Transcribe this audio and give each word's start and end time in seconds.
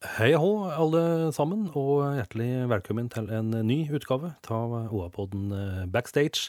Hei 0.00 0.30
hå, 0.32 0.46
alle 0.72 1.28
sammen, 1.36 1.66
og 1.76 2.14
hjertelig 2.16 2.62
velkommen 2.70 3.10
til 3.12 3.26
en 3.36 3.50
ny 3.68 3.82
utgave 3.92 4.30
av 4.48 4.72
OA-podden 4.88 5.50
Backstage. 5.92 6.46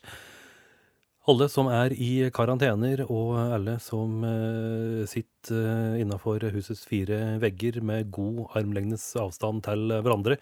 Alle 1.28 1.50
som 1.52 1.68
er 1.68 1.92
i 1.92 2.30
karantener, 2.32 3.04
og 3.12 3.36
alle 3.58 3.74
som 3.84 4.24
eh, 4.24 5.04
sitter 5.04 6.00
innafor 6.00 6.48
husets 6.56 6.86
fire 6.88 7.20
vegger 7.44 7.82
med 7.84 8.08
god 8.16 8.56
armlengdes 8.56 9.10
avstand 9.20 9.66
til 9.68 9.98
hverandre, 10.00 10.40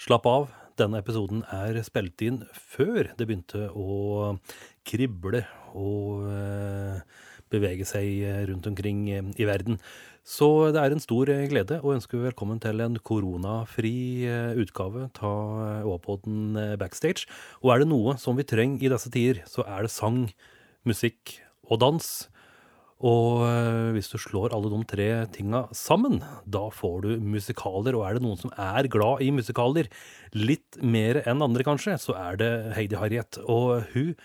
slapp 0.00 0.24
av. 0.24 0.48
Denne 0.80 1.04
episoden 1.04 1.44
er 1.52 1.76
spilt 1.84 2.24
inn 2.24 2.40
før 2.56 3.12
det 3.20 3.28
begynte 3.28 3.68
å 3.76 4.32
krible 4.88 5.44
og 5.76 6.24
eh, 6.32 7.04
bevege 7.52 7.84
seg 7.84 8.48
rundt 8.48 8.72
omkring 8.72 9.10
i 9.12 9.44
verden. 9.44 9.76
Så 10.26 10.46
det 10.74 10.80
er 10.82 10.90
en 10.90 10.98
stor 10.98 11.28
glede 11.46 11.76
å 11.86 11.92
ønske 11.94 12.18
velkommen 12.18 12.58
til 12.58 12.80
en 12.82 12.96
koronafri 12.98 14.26
utgave 14.58 15.04
av 15.22 15.86
Åpodden 15.86 16.56
Backstage. 16.80 17.28
Og 17.62 17.70
er 17.70 17.84
det 17.84 17.92
noe 17.92 18.16
som 18.18 18.34
vi 18.34 18.42
trenger 18.42 18.82
i 18.82 18.90
disse 18.90 19.12
tider, 19.14 19.44
så 19.46 19.62
er 19.70 19.86
det 19.86 19.92
sang, 19.94 20.24
musikk 20.82 21.36
og 21.70 21.78
dans. 21.84 22.10
Og 23.06 23.46
hvis 23.94 24.10
du 24.10 24.18
slår 24.18 24.50
alle 24.56 24.72
de 24.74 24.82
tre 24.90 25.08
tinga 25.30 25.62
sammen, 25.70 26.18
da 26.42 26.64
får 26.74 27.06
du 27.06 27.10
musikaler. 27.22 27.94
Og 27.94 28.08
er 28.08 28.18
det 28.18 28.26
noen 28.26 28.42
som 28.42 28.50
er 28.58 28.90
glad 28.90 29.22
i 29.22 29.30
musikaler, 29.30 29.86
litt 30.34 30.82
mer 30.82 31.22
enn 31.22 31.46
andre 31.46 31.70
kanskje, 31.70 32.00
så 32.02 32.18
er 32.18 32.42
det 32.42 32.52
Heidi 32.74 32.98
Harriet. 32.98 33.38
Og 33.46 33.86
hun 33.94 34.16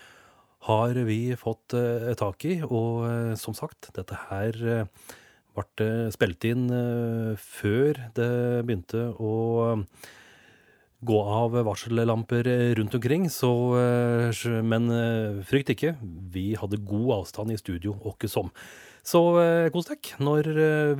har 0.66 0.98
vi 1.06 1.22
fått 1.38 1.78
tak 2.18 2.50
i, 2.50 2.58
og 2.66 3.06
som 3.38 3.54
sagt, 3.54 3.94
dette 3.94 4.18
her 4.32 4.90
ble 5.56 5.88
spilt 6.14 6.46
inn 6.48 6.66
før 7.40 8.00
det 8.16 8.32
begynte 8.66 9.10
å 9.20 9.34
gå 11.02 11.18
av 11.18 11.56
varsellamper 11.66 12.46
rundt 12.78 12.96
omkring. 12.98 13.26
Så, 13.32 13.50
men 14.64 14.88
frykt 15.48 15.74
ikke, 15.74 15.96
vi 16.32 16.52
hadde 16.58 16.80
god 16.86 17.18
avstand 17.20 17.52
i 17.52 17.60
studio 17.60 17.98
åkke 18.12 18.30
som. 18.30 18.52
Så 19.02 19.20
kos 19.74 19.90
dere 19.90 20.22
når 20.22 20.50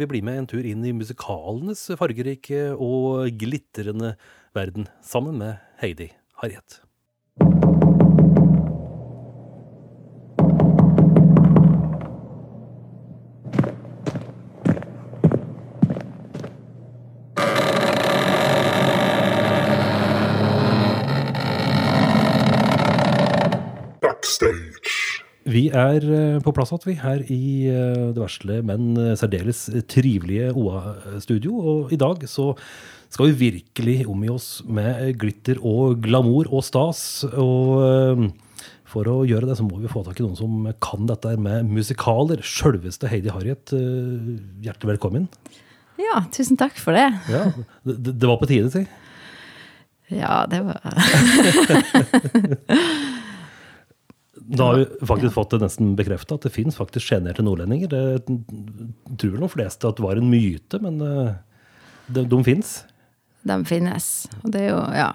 vi 0.00 0.11
blir 0.11 0.27
med 0.27 0.42
en 0.42 0.48
tur 0.50 0.67
inn 0.67 0.83
i 0.84 0.95
musikalenes 0.97 1.86
fargerike 2.00 2.73
og 2.75 3.30
glitrende 3.39 4.17
verden 4.56 4.91
sammen 5.06 5.39
med 5.39 5.62
Heidi 5.80 6.11
Harriet. 6.42 6.83
Vi 25.53 25.67
er 25.69 26.05
på 26.45 26.53
plass 26.55 26.70
igjen, 26.72 26.86
vi, 26.86 26.95
her 27.03 27.22
i 27.33 27.45
det 28.14 28.20
vesle, 28.20 28.61
men 28.64 28.95
særdeles 29.19 29.67
trivelige 29.91 30.53
OA-studio. 30.56 31.53
Og 31.58 31.92
i 31.92 31.98
dag 32.00 32.22
så 32.31 32.53
skal 33.12 33.33
vi 33.33 33.50
virkelig 33.50 34.06
omgi 34.08 34.30
oss 34.33 34.62
med 34.64 35.19
glitter 35.20 35.56
og 35.61 36.00
glamour 36.05 36.48
og 36.48 36.64
stas. 36.64 37.25
Og 37.33 38.30
for 38.89 39.08
å 39.08 39.25
gjøre 39.28 39.47
det, 39.50 39.56
så 39.58 39.64
må 39.67 39.77
vi 39.83 39.92
få 39.92 40.05
tak 40.06 40.20
i 40.20 40.25
noen 40.25 40.39
som 40.39 40.70
kan 40.84 41.06
dette 41.11 41.34
med 41.41 41.69
musikaler. 41.69 42.39
Sjølveste 42.45 43.11
Heidi 43.12 43.30
Harriet, 43.34 43.67
hjertelig 44.64 44.95
velkommen. 44.95 45.25
Ja, 46.00 46.25
tusen 46.33 46.56
takk 46.61 46.77
for 46.80 46.92
det. 46.97 47.08
Ja, 47.33 47.42
det, 47.84 48.17
det 48.17 48.28
var 48.28 48.39
på 48.41 48.48
tide, 48.48 48.70
si. 48.73 48.86
Ja, 50.12 50.45
det 50.50 50.61
var 50.64 50.80
Da 54.53 54.69
har 54.69 54.81
vi 54.83 55.07
faktisk 55.08 55.35
fått 55.36 55.55
det 55.55 55.63
nesten 55.63 55.95
bekrefta 55.96 56.36
at 56.36 56.46
det 56.46 56.52
fins 56.52 56.77
faktisk 56.77 57.08
sjenerte 57.08 57.45
nordlendinger. 57.45 57.89
Det 57.89 59.17
tror 59.20 59.39
de 59.40 59.48
fleste 59.52 59.89
at 59.89 59.96
det 59.96 60.05
var 60.05 60.20
en 60.20 60.29
myte, 60.29 60.80
men 60.83 60.98
de, 61.01 62.24
de 62.29 62.40
fins. 62.45 62.83
De 63.42 63.58
finnes. 63.67 64.08
Og 64.42 64.52
det 64.55 64.67
er 64.67 64.68
jo, 64.70 64.83
ja 64.95 65.11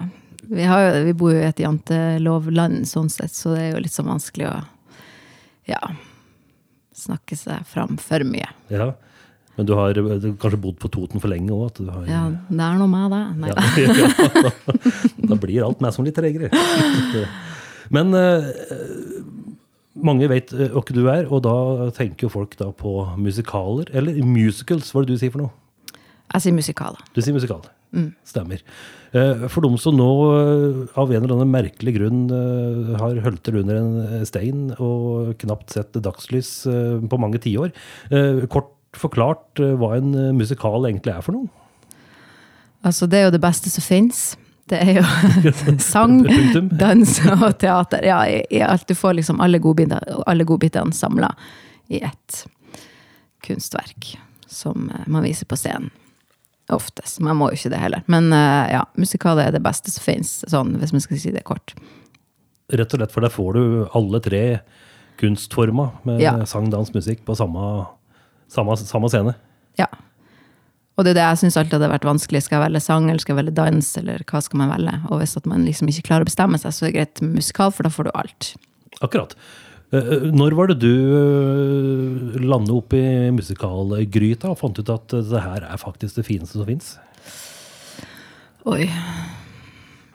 Vi, 0.48 0.64
har 0.64 0.84
jo, 0.84 0.92
vi 1.08 1.14
bor 1.18 1.34
jo 1.34 1.42
i 1.42 1.48
et 1.48 1.59
jantelovland 1.59 2.88
sånn 2.88 3.09
sett, 3.12 3.34
så 3.36 3.56
det 3.56 3.66
er 3.66 3.74
jo 3.74 3.84
litt 3.84 3.96
sånn 3.96 4.09
vanskelig 4.12 4.48
å 4.50 4.56
ja, 5.68 5.81
snakke 6.96 7.36
seg 7.36 7.66
fram 7.68 7.98
for 8.00 8.24
mye. 8.28 8.48
Ja, 8.72 8.94
Men 9.58 9.68
du 9.68 9.74
har 9.75 9.98
kanskje 10.40 10.59
bodd 10.62 10.78
på 10.80 10.88
Toten 10.94 11.19
for 11.19 11.31
lenge 11.34 11.52
òg? 11.52 11.81
Ja, 12.08 12.28
det 12.48 12.64
er 12.64 12.80
noe 12.80 12.88
med 12.92 13.12
det. 13.12 13.52
Ja, 13.52 13.58
da, 13.58 14.52
da 15.34 15.40
blir 15.42 15.66
alt 15.66 15.84
meg 15.84 15.96
som 15.96 16.08
litt 16.08 16.16
tregere. 16.16 16.52
Men 17.94 18.14
eh, 18.18 18.50
mange 20.08 20.30
vet 20.31 20.53
hva 20.53 20.84
du 20.90 21.03
er, 21.12 21.25
og 21.30 21.44
da 21.48 21.90
tenker 21.98 22.28
jo 22.28 22.34
folk 22.34 22.58
da 22.59 22.70
på 22.75 23.00
musikaler. 23.22 23.92
Eller 23.98 24.20
musicals, 24.25 24.92
hva 24.94 25.02
er 25.02 25.08
det 25.08 25.18
du 25.18 25.24
sier 25.24 25.34
for 25.34 25.46
noe? 25.46 25.98
Jeg 26.34 26.44
sier 26.44 26.56
musikaler. 26.56 27.03
Du 27.16 27.22
sier 27.24 27.36
musikal. 27.36 27.62
Mm. 27.96 28.09
Stemmer. 28.28 28.64
Eh, 29.16 29.46
for 29.48 29.64
de 29.64 29.80
som 29.80 29.96
nå 29.96 30.09
av 31.00 31.12
en 31.12 31.22
eller 31.22 31.36
annen 31.38 31.53
merkelig 31.53 31.96
grunn 31.96 32.25
har 33.00 33.22
hølter 33.24 33.62
under 33.62 33.80
en 33.80 34.25
stein 34.28 34.66
og 34.75 35.38
knapt 35.44 35.72
sett 35.78 35.96
dagslys 36.04 36.52
på 36.68 37.22
mange 37.22 37.40
tiår, 37.44 37.72
kort 38.52 38.74
forklart 38.98 39.59
hva 39.80 39.96
en 39.98 40.14
musikal 40.36 40.88
egentlig 40.90 41.14
er 41.14 41.24
for 41.24 41.38
noe? 41.38 41.50
Altså, 42.86 43.08
det 43.09 43.19
er 43.19 43.28
jo 43.28 43.34
det 43.36 43.44
beste 43.44 43.72
som 43.72 43.84
fins. 43.84 44.36
Det 44.68 44.80
er 44.84 44.98
jo 45.00 45.52
sang, 45.80 46.20
dans 46.80 47.14
og 47.32 47.58
teater. 47.62 48.04
Ja, 48.04 48.22
i, 48.28 48.42
i 48.52 48.62
alt. 48.66 48.88
Du 48.88 48.96
får 48.96 49.20
liksom 49.20 49.42
alle 49.42 49.60
godbitene 49.64 50.44
god 50.46 50.94
samla 50.94 51.32
i 51.88 52.02
ett 52.04 52.44
kunstverk 53.48 54.18
som 54.48 54.92
man 55.06 55.24
viser 55.24 55.48
på 55.48 55.56
scenen. 55.56 55.90
Oftest. 56.70 57.22
Man 57.24 57.38
må 57.40 57.48
jo 57.52 57.56
ikke 57.56 57.72
det 57.72 57.80
heller. 57.80 58.04
Men 58.12 58.28
ja, 58.74 58.84
musikaler 59.00 59.48
er 59.48 59.56
det 59.56 59.64
beste 59.64 59.92
som 59.94 60.04
fins, 60.04 60.42
sånn, 60.52 60.76
hvis 60.82 60.92
man 60.92 61.04
skal 61.04 61.22
si 61.22 61.32
det 61.32 61.46
kort. 61.48 61.72
Rett 62.68 62.92
og 62.92 63.00
slett, 63.00 63.14
for 63.14 63.24
der 63.24 63.32
får 63.32 63.56
du 63.56 63.64
alle 63.96 64.20
tre 64.24 64.42
kunstformer 65.18 65.96
med 66.08 66.20
ja. 66.22 66.34
sang, 66.50 66.68
dans, 66.74 66.92
musikk 66.94 67.24
på 67.26 67.38
samme, 67.40 67.86
samme, 68.52 68.76
samme 68.82 69.12
scene. 69.14 69.34
Ja. 69.80 69.88
Og 70.97 71.06
det 71.06 71.12
er 71.13 71.19
det 71.19 71.25
jeg 71.28 71.40
syns 71.44 71.59
alltid 71.62 71.78
hadde 71.78 71.91
vært 71.91 72.08
vanskelig. 72.09 72.41
Skal 72.44 72.58
jeg 72.58 72.66
velge 72.66 72.81
sang, 72.81 73.06
eller 73.06 73.22
skal 73.22 73.35
jeg 73.35 73.41
velge 73.44 73.58
dans, 73.59 73.90
eller 74.02 74.24
hva 74.25 74.41
skal 74.41 74.62
man 74.63 74.74
velge? 74.74 74.96
Og 75.12 75.22
hvis 75.22 75.38
at 75.38 75.46
man 75.50 75.66
liksom 75.68 75.91
ikke 75.91 76.08
klarer 76.09 76.25
å 76.25 76.30
bestemme 76.31 76.58
seg, 76.58 76.74
så 76.74 76.85
er 76.85 76.90
det 76.90 76.97
greit 76.97 77.22
med 77.22 77.38
musikal, 77.38 77.74
for 77.75 77.85
da 77.85 77.91
får 77.94 78.09
du 78.09 78.13
alt. 78.18 78.50
Akkurat. 79.06 79.36
Når 79.88 80.56
var 80.57 80.72
det 80.72 80.81
du 80.81 82.41
landet 82.44 82.74
opp 82.75 82.96
i 82.97 83.30
musikalgryta 83.31 84.50
og 84.52 84.57
fant 84.59 84.81
ut 84.81 84.90
at 84.91 85.13
det 85.30 85.44
her 85.46 85.68
er 85.69 85.80
faktisk 85.80 86.18
det 86.18 86.25
fineste 86.28 86.57
som 86.57 86.68
fins? 86.68 86.96
Oi. 88.68 88.90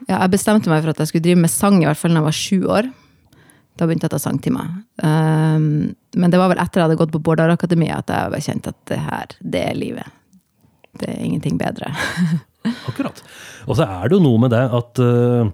Ja, 0.05 0.19
jeg 0.19 0.33
bestemte 0.35 0.69
meg 0.69 0.83
for 0.83 0.91
at 0.91 0.99
jeg 1.01 1.09
skulle 1.09 1.25
drive 1.25 1.41
med 1.41 1.53
sang 1.53 1.79
i 1.79 1.87
hvert 1.87 1.97
fall 1.97 2.13
da 2.13 2.19
jeg 2.19 2.27
var 2.27 2.37
sju 2.37 2.59
år. 2.67 2.91
Da 3.79 3.87
begynte 3.87 4.05
jeg 4.05 4.11
å 4.11 4.17
ta 4.17 4.21
sangtimer. 4.21 4.67
Um, 5.01 5.95
men 6.13 6.33
det 6.33 6.37
var 6.37 6.51
vel 6.51 6.61
etter 6.61 6.83
jeg 6.83 6.91
hadde 6.91 6.99
gått 6.99 7.15
på 7.15 7.23
Bårdar 7.23 7.49
Akademi 7.55 7.87
at 7.89 8.11
jeg 8.11 8.45
kjente 8.45 8.75
at 8.75 8.83
det 8.91 8.99
her, 9.01 9.33
det 9.41 9.63
er 9.71 9.79
livet. 9.79 10.19
Det 11.01 11.09
er 11.09 11.21
ingenting 11.25 11.57
bedre. 11.57 11.89
Akkurat. 12.89 13.21
Og 13.67 13.77
så 13.77 13.85
er 13.87 14.09
det 14.09 14.17
jo 14.17 14.23
noe 14.23 14.41
med 14.43 14.53
det 14.53 14.63
at 14.77 14.99
uh, 15.01 15.49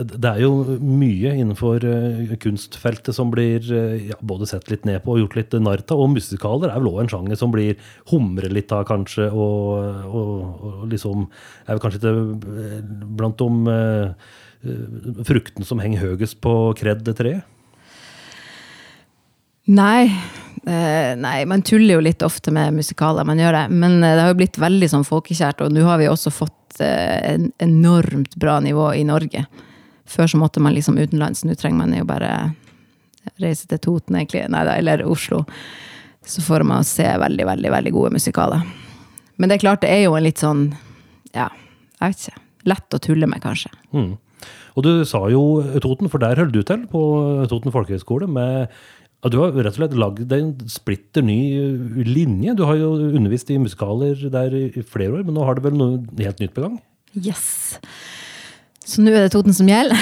det 0.00 0.28
er 0.28 0.40
jo 0.42 0.76
mye 0.80 1.32
innenfor 1.40 1.84
uh, 1.84 2.34
kunstfeltet 2.42 3.16
som 3.16 3.32
blir 3.32 3.64
uh, 3.72 3.96
ja, 4.10 4.18
både 4.20 4.48
sett 4.50 4.68
litt 4.72 4.84
ned 4.88 5.00
på 5.04 5.14
og 5.14 5.22
gjort 5.22 5.38
litt 5.38 5.56
narr 5.58 5.84
av. 5.86 5.96
Og 5.96 6.12
musikaler 6.12 6.68
er 6.68 6.82
vel 6.82 6.90
òg 6.92 7.00
en 7.04 7.12
sjanger 7.14 7.40
som 7.40 7.54
blir 7.54 7.80
humret 8.12 8.52
litt 8.52 8.72
av, 8.76 8.84
kanskje. 8.90 9.30
Og, 9.32 10.04
og, 10.10 10.34
og, 10.60 10.84
liksom 10.92 11.24
er 11.66 11.74
vel 11.74 11.82
kanskje 11.86 12.02
ikke 12.02 12.84
blant 13.20 13.40
de 13.40 13.48
fruktene 15.24 15.64
som 15.64 15.80
henger 15.80 16.04
høyest 16.04 16.36
på 16.44 16.52
kred-treet? 16.76 17.46
Nei. 19.70 20.10
Eh, 20.66 21.16
nei, 21.16 21.44
man 21.48 21.62
tuller 21.62 21.96
jo 21.96 22.04
litt 22.04 22.22
ofte 22.22 22.52
med 22.52 22.74
musikaler, 22.76 23.24
man 23.24 23.40
gjør 23.40 23.56
det. 23.56 23.64
Men 23.72 24.00
det 24.04 24.16
har 24.20 24.32
jo 24.32 24.40
blitt 24.42 24.60
veldig 24.60 24.90
sånn 24.92 25.06
folkekjært, 25.08 25.64
og 25.64 25.72
nå 25.74 25.84
har 25.88 26.00
vi 26.00 26.08
også 26.10 26.32
fått 26.34 26.82
eh, 26.84 27.34
en 27.34 27.50
enormt 27.64 28.36
bra 28.40 28.58
nivå 28.64 28.90
i 28.98 29.06
Norge. 29.08 29.46
Før 30.10 30.32
så 30.32 30.40
måtte 30.40 30.60
man 30.60 30.74
liksom 30.76 30.98
utenlands, 30.98 31.44
nå 31.46 31.54
trenger 31.54 31.84
man 31.84 31.96
jo 31.96 32.06
bare 32.08 32.32
reise 33.40 33.68
til 33.70 33.80
Toten, 33.80 34.18
egentlig. 34.18 34.44
Nei 34.52 34.64
da, 34.66 34.76
eller 34.80 35.04
Oslo. 35.08 35.44
Så 36.26 36.42
får 36.44 36.64
man 36.68 36.84
se 36.84 37.06
veldig, 37.06 37.46
veldig, 37.46 37.70
veldig 37.72 37.92
gode 37.94 38.14
musikaler. 38.18 38.64
Men 39.40 39.48
det 39.48 39.56
er 39.56 39.64
klart, 39.64 39.84
det 39.84 39.92
er 39.94 40.04
jo 40.04 40.16
en 40.18 40.26
litt 40.26 40.42
sånn, 40.42 40.66
ja, 41.32 41.48
jeg 42.00 42.12
vet 42.12 42.26
ikke. 42.26 42.42
Lett 42.68 42.96
å 42.96 43.00
tulle 43.00 43.28
med, 43.30 43.40
kanskje. 43.40 43.70
Mm. 43.96 44.18
Og 44.76 44.84
du 44.84 44.90
sa 45.08 45.22
jo 45.32 45.42
Toten, 45.82 46.10
for 46.12 46.22
der 46.22 46.38
holdt 46.40 46.54
du 46.54 46.60
til 46.66 46.84
på 46.90 47.00
Toten 47.50 47.72
folkehøgskole 47.72 48.28
med 48.30 48.68
Ja, 49.20 49.28
du 49.28 49.36
har 49.42 49.52
rett 49.52 49.74
og 49.74 49.76
slett 49.76 49.96
lagd 50.00 50.30
en 50.32 50.54
splitter 50.72 51.24
ny 51.24 51.40
eh, 51.60 51.98
linje. 52.08 52.54
Du 52.56 52.64
har 52.64 52.78
jo 52.80 52.94
undervist 53.10 53.50
i 53.52 53.58
musikaler 53.60 54.16
der 54.32 54.56
i 54.56 54.70
flere 54.80 55.18
år, 55.18 55.26
men 55.26 55.36
nå 55.36 55.44
har 55.44 55.58
du 55.58 55.66
vel 55.66 55.76
noe 55.76 56.00
helt 56.22 56.40
nytt 56.40 56.54
på 56.56 56.64
gang? 56.64 56.78
Yes. 57.12 57.76
Så 58.80 59.04
nå 59.04 59.12
er 59.12 59.26
det 59.26 59.34
Toten 59.34 59.54
som 59.54 59.68
gjelder. 59.68 60.00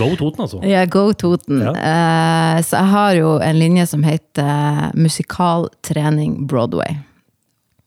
Go 0.00 0.10
Toten, 0.20 0.44
altså. 0.44 0.60
Ja, 0.68 0.84
go 0.86 1.08
Toten. 1.16 1.64
Ja. 1.64 1.72
Eh, 1.72 2.60
så 2.68 2.82
jeg 2.82 2.92
har 2.92 3.16
jo 3.16 3.34
en 3.42 3.58
linje 3.58 3.88
som 3.90 4.04
heter 4.04 4.92
Musikaltrening 4.98 6.42
Broadway. 6.50 7.00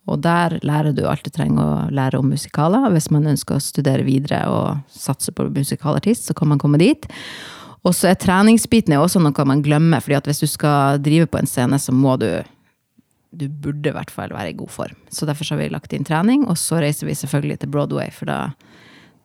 Og 0.10 0.20
der 0.26 0.58
lærer 0.66 0.96
du 0.98 1.06
alt 1.08 1.24
du 1.24 1.32
trenger 1.32 1.62
å 1.62 1.90
lære 1.94 2.20
om 2.20 2.32
musikaler. 2.34 2.90
Hvis 2.92 3.12
man 3.14 3.30
ønsker 3.30 3.60
å 3.60 3.64
studere 3.64 4.04
videre 4.08 4.42
og 4.50 4.82
satse 4.90 5.32
på 5.38 5.46
musikalartist, 5.54 6.28
så 6.28 6.36
kan 6.36 6.50
man 6.50 6.60
komme 6.60 6.82
dit. 6.82 7.06
Og 7.81 7.95
så 7.98 8.12
er 8.12 8.18
treningsbiten 8.22 8.94
er 8.94 9.01
også 9.01 9.22
noe 9.24 9.45
man 9.50 9.63
glemmer, 9.66 10.04
fordi 10.04 10.19
at 10.19 10.28
hvis 10.30 10.44
du 10.44 10.50
skal 10.50 11.01
drive 11.01 11.30
på 11.31 11.39
en 11.42 11.50
scene, 11.50 11.80
så 11.81 11.94
må 11.95 12.18
du 12.22 12.30
du 13.31 13.45
burde 13.48 13.88
i 13.88 13.95
hvert 13.95 14.12
fall 14.12 14.33
være 14.36 14.51
i 14.51 14.57
god 14.60 14.72
form. 14.74 14.98
Så 15.07 15.25
derfor 15.25 15.48
så 15.48 15.56
har 15.56 15.62
vi 15.62 15.72
lagt 15.72 15.94
inn 15.95 16.04
trening, 16.04 16.44
og 16.51 16.57
så 16.60 16.81
reiser 16.83 17.07
vi 17.07 17.16
selvfølgelig 17.16 17.62
til 17.62 17.72
Broadway, 17.72 18.12
for 18.12 18.28
da 18.28 18.39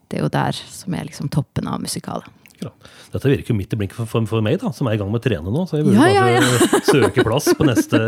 det 0.07 0.21
er 0.21 0.23
jo 0.23 0.31
der 0.31 0.55
som 0.55 0.95
er 0.95 1.09
liksom 1.09 1.31
toppen 1.35 1.67
av 1.67 1.81
musikaler. 1.83 2.29
Ja. 2.63 2.71
Dette 3.13 3.29
virker 3.29 3.53
jo 3.53 3.57
midt 3.59 3.75
i 3.75 3.79
blinken 3.81 3.99
for, 3.99 4.09
for, 4.09 4.29
for 4.31 4.45
meg, 4.47 4.61
da, 4.63 4.71
som 4.73 4.87
er 4.89 4.95
i 4.97 5.01
gang 5.01 5.11
med 5.11 5.19
å 5.19 5.25
trene 5.27 5.53
nå. 5.53 5.65
Så 5.69 5.81
jeg 5.81 5.89
burde 5.89 6.07
Ja, 6.07 6.29
ja, 6.31 6.45
kanskje 6.47 6.81
søke 7.03 7.25
plass 7.27 7.51
på 7.59 7.67
neste, 7.69 8.01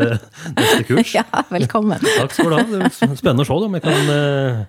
neste 0.54 0.84
kurs. 0.88 1.10
Ja, 1.18 1.26
velkommen. 1.50 2.06
Takk 2.06 2.36
skal 2.36 2.54
du 2.54 2.78
ha. 2.78 2.92
Spennende 3.18 3.44
å 3.44 3.48
se 3.48 3.58
om 3.66 3.76
jeg 3.76 3.84
kan, 3.84 4.14
eh, 4.14 4.62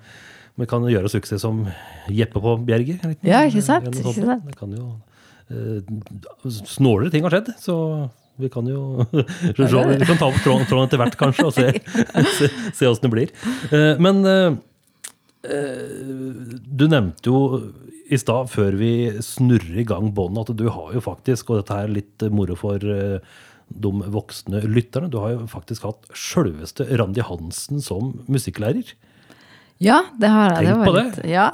om 0.58 0.66
jeg 0.66 0.72
kan 0.74 0.90
gjøre 0.92 1.14
suksess 1.14 1.46
som 1.46 1.62
Jeppe 2.10 2.42
på 2.44 2.58
Bjerget. 2.68 3.06
Ja, 3.22 3.46
ikke 3.46 3.64
sant? 3.64 3.88
Ikke 3.94 4.18
sant? 4.18 4.50
Det 4.50 4.58
kan 4.58 4.74
jo 4.74 4.90
Snålere 6.70 7.12
ting 7.14 7.26
har 7.26 7.34
skjedd, 7.34 7.54
så 7.62 7.76
vi 8.40 8.48
kan 8.54 8.68
jo 8.70 9.04
vi 9.12 10.06
kan 10.08 10.18
ta 10.20 10.30
opp 10.30 10.38
tråden, 10.44 10.68
tråden 10.70 10.86
etter 10.88 11.02
hvert, 11.02 11.18
kanskje, 11.20 11.48
og 11.50 11.56
se, 11.58 11.72
se, 12.38 12.50
se 12.78 12.88
åssen 12.88 13.10
det 13.10 13.14
blir. 13.16 13.34
Eh, 13.74 14.00
Men 14.00 14.22
eh, 14.30 14.54
eh, 15.50 15.84
du 16.70 16.86
nevnte 16.88 17.28
jo 17.34 17.42
i 18.10 18.18
stad, 18.18 18.48
før 18.50 18.74
vi 18.80 18.94
snurrer 19.22 19.82
i 19.84 19.86
gang 19.86 20.08
båndet, 20.18 20.50
at 20.54 20.58
du 20.58 20.66
har 20.74 20.96
jo 20.96 21.04
faktisk, 21.04 21.52
og 21.52 21.60
dette 21.62 21.76
er 21.84 21.92
litt 21.94 22.26
moro 22.34 22.56
for 22.58 22.82
eh, 22.82 23.20
de 23.70 23.92
voksne 24.10 24.64
lytterne, 24.66 25.12
du 25.14 25.20
har 25.22 25.36
jo 25.36 25.44
faktisk 25.52 25.84
hatt 25.86 26.08
sjølveste 26.18 26.88
Randi 26.98 27.22
Hansen 27.22 27.84
som 27.86 28.16
musikklærer. 28.32 28.96
Ja, 29.80 30.00
det 30.20 30.32
har 30.34 30.56
jeg. 30.58 30.72
Tenk 30.72 30.80
var 30.82 30.90
på 30.90 30.96
det. 30.98 31.28
Ja, 31.30 31.46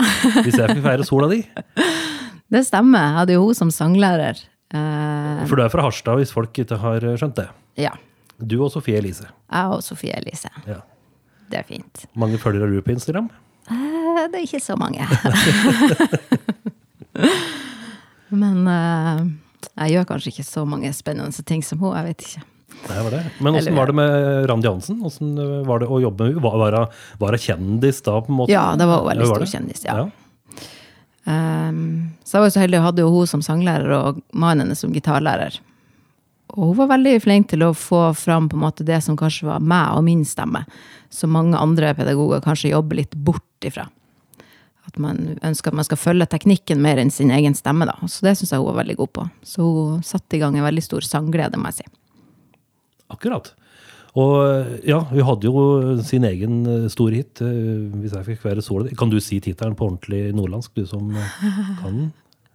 Hvis 0.45 0.55
jeg 0.57 0.71
fikk 0.77 0.85
feire 0.85 1.05
sola 1.05 1.27
di. 1.33 1.41
det 2.51 2.65
stemmer. 2.67 2.99
Jeg 3.07 3.15
hadde 3.19 3.33
jo 3.37 3.45
hun 3.47 3.55
som 3.57 3.69
sanglærer. 3.73 4.37
Eh, 4.75 5.45
For 5.47 5.55
du 5.55 5.63
er 5.63 5.69
fra 5.73 5.81
Harstad, 5.85 6.17
hvis 6.19 6.31
folk 6.35 6.53
ikke 6.65 6.77
har 6.81 6.99
skjønt 7.17 7.35
det. 7.41 7.49
ja. 7.77 7.91
Du 8.37 8.57
og 8.65 8.67
Sofie 8.73 8.97
Elise. 8.99 9.29
Jeg 9.47 9.65
og 9.71 9.79
Sofie 9.81 10.11
Elise. 10.17 10.49
Ja. 10.67 10.81
Det 11.49 11.57
er 11.61 11.63
fint. 11.63 12.01
Mange 12.19 12.35
følgere 12.37 12.67
har 12.67 12.73
du 12.75 12.81
på 12.83 12.91
Instagram? 12.91 13.29
Eh, 13.71 14.27
det 14.27 14.41
er 14.41 14.43
ikke 14.43 14.59
så 14.59 14.75
mange. 14.75 14.99
Men 18.35 18.67
eh, 18.67 19.21
jeg 19.85 19.95
gjør 19.95 20.07
kanskje 20.09 20.33
ikke 20.33 20.45
så 20.47 20.65
mange 20.67 20.91
spennende 20.95 21.45
ting 21.47 21.63
som 21.63 21.79
hun. 21.79 21.95
Jeg 21.95 22.09
vet 22.09 22.25
ikke. 22.27 22.43
Det 22.85 22.97
var 23.05 23.13
det. 23.15 23.21
Men 23.41 23.55
åssen 23.55 23.77
var 23.79 23.87
det 23.89 23.95
med 23.97 24.49
Randi 24.51 24.67
Hansen? 24.67 24.99
Åssen 25.07 25.31
var 25.65 25.79
det 25.81 25.87
å 25.87 26.01
jobbe 26.03 26.27
med 26.27 26.35
henne? 26.43 26.83
Var, 27.21 27.37
hun- 27.37 27.45
kjendis 27.45 28.01
da, 28.05 28.19
på 28.21 28.29
en 28.33 28.39
måte? 28.41 28.51
Ja, 28.51 28.65
det 28.75 28.85
var 28.89 28.99
hun 29.05 29.09
veldig 29.13 29.29
stor 29.31 29.45
kjendis. 29.47 29.79
kjendis, 29.79 29.85
ja. 29.87 30.09
Um, 31.25 32.11
så 32.21 32.37
jeg 32.37 32.43
var 32.43 32.49
jo 32.49 32.53
så 32.53 32.61
heldig 32.61 32.79
og 32.79 32.85
hadde 32.85 33.05
jo 33.05 33.13
hun 33.13 33.29
som 33.29 33.41
sanglærer 33.45 33.93
og 33.97 34.19
mannen 34.31 34.67
hennes 34.67 34.83
som 34.83 34.93
gitarlærer. 34.93 35.57
Og 36.53 36.69
hun 36.69 36.77
var 36.77 36.91
veldig 36.93 37.15
flink 37.23 37.49
til 37.49 37.65
å 37.65 37.73
få 37.73 38.07
fram 38.17 38.47
på 38.49 38.57
en 38.57 38.63
måte 38.67 38.85
det 38.85 39.01
som 39.03 39.17
kanskje 39.17 39.49
var 39.49 39.63
meg 39.65 39.97
og 39.97 40.05
min 40.05 40.21
stemme, 40.27 40.61
som 41.09 41.33
mange 41.33 41.57
andre 41.57 41.95
pedagoger 41.97 42.43
kanskje 42.45 42.71
jobber 42.75 43.01
litt 43.01 43.17
bort 43.17 43.65
ifra. 43.65 43.87
At 44.85 44.99
man 45.01 45.39
ønsker 45.41 45.73
at 45.73 45.79
man 45.81 45.87
skal 45.87 45.97
følge 45.97 46.29
teknikken 46.29 46.83
mer 46.83 47.01
enn 47.01 47.09
sin 47.11 47.33
egen 47.33 47.57
stemme. 47.57 47.87
da. 47.89 47.97
Så 48.05 48.27
det 48.27 48.35
syns 48.37 48.53
jeg 48.53 48.61
hun 48.61 48.69
var 48.69 48.83
veldig 48.83 48.97
god 49.01 49.13
på. 49.17 49.27
Så 49.41 49.65
hun 49.65 50.03
satte 50.05 50.37
i 50.37 50.41
gang 50.43 50.57
en 50.57 50.67
veldig 50.67 50.83
stor 50.85 51.07
sangglede, 51.07 51.57
må 51.57 51.73
jeg 51.73 51.81
si. 51.81 51.87
Akkurat. 53.09 53.49
Og 54.15 54.81
ja, 54.87 55.01
hun 55.09 55.25
hadde 55.27 55.49
jo 55.49 55.61
sin 56.07 56.23
egen 56.27 56.61
eh, 56.71 56.87
store 56.91 57.19
hit, 57.19 57.41
eh, 57.43 57.91
'Hvis 57.99 58.15
jeg 58.15 58.27
fikk 58.29 58.45
være 58.45 58.63
sola 58.63 58.87
di'. 58.87 58.95
Kan 58.95 59.09
du 59.11 59.19
si 59.19 59.39
tittelen 59.39 59.75
på 59.75 59.89
ordentlig 59.89 60.33
nordlandsk, 60.33 60.71
du 60.75 60.85
som 60.85 61.09
eh, 61.11 61.39
kan 61.81 61.91
den? 61.91 62.13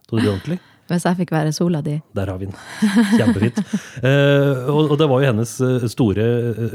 Så 0.08 0.16
det 0.16 0.30
ordentlig? 0.30 0.58
Hvis 0.88 1.04
jeg 1.06 1.18
fikk 1.20 1.32
være 1.32 1.52
sola 1.52 1.80
di. 1.80 2.00
Der 2.16 2.26
har 2.26 2.38
vi 2.38 2.48
den. 2.48 2.56
Kjempefint. 3.18 3.60
Eh, 4.00 4.70
og, 4.72 4.90
og 4.90 4.96
det 4.98 5.06
var 5.10 5.20
jo 5.20 5.28
hennes 5.28 5.52
store, 5.92 6.24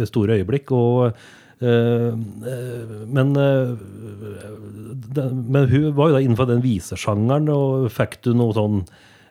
store 0.05 0.37
øyeblikk. 0.37 0.71
Og, 0.71 1.17
eh, 1.59 2.13
men, 3.09 3.33
eh, 3.35 3.73
det, 5.17 5.25
men 5.33 5.67
hun 5.67 5.89
var 5.97 6.11
jo 6.11 6.15
da 6.15 6.21
innenfor 6.21 6.47
den 6.47 6.63
visesjangeren, 6.63 7.49
og 7.49 7.89
fikk 7.91 8.21
du 8.23 8.31
noe 8.37 8.55
sånn 8.55 8.85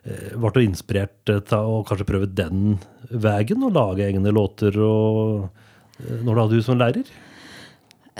Ble 0.05 0.51
du 0.53 0.61
inspirert 0.61 1.15
til 1.25 1.55
å 1.57 1.81
kanskje 1.87 2.05
prøve 2.05 2.27
den 2.29 2.75
veien, 3.09 3.63
og 3.65 3.73
lage 3.73 4.05
egne 4.05 4.33
låter 4.33 4.77
og, 4.77 5.49
eh, 5.97 6.19
når 6.21 6.29
du 6.29 6.41
hadde 6.41 6.59
hun 6.59 6.65
som 6.67 6.77
lærer? 6.77 7.09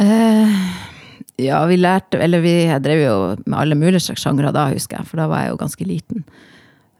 Eh, 0.02 0.56
ja, 1.40 1.62
vi 1.70 1.78
lærte 1.78 2.20
Eller 2.20 2.42
vi 2.44 2.66
jeg 2.66 2.82
drev 2.84 3.00
jo 3.00 3.16
med 3.46 3.56
alle 3.56 3.78
mulige 3.80 4.02
slags 4.04 4.26
sjangre 4.26 4.52
da, 4.52 4.66
husker 4.74 5.00
jeg, 5.00 5.08
for 5.08 5.22
da 5.22 5.30
var 5.32 5.46
jeg 5.46 5.54
jo 5.54 5.62
ganske 5.62 5.88
liten. 5.88 6.26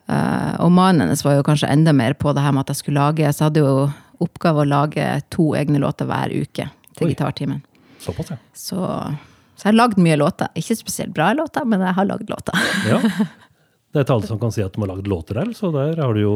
Eh, 0.08 0.54
og 0.62 0.72
mannen 0.72 1.08
hennes 1.08 1.24
var 1.26 1.40
jo 1.40 1.46
kanskje 1.48 1.72
enda 1.74 1.94
mer 1.96 2.14
på 2.14 2.34
det 2.36 2.44
her 2.46 2.54
med 2.54 2.68
at 2.68 2.76
jeg 2.76 2.84
skulle 2.84 3.02
lage 3.02 3.26
Så 3.34 3.42
jeg 3.42 3.48
hadde 3.48 3.64
jo 3.66 3.88
oppgave 4.22 4.62
å 4.62 4.70
lage 4.70 5.06
to 5.34 5.48
egne 5.58 5.82
låter 5.82 6.06
hver 6.06 6.30
uke 6.30 6.70
til 6.96 7.08
Oi. 7.08 7.10
gitartimen. 7.16 7.64
Eh. 7.66 7.98
Såpass, 8.06 8.30
ja. 8.36 8.38
Så, 8.54 8.78
så 9.58 9.66
jeg 9.66 9.72
har 9.72 9.80
lagd 9.80 9.98
mye 9.98 10.20
låter. 10.22 10.54
Ikke 10.56 10.78
spesielt 10.78 11.16
bra 11.16 11.32
låter, 11.34 11.66
men 11.66 11.82
jeg 11.82 11.98
har 11.98 12.06
lagd 12.06 12.30
låter. 12.30 12.70
ja. 12.92 13.02
Det 13.96 14.02
er 14.02 14.04
ikke 14.10 14.16
alle 14.18 14.28
som 14.28 14.40
kan 14.42 14.52
si 14.52 14.60
at 14.60 14.74
de 14.76 14.82
har 14.84 14.90
lagd 14.92 15.08
låter 15.08 15.38
der, 15.40 15.54
så 15.56 15.70
der 15.72 15.96
har 16.04 16.12
du 16.14 16.20
jo 16.20 16.34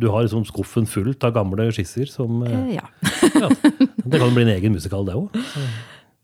Du 0.00 0.06
har 0.08 0.24
liksom 0.24 0.46
skuffen 0.48 0.86
fullt 0.88 1.24
av 1.28 1.34
gamle 1.36 1.66
skisser 1.76 2.08
som 2.08 2.40
eh, 2.46 2.54
Eh, 2.62 2.76
ja. 2.78 2.86
ja, 3.36 3.48
Det 3.52 4.18
kan 4.22 4.32
bli 4.32 4.46
en 4.46 4.54
egen 4.56 4.72
musikal, 4.72 5.04
det 5.04 5.18
òg. 5.18 5.36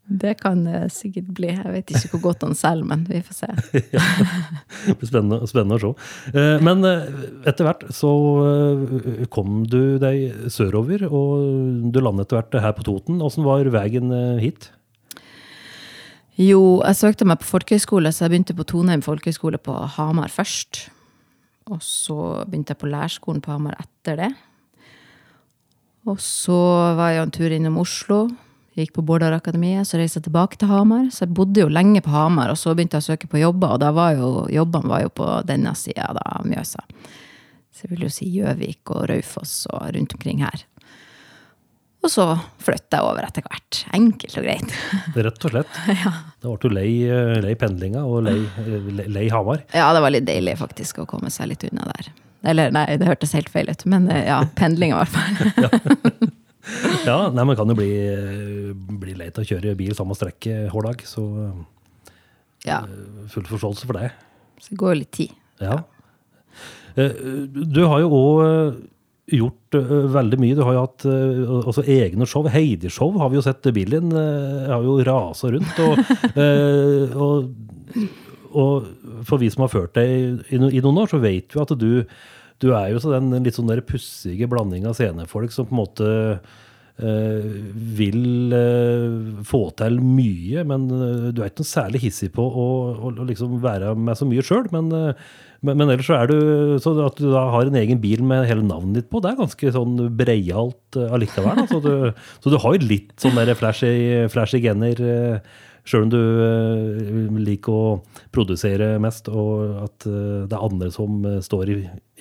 Det 0.09 0.31
kan 0.39 0.63
det 0.65 0.87
sikkert 0.89 1.27
bli. 1.37 1.51
Jeg 1.53 1.69
vet 1.69 1.91
ikke 1.93 2.09
hvor 2.15 2.21
godt 2.23 2.41
han 2.47 2.55
selger, 2.57 2.87
men 2.89 3.03
vi 3.05 3.19
får 3.21 3.35
se. 3.43 3.49
Det 4.87 4.95
blir 4.97 5.09
spennende, 5.11 5.37
spennende 5.51 5.77
å 5.77 5.81
se. 5.83 5.91
Eh, 6.33 6.57
Men 6.65 6.81
eh, 6.89 7.05
etter 7.51 7.67
hvert 7.67 7.85
så 7.93 8.09
eh, 8.49 9.27
kom 9.29 9.61
du 9.69 9.99
deg 10.01 10.49
sørover, 10.49 11.05
og 11.13 11.91
du 11.93 12.01
landet 12.01 12.25
etter 12.25 12.39
hvert 12.41 12.57
her 12.65 12.73
på 12.79 12.87
Toten. 12.89 13.21
Åssen 13.21 13.45
var 13.45 13.69
veien 13.77 14.09
eh, 14.09 14.41
hit? 14.47 14.71
Jo, 16.39 16.79
jeg 16.85 16.95
søkte 16.95 17.25
meg 17.27 17.41
på 17.41 17.49
folkehøyskole, 17.49 18.13
så 18.15 18.23
jeg 18.23 18.31
begynte 18.31 18.55
på 18.55 18.63
Toneheim 18.63 19.01
folkehøyskole 19.03 19.59
på 19.59 19.73
Hamar 19.97 20.31
først. 20.31 20.85
Og 21.67 21.81
så 21.83 22.45
begynte 22.47 22.71
jeg 22.71 22.79
på 22.79 22.87
lærerskolen 22.87 23.41
på 23.43 23.51
Hamar 23.51 23.75
etter 23.81 24.21
det. 24.21 24.29
Og 26.07 26.21
så 26.23 26.55
var 26.95 27.11
jeg 27.11 27.25
en 27.25 27.33
tur 27.35 27.51
innom 27.51 27.81
Oslo. 27.81 28.21
Gikk 28.79 28.93
på 28.95 29.03
Bårdar-akademiet, 29.03 29.83
så 29.83 29.99
reiste 29.99 30.21
jeg 30.21 30.29
tilbake 30.29 30.61
til 30.61 30.71
Hamar. 30.71 31.09
Så 31.11 31.25
jeg 31.25 31.35
bodde 31.35 31.65
jo 31.65 31.73
lenge 31.75 31.99
på 32.05 32.13
Hamar, 32.13 32.53
og 32.53 32.61
så 32.61 32.71
begynte 32.71 32.95
jeg 32.95 33.03
å 33.03 33.09
søke 33.11 33.27
på 33.27 33.43
jobber, 33.43 33.75
og 33.75 33.83
da 33.83 33.91
var 33.91 34.15
jo 34.15 34.47
jobbene 34.53 34.93
var 34.95 35.03
jo 35.03 35.11
på 35.19 35.27
denne 35.49 35.75
sida 35.75 36.07
av 36.15 36.47
Mjøsa. 36.47 36.87
Så 37.75 37.83
jeg 37.83 37.97
vil 37.97 38.07
jo 38.07 38.13
si 38.15 38.31
Gjøvik 38.31 38.95
og 38.95 39.09
Raufoss 39.11 39.65
og 39.73 39.91
rundt 39.91 40.15
omkring 40.15 40.39
her. 40.47 40.63
Og 41.99 42.07
så 42.13 42.23
flytta 42.63 42.99
jeg 43.01 43.03
over 43.09 43.25
etter 43.27 43.43
hvert. 43.43 43.79
Enkelt 43.97 44.37
og 44.39 44.45
greit. 44.45 44.75
Rett 45.27 45.45
og 45.49 45.51
slett. 45.51 45.79
Da 46.39 46.47
ble 46.53 46.55
du 46.63 46.71
lei, 46.71 46.89
eh, 47.11 47.35
lei 47.43 47.51
pendlinga 47.59 48.05
og 48.07 48.21
lei, 48.29 48.37
eh, 48.63 48.85
lei, 48.95 49.05
lei 49.11 49.25
Hamar. 49.33 49.65
Ja, 49.75 49.89
det 49.95 49.99
var 50.05 50.13
litt 50.15 50.23
deilig 50.29 50.53
faktisk 50.61 51.01
å 51.03 51.07
komme 51.09 51.27
seg 51.33 51.49
litt 51.51 51.65
unna 51.67 51.83
der. 51.91 52.07
Eller 52.47 52.71
nei, 52.71 52.85
det 52.95 53.09
hørtes 53.09 53.33
helt 53.35 53.49
feil 53.51 53.67
ut, 53.67 53.83
men 53.91 54.07
eh, 54.13 54.21
ja, 54.29 54.37
pendling 54.61 54.93
i 54.93 55.01
hvert 55.01 55.11
fall. 55.11 56.31
Ja, 57.03 57.17
nei, 57.35 57.43
men 57.49 57.57
kan 57.59 57.67
jo 57.67 57.75
bli, 57.75 57.89
bli 59.01 59.17
lei 59.19 59.27
til 59.35 59.43
å 59.43 59.49
kjøre 59.51 59.75
bil 59.79 59.91
samme 59.97 60.15
strekke 60.15 60.61
hver 60.71 60.87
dag, 60.87 61.03
så 61.09 61.25
Ja, 62.63 62.79
full 63.33 63.47
forståelse 63.49 63.87
for 63.89 63.99
det. 63.99 64.13
så 64.63 64.71
det 64.71 64.79
går 64.79 64.93
jo 64.95 64.99
litt 65.01 65.11
tid. 65.19 65.35
Ja. 65.59 65.81
Du 66.95 67.81
har 67.87 68.01
jo 68.05 68.09
òg 68.15 68.79
gjort 69.31 69.77
eh, 69.77 69.91
veldig 70.15 70.39
mye. 70.41 70.55
Du 70.57 70.63
har 70.65 70.75
jo 70.77 70.83
hatt 70.85 71.05
eh, 71.09 71.51
også 71.69 71.83
egne 71.89 72.27
show. 72.29 72.47
Heidi-show 72.49 73.17
har 73.21 73.31
vi 73.31 73.39
jo 73.39 73.43
sett 73.45 73.69
bilen. 73.75 74.11
eh, 74.15 74.69
Har 74.71 74.85
jo 74.85 74.97
rasa 75.07 75.51
rundt. 75.53 75.81
Og, 75.85 75.99
og, 77.25 77.51
og 78.49 78.89
for 79.27 79.41
vi 79.41 79.51
som 79.53 79.65
har 79.65 79.73
ført 79.73 79.97
deg 79.99 80.45
i, 80.53 80.59
noen 80.81 81.03
år, 81.03 81.11
så 81.11 81.21
vet 81.21 81.53
vi 81.53 81.61
at 81.63 81.75
du, 81.79 81.91
du 82.63 82.71
er 82.73 82.93
jo 82.93 83.03
så 83.03 83.13
den 83.17 83.33
litt 83.45 83.57
sånn 83.59 83.69
der 83.69 83.83
pussige 83.85 84.49
blanding 84.49 84.87
av 84.89 84.97
scenefolk 84.97 85.53
som 85.53 85.67
på 85.69 85.75
en 85.75 85.81
måte 85.83 86.09
eh, 86.99 87.51
vil 87.99 88.55
eh, 88.55 89.43
få 89.47 89.61
til 89.79 89.99
mye, 90.03 90.65
men 90.67 90.87
du 90.89 91.43
er 91.43 91.51
ikke 91.51 91.63
noe 91.63 91.73
særlig 91.75 92.03
hissig 92.07 92.31
på 92.35 92.45
å, 92.47 92.65
å, 92.95 93.13
å 93.13 93.29
liksom 93.29 93.59
være 93.63 93.93
med 93.97 94.17
så 94.19 94.27
mye 94.29 94.45
sjøl. 94.45 94.67
Men, 94.75 94.91
eh, 94.97 95.29
men, 95.61 95.77
men 95.79 95.89
ellers 95.91 96.07
så 96.07 96.17
er 96.19 96.29
du 96.31 96.77
så 96.83 96.93
at 97.05 97.17
du 97.19 97.29
da 97.33 97.45
har 97.53 97.67
en 97.69 97.79
egen 97.81 97.99
bil 98.01 98.23
med 98.25 98.47
hele 98.49 98.63
navnet 98.65 99.01
ditt 99.01 99.09
på, 99.11 99.21
det 99.23 99.31
er 99.33 99.39
ganske 99.41 99.71
sånn 99.75 99.97
breialt 100.19 100.99
eh, 100.99 101.09
allikevel. 101.15 101.65
Så 101.71 101.81
du, 101.83 101.91
så 102.43 102.53
du 102.53 102.59
har 102.63 102.77
jo 102.77 102.87
litt 102.89 103.15
sånn 103.19 103.35
der 103.39 103.51
flashy, 103.59 103.91
flashy 104.33 104.61
gener. 104.63 105.01
eh, 105.01 105.57
Sjøl 105.89 106.03
om 106.05 106.09
du 106.11 106.19
eh, 106.19 107.39
liker 107.41 107.73
å 107.73 107.93
produsere 108.35 108.91
mest, 109.01 109.29
og 109.31 109.79
at 109.87 110.05
det 110.05 110.53
er 110.53 110.65
andre 110.67 110.91
som 110.93 111.23
står 111.41 111.71
i, 111.73 111.77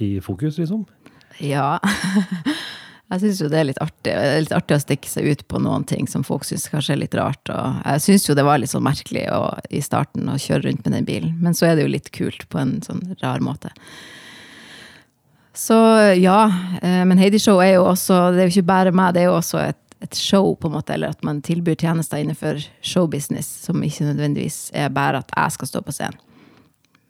i 0.06 0.10
fokus, 0.24 0.56
liksom. 0.62 0.86
Ja. 1.44 1.76
Jeg 3.08 3.22
syns 3.22 3.38
jo 3.40 3.48
det 3.48 3.56
er 3.56 3.66
litt 3.70 3.80
artig. 3.80 4.12
Er 4.12 4.42
litt 4.44 4.52
artig 4.52 4.76
å 4.76 4.82
stikke 4.82 5.08
seg 5.08 5.30
ut 5.32 5.42
på 5.48 5.60
noen 5.64 5.86
ting 5.88 6.04
som 6.10 6.24
folk 6.26 6.44
syns 6.44 6.66
kanskje 6.68 6.92
er 6.92 7.00
litt 7.00 7.16
rart. 7.16 7.40
Og 7.48 7.78
jeg 7.80 8.04
syns 8.04 8.28
jo 8.28 8.36
det 8.36 8.44
var 8.44 8.60
litt 8.60 8.72
sånn 8.74 8.84
merkelig 8.84 9.24
å, 9.32 9.42
i 9.72 9.80
starten 9.84 10.28
å 10.28 10.36
kjøre 10.36 10.66
rundt 10.66 10.84
med 10.84 10.96
den 10.98 11.08
bilen, 11.08 11.34
men 11.40 11.56
så 11.56 11.70
er 11.70 11.78
det 11.78 11.86
jo 11.86 11.94
litt 11.94 12.10
kult 12.12 12.44
på 12.52 12.60
en 12.60 12.76
sånn 12.84 13.00
rar 13.22 13.40
måte. 13.44 13.72
Så 15.58 15.78
ja, 16.20 16.42
eh, 16.82 17.00
men 17.08 17.18
Heidi 17.18 17.40
Show 17.42 17.58
er 17.58 17.72
jo 17.78 17.88
også 17.88 18.28
Det 18.30 18.44
er 18.44 18.46
jo 18.46 18.52
ikke 18.52 18.68
bare 18.68 18.92
meg, 18.94 19.16
det 19.16 19.24
er 19.24 19.32
jo 19.32 19.38
også 19.40 19.62
et, 19.64 19.80
et 20.04 20.20
show, 20.20 20.52
på 20.54 20.68
en 20.68 20.76
måte, 20.76 20.94
eller 20.94 21.16
at 21.16 21.24
man 21.26 21.40
tilbyr 21.42 21.80
tjenester 21.80 22.20
innenfor 22.20 22.60
showbusiness, 22.84 23.48
som 23.64 23.80
ikke 23.82 24.06
nødvendigvis 24.12 24.68
er 24.76 24.92
bare 24.94 25.24
at 25.24 25.32
jeg 25.32 25.56
skal 25.56 25.72
stå 25.72 25.82
på 25.82 25.96
scenen. 25.96 26.20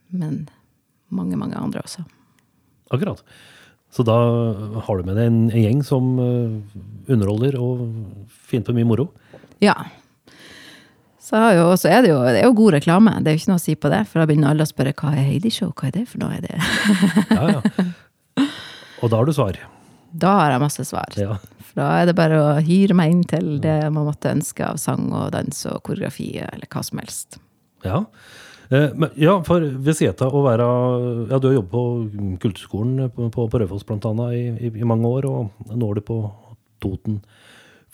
Men 0.09 0.41
mange, 1.13 1.37
mange 1.37 1.59
andre 1.59 1.83
også. 1.83 2.07
Akkurat. 2.95 3.21
Så 3.95 4.05
da 4.05 4.17
har 4.85 4.99
du 4.99 5.07
med 5.07 5.17
deg 5.17 5.31
en, 5.31 5.39
en 5.49 5.63
gjeng 5.63 5.81
som 5.87 6.11
eh, 6.23 6.83
underholder 7.13 7.57
og 7.61 7.87
finner 8.51 8.69
på 8.69 8.77
mye 8.77 8.89
moro. 8.89 9.09
Ja. 9.65 9.75
Så, 11.29 11.41
jo, 11.57 11.71
så 11.77 11.91
er 11.93 12.05
det 12.05 12.13
jo, 12.13 12.21
det 12.25 12.41
er 12.41 12.47
jo 12.47 12.55
god 12.57 12.77
reklame. 12.79 13.17
Det 13.21 13.31
er 13.33 13.37
jo 13.37 13.43
ikke 13.43 13.51
noe 13.53 13.61
å 13.61 13.65
si 13.65 13.75
på 13.77 13.91
det. 13.93 14.03
For 14.09 14.21
da 14.21 14.29
begynner 14.29 14.53
alle 14.53 14.65
å 14.65 14.71
spørre 14.71 14.95
hva 14.97 15.13
er 15.13 15.27
Heidi 15.29 15.53
Show, 15.53 15.75
hva 15.77 15.91
er 15.91 15.97
det 15.99 16.05
for 16.09 16.23
noe? 16.23 16.39
Er 16.39 16.45
det? 16.47 16.61
Ja, 17.39 17.59
ja. 17.59 18.47
Og 19.03 19.11
da 19.13 19.19
har 19.21 19.29
du 19.29 19.35
svar. 19.35 19.59
Da 20.19 20.31
har 20.41 20.55
jeg 20.55 20.63
masse 20.63 20.85
svar. 20.89 21.15
Ja. 21.21 21.37
For 21.69 21.83
da 21.83 21.89
er 22.01 22.09
det 22.09 22.17
bare 22.19 22.39
å 22.41 22.55
hyre 22.65 22.97
meg 22.97 23.13
inn 23.13 23.25
til 23.29 23.59
det 23.63 23.77
man 23.93 24.09
måtte 24.09 24.33
ønske 24.33 24.65
av 24.67 24.81
sang 24.81 25.11
og 25.13 25.31
dans 25.35 25.61
og 25.71 25.83
koreografi, 25.87 26.31
eller 26.43 26.67
hva 26.73 26.83
som 26.87 27.03
helst. 27.03 27.39
Ja. 27.85 28.03
Eh, 28.71 28.91
Men, 28.95 29.11
ja, 29.17 29.39
for 29.47 29.65
ved 29.65 29.97
siden 29.97 30.29
å 30.29 30.45
være 30.45 30.69
Ja, 31.31 31.39
du 31.41 31.49
har 31.49 31.59
jobbet 31.59 31.73
på 31.73 31.85
Kulturskolen 32.43 33.11
på, 33.15 33.31
på, 33.33 33.49
på 33.49 33.61
Raufoss 33.63 33.87
blant 33.89 34.07
annet 34.09 34.37
i, 34.37 34.69
i, 34.69 34.73
i 34.83 34.89
mange 34.89 35.09
år, 35.09 35.29
og 35.29 35.73
nå 35.73 35.91
er 35.91 36.01
du 36.01 36.05
på 36.09 36.21
Toten 36.83 37.23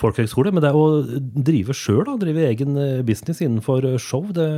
folkehøgskole. 0.00 0.50
Men 0.52 0.64
det 0.64 0.74
å 0.74 0.86
drive 1.06 1.76
sjøl, 1.78 2.08
drive 2.20 2.48
egen 2.50 2.78
eh, 2.80 3.02
business 3.06 3.42
innenfor 3.44 3.86
show, 4.02 4.26
det, 4.34 4.48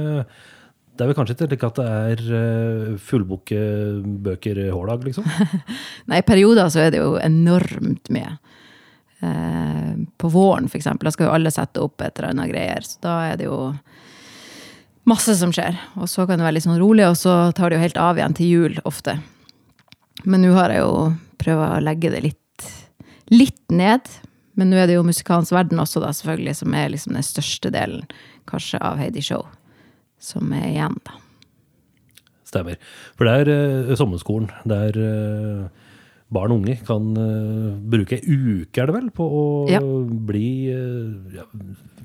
det 0.96 1.04
er 1.04 1.10
vel 1.10 1.18
kanskje 1.18 1.36
ikke 1.36 1.50
slik 1.50 1.66
at 1.68 1.80
det 1.82 1.88
er 1.92 2.96
fullbokbøker 3.10 4.62
hver 4.72 4.92
dag, 4.92 5.04
liksom? 5.04 5.28
Nei, 6.08 6.22
i 6.22 6.26
perioder 6.26 6.72
så 6.72 6.86
er 6.86 6.94
det 6.94 7.02
jo 7.04 7.18
enormt 7.20 8.08
mye. 8.16 8.38
Eh, 9.20 9.92
på 10.16 10.28
våren, 10.32 10.68
eksempel, 10.72 11.08
da 11.08 11.12
skal 11.14 11.28
jo 11.28 11.36
alle 11.36 11.52
sette 11.52 11.84
opp 11.84 12.00
et 12.04 12.16
eller 12.16 12.32
annet 12.32 12.50
greier. 12.52 12.88
Så 12.88 13.04
da 13.04 13.18
er 13.30 13.38
det 13.40 13.48
jo 13.48 13.60
masse 15.08 15.34
som 15.38 15.52
skjer. 15.54 15.76
Og 16.00 16.08
så 16.10 16.26
kan 16.26 16.38
det 16.40 16.46
være 16.46 16.58
litt 16.58 16.66
sånn 16.66 16.80
rolig, 16.82 17.06
og 17.08 17.16
så 17.18 17.36
tar 17.56 17.70
det 17.70 17.78
jo 17.78 17.84
helt 17.86 18.00
av 18.02 18.18
igjen 18.20 18.36
til 18.36 18.52
jul 18.52 18.78
ofte. 18.88 19.18
Men 20.24 20.42
nå 20.42 20.54
har 20.56 20.72
jeg 20.74 20.82
jo 20.82 20.94
prøvd 21.42 21.64
å 21.66 21.82
legge 21.84 22.10
det 22.14 22.22
litt, 22.24 22.70
litt 23.30 23.62
ned. 23.70 24.08
Men 24.56 24.70
nå 24.72 24.78
er 24.80 24.88
det 24.88 24.96
jo 24.96 25.04
musikalens 25.06 25.52
verden 25.52 25.82
også, 25.82 26.00
da, 26.02 26.10
selvfølgelig, 26.16 26.56
som 26.62 26.74
er 26.74 26.88
liksom 26.94 27.16
den 27.18 27.26
største 27.26 27.70
delen 27.74 28.06
kanskje 28.48 28.80
av 28.80 28.96
Heidi 29.02 29.22
Show. 29.24 29.44
Som 30.22 30.52
er 30.56 30.70
igjen, 30.70 30.96
da. 31.04 31.18
Stemmer. 32.46 32.78
For 33.18 33.26
det 33.28 33.34
er 33.42 33.50
uh, 33.90 33.96
sommerskolen 33.98 34.48
der 34.70 34.96
uh, 34.96 35.66
barn 36.32 36.54
og 36.54 36.62
unge 36.62 36.78
kan 36.86 37.10
uh, 37.18 37.74
bruke 37.90 38.16
ei 38.16 38.22
uke, 38.62 38.80
er 38.80 38.88
det 38.88 38.94
vel, 38.96 39.10
på 39.14 39.26
å 39.26 39.44
Ja. 39.68 39.82
bli 40.30 40.46
uh, 40.72 41.36
ja, 41.36 41.44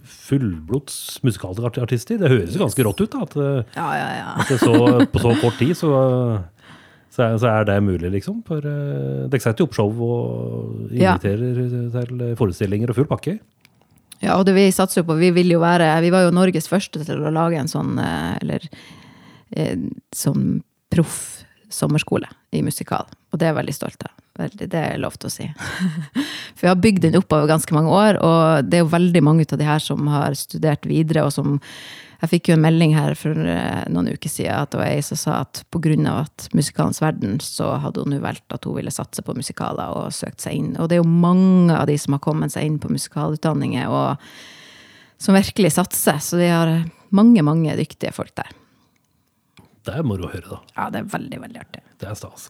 fullblods 0.04 1.22
musikalartister. 1.26 2.20
Det 2.22 2.32
høres 2.32 2.56
jo 2.56 2.64
ganske 2.64 2.86
rått 2.88 3.04
ut, 3.04 3.12
da. 3.12 3.22
At, 3.28 3.38
eh, 3.38 3.78
Ja, 3.78 3.90
ja, 3.98 4.10
ja. 4.18 4.34
at 4.42 4.52
det 4.52 4.60
så, 4.62 5.06
på 5.12 5.24
så 5.24 5.36
kort 5.42 5.58
tid 5.62 5.74
så, 5.78 5.92
så, 7.12 7.24
er, 7.28 7.38
så 7.42 7.52
er 7.52 7.70
det 7.70 7.80
mulig, 7.86 8.12
liksom. 8.18 8.42
For 8.48 8.64
uh, 8.66 9.28
dere 9.32 9.44
setter 9.44 9.64
jo 9.64 9.70
opp 9.70 9.78
show 9.78 10.04
og 10.08 10.92
inviterer 10.92 11.92
til 11.96 12.26
forestillinger 12.40 12.94
og 12.94 13.02
full 13.02 13.10
pakke. 13.10 13.40
Ja, 14.22 14.38
og 14.38 14.46
det 14.46 14.54
vi 14.56 14.68
satser 14.74 15.02
jo 15.02 15.10
på, 15.10 15.18
vi 15.18 15.32
vil 15.34 15.50
jo 15.50 15.62
være 15.64 15.96
Vi 16.04 16.12
var 16.14 16.28
jo 16.28 16.34
Norges 16.36 16.70
første 16.70 17.02
til 17.08 17.24
å 17.26 17.34
lage 17.34 17.58
en 17.58 17.72
sånn 17.72 17.96
eh, 17.98 18.36
Eller 18.44 18.68
eh, 19.58 19.88
sånn 20.14 20.60
proff 20.94 21.42
sommerskole 21.72 22.28
i 22.52 22.60
musikal. 22.66 23.08
Og 23.32 23.40
det 23.40 23.48
er 23.48 23.54
jeg 23.54 23.62
veldig 23.62 23.74
stolt 23.78 24.04
av. 24.04 24.12
Veldig, 24.40 24.68
det 24.72 24.80
er 24.80 25.02
lov 25.02 25.18
til 25.20 25.28
å 25.28 25.34
si. 25.34 25.48
For 26.56 26.64
vi 26.64 26.70
har 26.70 26.80
bygd 26.80 27.04
den 27.08 27.18
opp 27.20 27.34
over 27.36 27.50
ganske 27.50 27.76
mange 27.76 27.92
år, 27.92 28.20
og 28.24 28.70
det 28.70 28.80
er 28.80 28.86
jo 28.86 28.94
veldig 28.94 29.24
mange 29.28 29.48
av 29.48 29.60
de 29.60 29.68
her 29.68 29.84
som 29.84 30.08
har 30.12 30.38
studert 30.40 30.88
videre, 30.88 31.26
og 31.28 31.36
som 31.36 31.60
Jeg 32.22 32.30
fikk 32.30 32.50
jo 32.52 32.54
en 32.54 32.62
melding 32.62 32.92
her 32.94 33.16
for 33.18 33.34
eh, 33.34 33.88
noen 33.90 34.12
uker 34.14 34.30
siden 34.30 34.54
at 34.54 34.70
det 34.70 34.78
var 34.78 34.92
ei 34.92 35.02
som 35.02 35.18
sa 35.18 35.40
at 35.42 35.64
pga. 35.74 35.96
at 36.14 36.50
musikalens 36.54 37.02
verden, 37.02 37.40
så 37.42 37.80
hadde 37.82 38.04
hun 38.04 38.14
nå 38.14 38.20
valgt 38.22 38.46
at 38.54 38.64
hun 38.64 38.76
ville 38.78 38.94
satse 38.94 39.24
på 39.26 39.34
musikaler 39.34 39.90
og 39.90 40.14
søkt 40.14 40.40
seg 40.40 40.54
inn. 40.54 40.78
Og 40.78 40.88
det 40.88 41.00
er 41.00 41.02
jo 41.02 41.10
mange 41.10 41.74
av 41.74 41.88
de 41.90 41.98
som 41.98 42.14
har 42.14 42.22
kommet 42.22 42.54
seg 42.54 42.70
inn 42.70 42.78
på 42.78 42.94
musikalutdanninger, 42.94 43.90
og 43.90 44.22
som 45.18 45.34
virkelig 45.34 45.74
satser. 45.74 46.22
Så 46.22 46.38
vi 46.38 46.54
har 46.54 46.86
mange, 47.10 47.42
mange 47.42 47.74
dyktige 47.82 48.14
folk 48.14 48.36
der. 48.38 48.54
Det 49.88 49.96
er 49.98 50.06
moro 50.06 50.28
å 50.28 50.32
høre, 50.34 50.46
da. 50.46 50.60
Ja, 50.78 50.90
det 50.94 51.00
er 51.02 51.08
veldig, 51.16 51.40
veldig 51.42 51.62
artig. 51.64 51.82
Det 52.02 52.10
er 52.12 52.18
stas. 52.20 52.50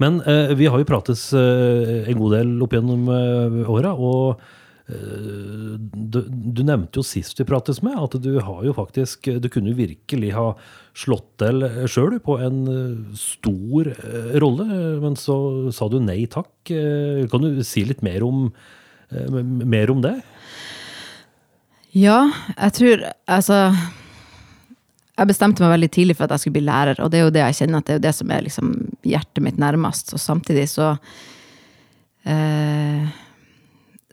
Men 0.00 0.22
eh, 0.28 0.54
vi 0.56 0.68
har 0.72 0.80
jo 0.80 0.88
prates 0.88 1.26
eh, 1.36 2.08
en 2.08 2.16
god 2.20 2.32
del 2.38 2.54
opp 2.64 2.72
gjennom 2.76 3.02
eh, 3.12 3.68
åra, 3.68 3.92
og 4.00 4.40
eh, 4.88 5.76
du, 5.76 6.20
du 6.30 6.62
nevnte 6.64 7.00
jo 7.02 7.04
sist 7.04 7.40
vi 7.40 7.46
prates 7.48 7.82
med, 7.84 7.98
at 8.00 8.16
du 8.24 8.30
har 8.42 8.64
jo 8.64 8.72
faktisk 8.76 9.28
Du 9.44 9.48
kunne 9.52 9.72
jo 9.74 9.78
virkelig 9.82 10.32
ha 10.36 10.46
slått 10.96 11.28
til 11.40 11.62
sjøl 11.88 12.16
på 12.24 12.38
en 12.42 12.58
eh, 12.72 13.14
stor 13.20 13.92
eh, 13.92 14.32
rolle, 14.42 14.66
men 15.04 15.20
så 15.20 15.36
sa 15.76 15.88
du 15.92 16.00
nei 16.00 16.22
takk. 16.32 16.52
Eh, 16.72 17.26
Kan 17.30 17.44
du 17.44 17.60
si 17.64 17.84
litt 17.88 18.00
mer 18.04 18.24
om, 18.26 18.48
eh, 19.12 19.28
mer 19.44 19.92
om 19.92 20.00
det? 20.04 20.16
Ja, 21.96 22.22
jeg 22.54 22.72
tror 22.76 23.00
Altså 23.26 23.56
Jeg 25.20 25.28
bestemte 25.28 25.60
meg 25.60 25.74
veldig 25.74 25.90
tidlig 25.92 26.14
for 26.16 26.24
at 26.24 26.32
jeg 26.32 26.46
skulle 26.46 26.56
bli 26.56 26.64
lærer, 26.64 27.00
og 27.04 27.10
det 27.12 27.18
er 27.18 27.26
jo 27.26 27.32
det 27.34 27.42
jeg 27.42 27.58
kjenner 27.58 27.82
at 27.82 27.88
det 27.88 27.92
er 27.92 27.98
jo 27.98 28.04
det 28.06 28.14
som 28.16 28.30
er 28.32 28.44
liksom 28.46 28.70
hjertet 29.04 29.44
mitt 29.44 29.58
nærmest. 29.60 30.14
Og 30.16 30.22
samtidig 30.22 30.64
så 30.72 30.94
eh, 32.24 33.04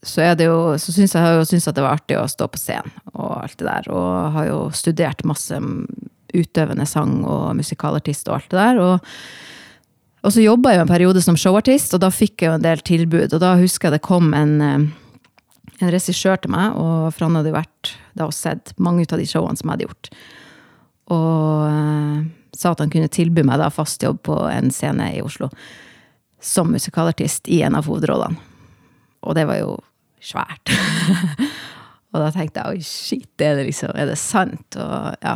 Så 0.03 0.21
er 0.21 0.35
det 0.35 0.45
jo 0.45 0.75
Så 0.77 0.91
syns 0.91 1.15
jeg 1.15 1.39
jo 1.39 1.45
syntes 1.47 1.67
at 1.71 1.75
det 1.75 1.85
var 1.85 1.95
artig 1.95 2.19
å 2.19 2.27
stå 2.27 2.49
på 2.51 2.59
scenen 2.59 2.91
og 3.13 3.39
alt 3.39 3.57
det 3.57 3.69
der. 3.69 3.87
Og 3.89 4.31
har 4.35 4.49
jo 4.49 4.59
studert 4.75 5.23
masse 5.23 5.55
utøvende 6.35 6.85
sang 6.85 7.21
og 7.23 7.55
musikalartist 7.55 8.27
og 8.27 8.41
alt 8.41 8.51
det 8.51 8.59
der. 8.59 8.83
og 8.83 8.99
og 10.25 10.33
så 10.33 10.41
jobba 10.43 10.73
jeg 10.73 10.81
jo 10.81 10.83
en 10.83 10.89
periode 10.89 11.21
som 11.23 11.37
showartist, 11.39 11.93
og 11.95 12.01
da 12.03 12.09
fikk 12.11 12.41
jeg 12.41 12.49
jo 12.49 12.55
en 12.57 12.63
del 12.65 12.81
tilbud. 12.83 13.31
Og 13.31 13.39
da 13.39 13.53
husker 13.61 13.87
jeg 13.87 13.95
det 13.95 14.07
kom 14.07 14.33
en, 14.35 14.59
eh, 14.59 14.87
en 15.79 15.93
regissør 15.93 16.41
til 16.41 16.51
meg, 16.51 16.75
og 16.75 17.13
for 17.13 17.27
han 17.27 17.37
hadde 17.37 17.53
jo 17.53 17.55
vært 17.55 17.93
da 18.17 18.27
og 18.27 18.35
sett 18.35 18.73
mange 18.77 19.05
av 19.07 19.21
de 19.21 19.29
showene 19.29 19.55
som 19.55 19.69
jeg 19.69 19.77
hadde 19.77 19.87
gjort. 19.87 20.11
Og 21.13 21.67
eh, 21.67 22.23
sa 22.57 22.73
at 22.73 22.81
han 22.83 22.91
kunne 22.93 23.11
tilby 23.11 23.45
meg 23.47 23.61
da 23.61 23.69
fast 23.73 24.03
jobb 24.03 24.23
på 24.27 24.37
en 24.49 24.71
scene 24.73 25.11
i 25.15 25.21
Oslo 25.23 25.51
som 26.43 26.69
musikalartist 26.71 27.47
i 27.49 27.61
en 27.65 27.77
av 27.77 27.87
hovedrollene. 27.89 28.37
Og 29.25 29.35
det 29.35 29.47
var 29.49 29.59
jo 29.59 29.77
svært. 30.23 30.71
og 32.11 32.19
da 32.21 32.29
tenkte 32.33 32.63
jeg 32.63 32.77
oi, 32.77 32.85
shit, 32.85 33.31
er 33.41 33.57
det 33.57 33.67
liksom, 33.69 33.93
er 33.97 34.11
det 34.11 34.19
sant? 34.21 34.77
Og 34.77 35.23
ja. 35.25 35.35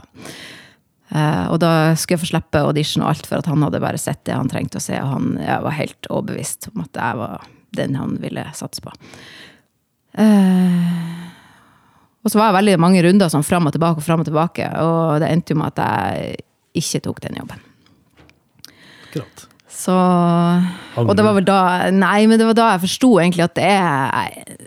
Eh, 1.12 1.46
og 1.52 1.58
da 1.64 1.72
skulle 1.98 2.20
jeg 2.20 2.24
få 2.24 2.32
slippe 2.32 2.62
audition 2.64 3.04
og 3.04 3.14
alt, 3.14 3.28
for 3.28 3.42
at 3.42 3.50
han 3.52 3.66
hadde 3.66 3.84
bare 3.84 4.00
sett 4.02 4.22
det 4.30 4.38
han 4.38 4.52
trengte 4.52 4.80
å 4.80 4.86
se. 4.86 5.00
Og 5.02 5.16
han 5.16 5.34
jeg 5.42 5.66
var 5.66 5.78
helt 5.80 6.12
overbevist 6.12 6.70
om 6.72 6.86
at 6.86 7.02
jeg 7.02 7.20
var 7.24 7.50
den 7.76 7.98
han 8.00 8.18
ville 8.22 8.46
satse 8.56 8.84
på. 8.84 8.94
Eh, 10.20 11.31
og 12.22 12.30
så 12.30 12.38
var 12.38 12.52
jeg 12.52 12.58
veldig 12.60 12.78
mange 12.82 13.02
runder 13.06 13.32
sånn 13.34 13.46
fram 13.46 13.70
og 13.70 13.74
tilbake 13.76 14.02
og 14.02 14.06
fram 14.06 14.22
og 14.22 14.28
tilbake, 14.30 14.68
og 14.84 15.22
det 15.24 15.32
endte 15.32 15.56
jo 15.56 15.62
med 15.62 15.74
at 15.74 15.82
jeg 15.82 16.82
ikke 16.82 17.02
tok 17.08 17.22
den 17.24 17.40
jobben. 17.42 17.64
Akkurat. 19.08 19.48
Så 19.72 19.96
Og 21.00 21.16
det 21.16 21.24
var 21.26 21.34
vel 21.38 21.46
da 21.48 21.62
Nei, 21.96 22.28
men 22.30 22.38
det 22.40 22.46
var 22.46 22.58
da 22.58 22.68
jeg 22.74 22.84
forsto 22.84 23.10
egentlig 23.22 23.46
at 23.48 23.56
det 23.58 23.70
er 23.72 24.12
Jeg, 24.12 24.60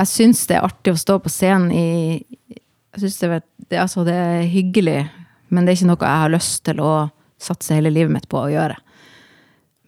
jeg 0.00 0.10
syns 0.10 0.42
det 0.50 0.56
er 0.58 0.66
artig 0.66 0.92
å 0.92 1.00
stå 1.00 1.16
på 1.22 1.32
scenen 1.32 1.70
i 1.72 1.86
Jeg 2.18 3.04
syns 3.04 3.18
det, 3.22 3.40
det, 3.70 3.78
altså, 3.80 4.04
det 4.04 4.14
er 4.18 4.50
hyggelig, 4.52 5.06
men 5.48 5.64
det 5.64 5.72
er 5.72 5.78
ikke 5.80 5.90
noe 5.94 6.04
jeg 6.04 6.22
har 6.24 6.34
lyst 6.34 6.64
til 6.68 6.82
å 6.84 6.92
satse 7.40 7.78
hele 7.78 7.92
livet 7.94 8.12
mitt 8.12 8.28
på 8.30 8.36
å 8.42 8.50
gjøre. 8.52 8.76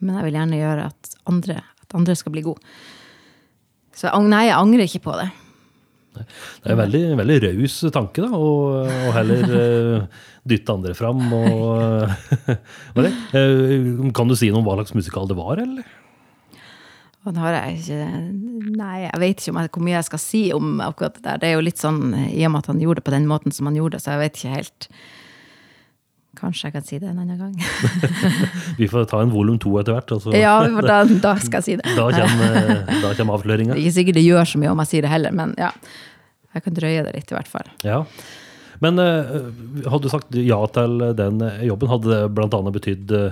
Men 0.01 0.17
jeg 0.17 0.25
vil 0.25 0.37
gjerne 0.39 0.57
gjøre 0.59 0.87
at 0.89 1.11
andre, 1.29 1.59
at 1.85 1.95
andre 1.99 2.15
skal 2.17 2.33
bli 2.33 2.43
gode. 2.47 2.73
Så 3.95 4.07
jeg, 4.09 4.25
nei, 4.31 4.47
jeg 4.49 4.57
angrer 4.57 4.89
ikke 4.89 5.03
på 5.05 5.19
det. 5.21 5.29
Det 6.15 6.69
er 6.69 6.75
en 6.75 6.81
veldig, 6.83 7.03
veldig 7.19 7.37
raus 7.43 7.75
tanke, 7.93 8.23
da, 8.23 8.31
å 8.37 9.11
heller 9.15 9.51
uh, 9.51 10.23
dytte 10.47 10.75
andre 10.75 10.95
fram. 10.97 11.27
Og? 11.33 12.09
Eh, 13.35 13.87
kan 14.15 14.29
du 14.29 14.35
si 14.39 14.47
noe 14.49 14.61
om 14.61 14.67
hva 14.67 14.77
slags 14.77 14.95
musikal 14.95 15.27
det 15.27 15.35
var, 15.37 15.59
eller? 15.59 15.83
Og 17.25 17.37
har 17.41 17.57
jeg 17.57 17.79
ikke 17.81 17.99
Nei, 18.75 19.05
jeg 19.05 19.21
vet 19.21 19.41
ikke 19.41 19.53
jeg, 19.63 19.71
hvor 19.73 19.83
mye 19.85 19.95
jeg 19.97 20.07
skal 20.07 20.21
si 20.21 20.41
om 20.55 20.79
akkurat 20.83 21.17
det 21.17 21.25
der. 21.25 21.41
Det 21.41 21.49
er 21.49 21.55
jo 21.57 21.65
litt 21.65 21.81
sånn 21.81 22.01
i 22.27 22.45
og 22.45 22.53
med 22.53 22.63
at 22.63 22.71
han 22.71 22.81
gjorde 22.81 23.01
det 23.01 23.07
på 23.07 23.13
den 23.15 23.27
måten 23.29 23.55
som 23.55 23.69
han 23.69 23.77
gjorde 23.77 24.01
så 24.01 24.15
jeg 24.15 24.21
vet 24.23 24.39
ikke 24.39 24.55
helt 24.55 24.89
Kanskje 26.35 26.67
jeg 26.67 26.73
kan 26.75 26.83
si 26.85 26.97
det 26.99 27.09
en 27.09 27.19
annen 27.23 27.37
gang. 27.39 27.53
Vi 28.79 28.87
får 28.91 29.05
ta 29.11 29.21
en 29.23 29.31
volum 29.33 29.57
to 29.61 29.71
etter 29.79 29.95
hvert. 29.95 30.11
Altså. 30.17 30.31
så- 30.33 30.39
ja, 30.39 30.55
da, 30.83 30.97
da 31.23 31.35
skal 31.39 31.61
jeg 31.61 31.67
si 31.69 31.75
det. 31.79 31.85
Da 31.99 32.09
kommer, 32.11 32.57
eh, 32.61 32.95
da 33.03 33.13
kommer 33.17 33.37
avsløringa. 33.39 33.77
Ikke 33.79 33.93
sikkert 33.99 34.19
det 34.19 34.25
gjør 34.27 34.45
så 34.51 34.59
mye 34.61 34.73
om 34.73 34.81
jeg 34.83 34.91
sier 34.93 35.07
det 35.07 35.13
heller, 35.13 35.31
men 35.35 35.55
ja. 35.61 35.71
Jeg 36.55 36.63
kan 36.63 36.75
drøye 36.77 37.03
det 37.03 37.13
litt, 37.17 37.31
i 37.31 37.35
hvert 37.35 37.49
fall. 37.51 37.67
Ja. 37.83 38.01
Men 38.83 38.99
eh, 38.99 39.35
hadde 39.87 40.03
du 40.03 40.11
sagt 40.11 40.35
ja 40.35 40.57
til 40.75 40.99
den 41.15 41.39
jobben, 41.67 41.89
hadde 41.91 42.11
det 42.11 42.21
bl.a. 42.35 42.59
betydd 42.75 43.11
eh, 43.15 43.31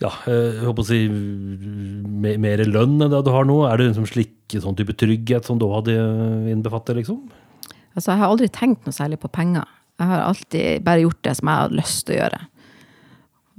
ja, 0.00 0.08
jeg 0.24 0.62
håper 0.64 0.80
å 0.80 0.88
si 0.88 0.98
me- 1.12 2.38
mer 2.40 2.62
lønn 2.64 2.94
enn 3.04 3.12
det 3.12 3.20
du 3.26 3.30
har 3.34 3.44
nå? 3.48 3.58
Er 3.68 3.76
det 3.80 3.90
liksom 3.90 4.06
slik 4.08 4.56
sånn 4.60 4.76
type 4.78 4.94
trygghet 4.96 5.44
som 5.48 5.58
da 5.60 5.68
hadde 5.74 5.96
innbefattet, 6.52 6.96
liksom? 7.02 7.18
Altså, 7.92 8.12
jeg 8.14 8.20
har 8.22 8.30
aldri 8.32 8.48
tenkt 8.54 8.86
noe 8.88 8.96
særlig 8.96 9.18
på 9.20 9.28
penger. 9.34 9.66
Jeg 10.00 10.08
har 10.08 10.24
alltid 10.24 10.86
bare 10.86 11.04
gjort 11.04 11.20
det 11.26 11.36
som 11.36 11.50
jeg 11.50 11.62
hadde 11.64 11.78
lyst 11.78 12.06
til 12.08 12.16
å 12.16 12.20
gjøre. 12.22 12.40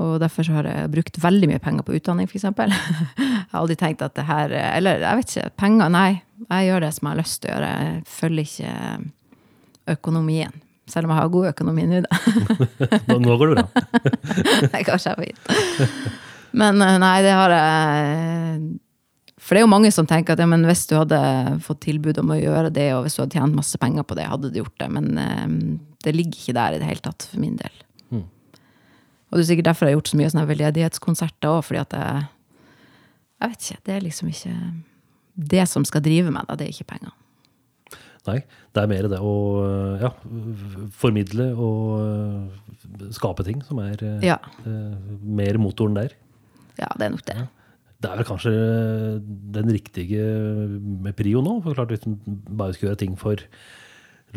Og 0.01 0.15
derfor 0.23 0.47
så 0.47 0.55
har 0.57 0.69
jeg 0.69 0.89
brukt 0.95 1.19
veldig 1.21 1.49
mye 1.51 1.61
penger 1.61 1.85
på 1.85 1.93
utdanning, 1.99 2.29
f.eks. 2.29 2.47
Jeg 3.51 3.51
har 3.51 3.59
aldri 3.59 3.75
tenkt 3.77 4.01
at 4.01 4.15
det 4.15 4.23
her 4.25 4.53
Eller 4.55 5.01
jeg 5.03 5.17
vet 5.19 5.33
ikke. 5.33 5.49
Penger, 5.59 5.89
nei. 5.91 6.21
Jeg 6.47 6.67
gjør 6.69 6.85
det 6.85 6.91
som 6.95 7.07
jeg 7.07 7.11
har 7.11 7.19
lyst 7.19 7.41
til 7.41 7.49
å 7.49 7.53
gjøre. 7.53 7.71
Jeg 7.83 8.03
følger 8.07 8.47
ikke 8.47 8.73
økonomien. 9.97 10.61
Selv 10.89 11.07
om 11.07 11.13
jeg 11.13 11.19
har 11.21 11.33
god 11.33 11.49
økonomi 11.51 11.85
nå, 11.87 11.99
da. 12.05 12.19
Nå, 13.11 13.35
går 13.37 13.51
det 13.51 13.57
bra. 13.59 13.65
Det 14.73 14.81
går 14.87 15.03
kjempefint. 15.03 15.51
Men 16.57 16.81
eh, 16.83 16.97
nei, 16.99 17.17
det 17.23 17.35
har 17.35 17.53
jeg 17.55 18.63
For 19.39 19.55
det 19.55 19.61
er 19.61 19.65
jo 19.65 19.71
mange 19.71 19.91
som 19.95 20.07
tenker 20.09 20.35
at 20.35 20.41
ja, 20.43 20.49
men 20.49 20.65
hvis 20.67 20.83
du 20.89 20.97
hadde 20.97 21.21
fått 21.63 21.83
tilbud 21.85 22.19
om 22.23 22.33
å 22.33 22.39
gjøre 22.39 22.73
det, 22.73 22.89
og 22.95 23.05
hvis 23.05 23.15
du 23.15 23.23
hadde 23.23 23.37
tjent 23.37 23.57
masse 23.57 23.79
penger 23.81 24.07
på 24.07 24.17
det, 24.19 24.27
hadde 24.31 24.51
du 24.51 24.59
gjort 24.59 24.75
det. 24.81 24.89
Men 24.97 25.21
eh, 25.21 25.47
det 26.05 26.15
ligger 26.15 26.37
ikke 26.39 26.55
der 26.57 26.75
i 26.75 26.79
det 26.81 26.87
hele 26.89 27.03
tatt, 27.05 27.27
for 27.31 27.39
min 27.43 27.55
del. 27.59 27.75
Mm. 28.11 28.25
Og 29.31 29.37
det 29.37 29.43
er 29.45 29.49
sikkert 29.53 29.69
derfor 29.71 29.85
jeg 29.87 29.93
har 29.95 29.99
gjort 30.01 30.11
så 30.11 30.19
mye 30.19 30.29
sånne 30.33 30.47
veldedighetskonserter 30.49 31.49
òg, 31.55 31.63
fordi 31.67 31.81
at 31.85 31.97
jeg 31.97 32.29
Jeg 33.41 33.49
vet 33.49 33.63
ikke. 33.65 33.81
Det 33.87 33.93
er 33.95 34.01
liksom 34.05 34.27
ikke 34.29 34.55
det 35.51 35.63
som 35.71 35.85
skal 35.87 36.01
drive 36.05 36.29
meg, 36.29 36.45
da. 36.45 36.55
Det 36.59 36.67
er 36.67 36.73
ikke 36.75 36.91
penger. 36.91 37.13
Nei, 38.27 38.35
det 38.75 38.81
er 38.83 38.89
mer 38.91 39.07
det 39.09 39.17
å 39.17 39.31
ja, 39.97 40.11
formidle 40.93 41.47
og 41.57 43.09
skape 43.17 43.41
ting 43.47 43.63
som 43.65 43.79
er 43.81 43.97
eh, 44.05 44.19
Ja. 44.27 44.35
eh, 44.61 44.93
mer 45.25 45.57
motoren 45.57 45.95
der. 45.97 46.13
Ja, 46.77 46.91
det 46.99 47.07
er 47.07 47.09
nok 47.15 47.25
det. 47.25 47.37
Det 48.01 48.09
er 48.11 48.17
vel 48.21 48.25
kanskje 48.29 48.51
den 49.57 49.73
riktige 49.73 50.21
med 51.01 51.15
prio 51.17 51.41
nå. 51.41 51.63
For 51.63 51.73
klart 51.73 51.89
Hvis 51.93 52.05
du 52.05 52.13
bare 52.49 52.73
skal 52.73 52.89
gjøre 52.91 53.01
ting 53.01 53.17
for 53.17 53.41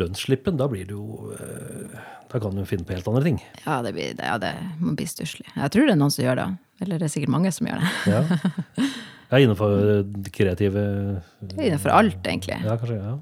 lønnsslippen, 0.00 0.58
da 0.60 0.68
blir 0.70 0.88
det 0.88 0.96
jo 0.96 1.32
eh, 1.36 1.96
Da 2.32 2.40
kan 2.42 2.56
du 2.56 2.64
finne 2.66 2.86
på 2.86 2.96
helt 2.96 3.08
andre 3.08 3.22
ting. 3.22 3.40
Ja, 3.62 3.80
det, 3.84 3.92
blir, 3.94 4.14
ja, 4.18 4.36
det 4.42 4.54
må 4.80 4.96
bli 4.98 5.06
stusslig. 5.06 5.46
Jeg 5.54 5.74
tror 5.74 5.86
det 5.86 5.94
er 5.94 6.00
noen 6.00 6.14
som 6.14 6.24
gjør 6.24 6.40
det. 6.40 6.46
Eller 6.82 6.98
det 6.98 7.06
er 7.06 7.12
sikkert 7.12 7.34
mange 7.36 7.52
som 7.54 7.68
gjør 7.70 7.84
det. 7.84 7.92
Ja. 8.10 8.24
Er 9.34 9.40
innenfor 9.42 9.72
det 10.04 10.30
kreative 10.34 10.82
Det 11.40 11.56
innenfor 11.56 11.90
alt, 11.90 12.20
egentlig. 12.28 12.58
Ja, 12.62 12.76
kanskje. 12.78 12.98
ja. 13.00 13.14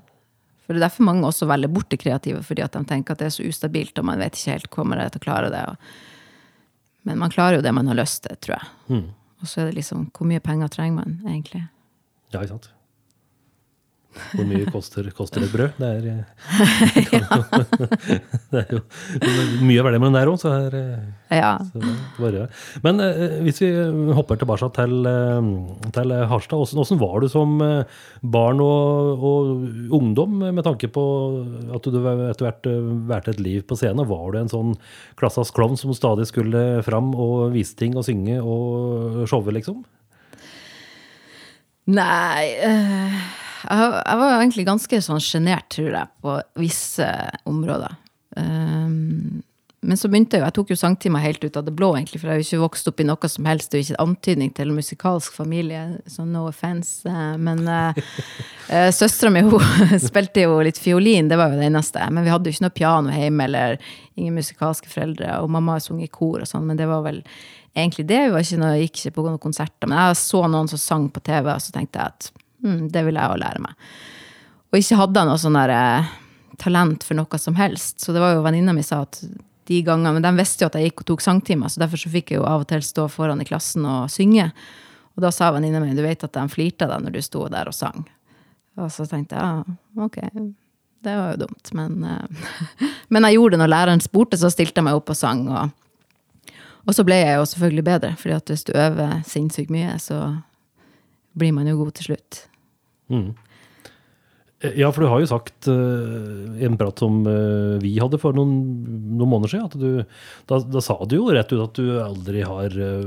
For 0.67 0.75
det 0.75 0.83
er 0.83 0.85
derfor 0.87 1.07
mange 1.07 1.27
også 1.29 1.47
velger 1.49 1.71
bort 1.73 1.89
det 1.91 2.01
kreative, 2.03 2.43
fordi 2.47 2.65
at 2.65 2.75
de 2.75 2.83
tenker 2.89 3.15
at 3.15 3.23
det 3.23 3.29
er 3.29 3.35
så 3.35 3.47
ustabilt, 3.47 3.99
og 3.99 4.07
man 4.09 4.21
vet 4.21 4.37
ikke 4.37 4.57
helt 4.57 4.69
kommer 4.75 5.01
jeg 5.01 5.15
til 5.15 5.23
å 5.23 5.25
klare 5.25 5.51
det. 5.55 5.63
Og... 5.71 5.97
Men 7.09 7.19
man 7.23 7.33
klarer 7.35 7.59
jo 7.59 7.65
det 7.65 7.73
man 7.75 7.91
har 7.91 7.99
lyst 7.99 8.23
til, 8.27 8.37
tror 8.45 8.59
jeg. 8.59 8.71
Mm. 8.93 9.09
Og 9.43 9.51
så 9.51 9.63
er 9.63 9.71
det 9.71 9.79
liksom 9.81 10.07
hvor 10.15 10.29
mye 10.31 10.43
penger 10.43 10.71
trenger 10.75 11.01
man 11.01 11.17
egentlig? 11.27 11.65
Ja, 12.33 12.43
ikke 12.43 12.55
sant. 12.55 12.71
Hvor 14.33 14.45
mye 14.49 14.67
koster, 14.73 15.09
koster 15.17 15.45
et 15.45 15.53
brød? 15.53 15.79
Det 15.81 15.89
er, 15.89 16.05
eh, 16.13 16.25
det 18.53 18.61
er 18.61 18.75
jo 18.77 18.81
mye 19.65 19.85
med 19.87 19.97
den 19.97 20.17
der 20.19 20.31
òg, 20.31 20.39
så, 20.43 20.53
er, 20.67 20.77
eh, 20.77 21.39
Ja. 21.39 21.55
så 22.19 22.31
det. 22.35 22.45
Men 22.85 23.01
eh, 23.01 23.39
hvis 23.47 23.63
vi 23.65 23.71
hopper 24.17 24.37
tilbake 24.41 24.69
til, 24.77 25.09
til 25.97 26.15
Harstad, 26.29 26.61
hvordan 26.61 27.01
var 27.01 27.25
du 27.25 27.29
som 27.33 27.57
barn 28.23 28.61
og, 28.61 29.25
og 29.33 29.97
ungdom 29.97 30.39
med 30.53 30.63
tanke 30.67 30.91
på 30.93 31.07
at 31.73 31.89
du 31.89 31.99
etter 32.03 32.47
hvert 32.47 33.23
valgte 33.23 33.37
et 33.37 33.41
liv 33.41 33.65
på 33.67 33.79
scenen? 33.79 34.07
Var 34.09 34.29
du 34.33 34.39
en 34.43 34.53
sånn 34.53 34.77
klassas 35.21 35.53
klovn 35.55 35.79
som 35.81 35.95
stadig 35.97 36.29
skulle 36.29 36.83
fram 36.87 37.15
og 37.15 37.53
vise 37.57 37.77
ting 37.79 37.97
og 37.97 38.07
synge 38.07 38.41
og 38.43 39.25
showe, 39.31 39.53
liksom? 39.55 39.83
Nei 41.93 42.45
eh, 42.63 43.23
jeg, 43.79 44.19
var 44.21 44.37
egentlig 44.37 44.67
ganske 44.69 45.01
sånn 45.05 45.23
sjenert, 45.23 45.69
tror 45.73 45.95
jeg, 45.95 46.13
på 46.25 46.37
visse 46.61 47.09
områder. 47.49 47.97
Um, 48.37 49.43
men 49.83 49.99
så 49.99 50.07
begynte 50.09 50.39
jeg 50.39 50.41
jo 50.41 50.47
Jeg 50.47 50.55
tok 50.57 50.69
jo 50.71 50.77
sangtimer 50.79 51.23
helt 51.25 51.43
ut 51.43 51.57
av 51.59 51.65
det 51.67 51.75
blå, 51.75 51.89
egentlig, 51.99 52.21
for 52.21 52.31
jeg 52.31 52.37
har 52.37 52.41
jo 52.41 52.47
ikke 52.47 52.63
vokst 52.63 52.91
opp 52.91 53.01
i 53.03 53.07
noe 53.09 53.31
som 53.33 53.49
helst. 53.51 53.73
Det 53.73 53.81
jo 53.81 53.87
ikke 53.89 54.05
antydning 54.05 54.53
til 54.55 54.71
musikalsk 54.75 55.35
familie, 55.35 55.81
så 56.07 56.27
no 56.27 56.45
offense. 56.47 57.03
eh, 57.09 57.33
Men 57.43 57.65
uh, 57.67 58.91
søstera 58.95 59.33
mi 59.35 59.43
spilte 60.09 60.45
jo 60.47 60.61
litt 60.63 60.79
fiolin, 60.79 61.33
det 61.33 61.41
var 61.41 61.51
jo 61.51 61.59
det 61.59 61.67
eneste. 61.73 62.05
Men 62.15 62.23
vi 62.23 62.31
hadde 62.31 62.47
jo 62.47 62.55
ikke 62.55 62.67
noe 62.69 62.77
piano 62.79 63.17
hjemme, 63.17 63.49
eller 63.51 63.81
ingen 64.15 64.39
musikalske 64.39 64.93
foreldre. 64.93 65.41
Og 65.43 65.51
mamma 65.51 65.81
har 65.81 65.83
sunget 65.83 66.13
i 66.13 66.15
kor 66.15 66.45
og 66.45 66.49
sånn, 66.49 66.69
men 66.69 66.79
det 66.79 66.87
var 66.91 67.03
vel 67.09 67.19
egentlig 67.75 68.07
det. 68.07 68.21
Vi 68.29 68.37
var 68.37 68.47
ikke 68.47 68.63
noe, 68.63 68.79
gikk 68.85 69.01
ikke 69.01 69.17
på 69.19 69.27
noen 69.27 69.43
konserter. 69.43 69.91
Men 69.91 69.99
jeg 69.99 70.23
så 70.23 70.45
noen 70.47 70.71
som 70.71 70.79
sang 70.79 71.11
på 71.11 71.25
TV, 71.27 71.51
og 71.51 71.65
så 71.65 71.75
tenkte 71.75 71.99
jeg 71.99 72.15
at 72.15 72.31
hm, 72.63 72.89
det 72.95 73.05
vil 73.07 73.19
jeg 73.19 73.35
òg 73.35 73.41
lære 73.43 73.63
meg. 73.63 73.93
Og 74.73 74.81
ikke 74.81 74.99
hadde 75.03 75.21
jeg 75.21 75.29
noe 75.29 75.41
sånn 75.41 75.59
eh, 75.63 76.13
talent 76.63 77.05
for 77.05 77.19
noe 77.19 77.41
som 77.41 77.57
helst. 77.59 78.01
Så 78.01 78.15
det 78.15 78.23
var 78.23 78.37
jo 78.37 78.45
venninna 78.45 78.75
mi 78.77 78.85
sa 78.87 79.03
at 79.05 79.21
de 79.71 79.83
gangene, 79.87 80.13
Men 80.13 80.25
de 80.25 80.33
visste 80.41 80.65
jo 80.65 80.71
at 80.71 80.79
jeg 80.79 80.91
gikk 80.91 81.05
og 81.05 81.11
tok 81.13 81.21
sangtimer, 81.23 81.71
så 81.71 81.85
derfor 81.85 82.01
så 82.01 82.11
fikk 82.11 82.33
jeg 82.33 82.41
jo 82.41 82.49
av 82.49 82.65
og 82.65 82.71
til 82.71 82.83
stå 82.83 83.07
foran 83.13 83.41
i 83.41 83.47
klassen 83.47 83.87
og 83.87 84.11
synge. 84.11 84.49
Og 85.15 85.23
da 85.23 85.31
sa 85.31 85.53
venninna 85.55 85.81
mi 85.81 85.95
du 85.95 86.03
vet 86.03 86.25
at 86.25 86.35
de 86.35 86.43
flirte 86.51 86.89
deg 86.89 87.05
når 87.05 87.15
du 87.15 87.21
sto 87.23 87.45
der 87.53 87.71
og 87.71 87.77
sang. 87.77 88.03
Og 88.81 88.89
så 88.91 89.07
tenkte 89.07 89.37
jeg 89.37 89.45
ja, 89.45 89.77
ok, 90.07 90.19
det 91.05 91.17
var 91.19 91.35
jo 91.35 91.45
dumt. 91.45 91.73
Men, 91.77 92.05
eh, 92.05 92.89
men 93.13 93.29
jeg 93.29 93.39
gjorde 93.39 93.57
det 93.57 93.63
når 93.65 93.75
læreren 93.75 94.05
spurte, 94.05 94.41
så 94.41 94.51
stilte 94.53 94.81
jeg 94.81 94.89
meg 94.89 94.99
opp 94.99 95.13
og 95.13 95.19
sang. 95.19 95.45
Og, 95.53 96.55
og 96.87 96.97
så 96.97 97.05
ble 97.07 97.21
jeg 97.21 97.37
jo 97.37 97.51
selvfølgelig 97.53 97.87
bedre, 97.91 98.15
fordi 98.19 98.39
at 98.39 98.55
hvis 98.55 98.67
du 98.67 98.73
øver 98.75 99.21
sinnssykt 99.29 99.75
mye, 99.75 99.99
så 100.03 100.25
blir 101.39 101.55
man 101.55 101.69
jo 101.69 101.79
god 101.85 101.95
til 101.99 102.13
slutt. 102.13 102.47
Mm. 103.11 103.33
Eh, 104.63 104.79
Ja, 104.79 104.93
for 104.93 105.03
du 105.03 105.09
har 105.11 105.21
jo 105.21 105.27
sagt 105.27 105.67
uh, 105.67 106.63
en 106.63 106.79
prat 106.79 106.99
som 107.03 107.21
uh, 107.27 107.79
vi 107.83 107.97
hadde 107.99 108.21
for 108.23 108.37
noen, 108.37 108.53
noen 109.19 109.33
måneder 109.33 109.51
siden, 109.51 109.67
at 109.67 109.75
du, 109.75 110.21
da, 110.47 110.61
da 110.63 110.83
sa 110.85 110.99
du 111.03 111.17
jo 111.19 111.31
rett 111.35 111.51
ut 111.51 111.65
at 111.65 111.81
du 111.81 111.99
aldri 112.03 112.45
har 112.47 112.71
uh, 112.71 113.03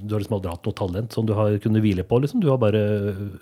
Du 0.00 0.14
har 0.14 0.22
liksom 0.22 0.38
aldri 0.38 0.54
hatt 0.54 0.68
noe 0.68 0.78
talent 0.78 1.16
som 1.16 1.26
du 1.26 1.34
har 1.34 1.58
kunnet 1.64 1.82
hvile 1.82 2.06
på, 2.06 2.22
liksom. 2.22 2.42
Du 2.42 2.50
har 2.52 2.60
bare 2.62 2.84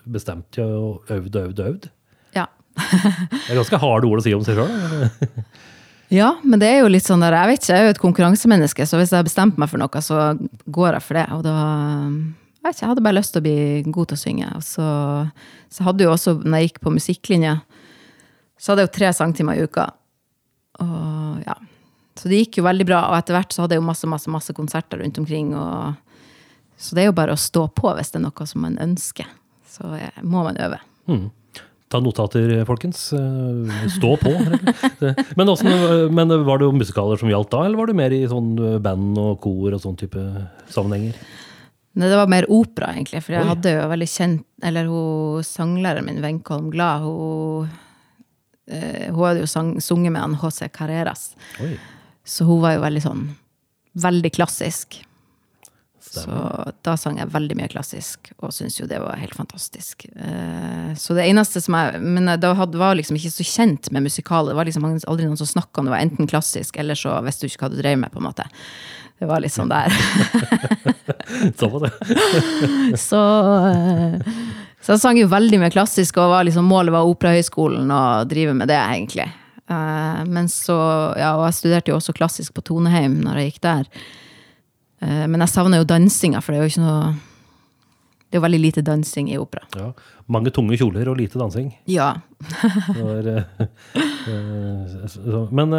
bestemt 0.09 0.49
deg 0.57 0.65
og 0.65 1.13
øvd 1.13 1.37
og 1.37 1.51
øvd 1.51 1.65
og 1.65 1.73
øvd. 1.75 1.91
Ja. 2.39 2.47
Det 2.79 3.51
er 3.53 3.61
ganske 3.61 3.83
harde 3.85 4.09
ord 4.09 4.23
å 4.23 4.25
si 4.25 4.37
om 4.37 4.47
seg 4.47 4.63
sjøl. 4.63 5.45
Ja, 6.09 6.39
men 6.41 6.57
det 6.57 6.71
er 6.73 6.79
jo 6.81 6.89
litt 6.89 7.05
sånn 7.05 7.21
der, 7.21 7.35
jeg 7.37 7.51
vet 7.51 7.61
ikke, 7.61 7.75
jeg 7.75 7.83
er 7.83 7.91
jo 7.91 7.93
et 7.93 7.99
konkurransemenneske, 8.01 8.85
så 8.89 8.97
hvis 8.97 9.11
jeg 9.13 9.21
har 9.21 9.27
bestemt 9.27 9.59
meg 9.61 9.69
for 9.69 9.77
noe, 9.77 10.01
så 10.01 10.31
går 10.73 10.97
jeg 10.97 11.05
for 11.05 11.19
det. 11.19 11.25
Og 11.37 11.43
da 11.45 11.57
jeg 12.67 12.91
hadde 12.91 13.05
bare 13.05 13.17
lyst 13.17 13.33
til 13.35 13.41
å 13.41 13.47
bli 13.47 13.57
god 13.87 14.11
til 14.11 14.19
å 14.19 14.21
synge. 14.21 14.51
Så, 14.67 14.87
så 15.73 15.87
hadde 15.87 16.05
jo 16.05 16.13
også, 16.13 16.37
når 16.43 16.59
jeg 16.59 16.71
gikk 16.71 16.81
på 16.85 16.93
musikklinje, 16.95 17.55
så 18.59 18.73
hadde 18.73 18.85
jeg 18.85 18.91
jo 18.91 18.97
tre 18.99 19.13
sangtimer 19.15 19.59
i 19.59 19.65
uka. 19.65 19.87
Og 20.83 21.47
ja, 21.47 21.57
så 22.19 22.31
det 22.31 22.43
gikk 22.43 22.61
jo 22.61 22.67
veldig 22.67 22.87
bra. 22.89 23.05
Og 23.09 23.19
etter 23.19 23.39
hvert 23.39 23.55
så 23.55 23.65
hadde 23.65 23.77
jeg 23.77 23.83
jo 23.83 23.89
masse, 23.89 24.11
masse, 24.11 24.31
masse 24.33 24.55
konserter 24.57 25.03
rundt 25.03 25.21
omkring. 25.23 25.55
Og, 25.57 25.97
så 26.79 26.99
det 26.99 27.05
er 27.05 27.11
jo 27.13 27.17
bare 27.17 27.35
å 27.35 27.41
stå 27.41 27.69
på 27.79 27.95
hvis 27.97 28.13
det 28.13 28.21
er 28.21 28.27
noe 28.27 28.51
som 28.51 28.65
man 28.67 28.79
ønsker. 28.83 29.29
Så 29.69 29.95
eh, 29.97 30.23
må 30.27 30.43
man 30.47 30.59
øve. 30.61 30.81
Mm. 31.09 31.29
Ta 31.89 32.03
notater, 32.05 32.51
folkens. 32.69 33.07
Eh, 33.17 33.85
Stå 33.95 34.17
på. 34.21 34.35
Men, 35.39 35.49
også, 35.49 36.09
men 36.13 36.35
var 36.45 36.61
det 36.61 36.67
jo 36.67 36.77
musikaler 36.77 37.21
som 37.21 37.31
gjaldt 37.31 37.55
da, 37.55 37.63
eller 37.65 37.81
var 37.81 37.89
du 37.89 37.97
mer 37.97 38.13
i 38.13 38.27
sånn 38.29 38.57
band 38.85 39.21
og 39.23 39.39
kor 39.45 39.77
og 39.77 39.81
sånn 39.81 39.97
type 40.01 40.21
sammenhenger? 40.75 41.17
Nei, 41.99 42.07
det 42.07 42.19
var 42.21 42.31
mer 42.31 42.47
opera, 42.53 42.93
egentlig. 42.95 43.25
For 43.25 43.35
jeg 43.35 43.43
Oi. 43.43 43.51
hadde 43.51 43.75
jo 43.75 43.87
veldig 43.91 44.07
kjent 44.13 44.45
Eller 44.69 44.87
hun 44.91 45.43
sanglæreren 45.47 46.07
min, 46.07 46.21
Wenkolm 46.23 46.69
Glad, 46.71 47.03
hun, 47.03 47.69
eh, 48.71 49.09
hun 49.11 49.25
hadde 49.25 49.43
jo 49.43 49.51
sang, 49.51 49.73
sunget 49.83 50.15
med 50.15 50.23
han 50.23 50.37
José 50.39 50.69
Carreras. 50.71 51.33
Oi. 51.63 51.75
Så 52.27 52.47
hun 52.47 52.63
var 52.63 52.77
jo 52.77 52.85
veldig 52.87 53.03
sånn 53.03 53.29
Veldig 53.99 54.31
klassisk. 54.37 55.01
Så 56.23 56.73
da 56.87 56.95
sang 57.01 57.19
jeg 57.21 57.31
veldig 57.33 57.57
mye 57.59 57.71
klassisk, 57.73 58.31
og 58.43 58.53
syntes 58.55 58.79
jo 58.81 58.89
det 58.91 59.01
var 59.03 59.21
helt 59.21 59.37
fantastisk. 59.37 60.07
Eh, 60.15 60.93
så 60.99 61.17
det 61.17 61.27
eneste 61.29 61.63
som 61.65 61.77
jeg 61.79 62.01
Men 62.03 62.31
da 62.41 62.53
var 62.55 62.99
liksom 62.99 63.19
ikke 63.19 63.35
så 63.35 63.47
kjent 63.47 63.91
med 63.95 64.07
musikal. 64.07 64.51
Det 64.51 64.57
var 64.59 64.69
liksom 64.69 64.87
aldri 64.89 65.27
noen 65.27 65.41
som 65.41 65.49
snakka 65.49 65.81
om 65.81 65.89
det 65.89 65.97
var 65.97 66.05
enten 66.05 66.31
klassisk, 66.31 66.79
eller 66.79 66.99
så 66.99 67.17
visste 67.27 67.47
du 67.47 67.53
ikke 67.53 67.67
hva 67.67 67.73
du 67.75 67.81
drev 67.81 67.99
med, 67.99 68.13
på 68.13 68.23
en 68.23 68.29
måte. 68.29 68.49
Det 69.19 69.27
var 69.27 69.43
litt 69.43 69.55
sånn 69.55 69.71
der. 69.71 69.91
Sånn 71.59 71.73
var 71.73 71.89
det. 71.89 71.91
så, 73.09 73.23
eh, 73.67 74.37
så 74.79 74.95
jeg 74.95 75.03
sang 75.03 75.19
jo 75.19 75.27
veldig 75.31 75.59
mye 75.61 75.75
klassisk, 75.75 76.21
og 76.23 76.31
var 76.33 76.47
liksom, 76.47 76.69
målet 76.71 76.95
var 76.95 77.09
Operahøgskolen 77.11 77.91
og 77.91 78.31
drive 78.31 78.55
med 78.57 78.71
det, 78.71 78.79
egentlig. 78.79 79.27
Eh, 79.69 80.23
men 80.25 80.49
så, 80.53 80.79
ja, 81.19 81.35
og 81.37 81.49
jeg 81.49 81.59
studerte 81.59 81.93
jo 81.93 81.99
også 81.99 82.15
klassisk 82.17 82.55
på 82.57 82.65
Toneheim 82.71 83.19
når 83.25 83.43
jeg 83.43 83.51
gikk 83.51 83.63
der. 83.67 83.91
Eh, 85.01 85.27
men 85.31 85.41
jeg 85.45 85.53
savner 85.53 85.79
jo 85.83 85.87
dansinga, 85.89 86.41
for 86.43 86.53
det 86.53 86.59
er 86.61 86.67
jo 86.67 86.73
ikke 86.75 86.85
noe 86.87 87.17
Det 88.29 88.37
er 88.37 88.41
jo 88.41 88.45
veldig 88.45 88.59
lite 88.61 88.83
dansing 88.85 89.31
i 89.33 89.39
opera. 89.41 89.63
Ja. 89.79 89.93
Mange 90.29 90.51
tunge 90.53 90.77
kjoler 90.77 91.09
og 91.09 91.17
lite 91.17 91.39
dansing. 91.41 91.71
Ja. 91.89 92.11
Var, 92.99 93.29
eh, 93.33 93.63
eh, 94.29 95.07
så- 95.09 95.47
men 95.51 95.73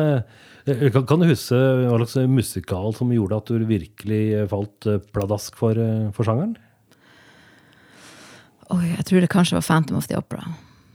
kan, 1.05 1.19
du 1.21 1.27
huske 1.29 1.53
hva 1.59 1.99
slags 1.99 2.15
musikal 2.29 2.95
som 2.97 3.11
gjorde 3.13 3.37
at 3.37 3.45
du 3.53 3.65
virkelig 3.69 4.47
falt 4.49 4.87
pladask 5.13 5.55
for, 5.61 5.77
for 6.15 6.25
sjangeren? 6.25 6.55
Oi, 8.73 8.85
jeg 8.97 9.05
tror 9.09 9.21
det 9.23 9.29
kanskje 9.33 9.57
var 9.57 9.65
Phantom 9.65 9.97
of 9.97 10.07
the 10.09 10.17
Opera. 10.17 10.43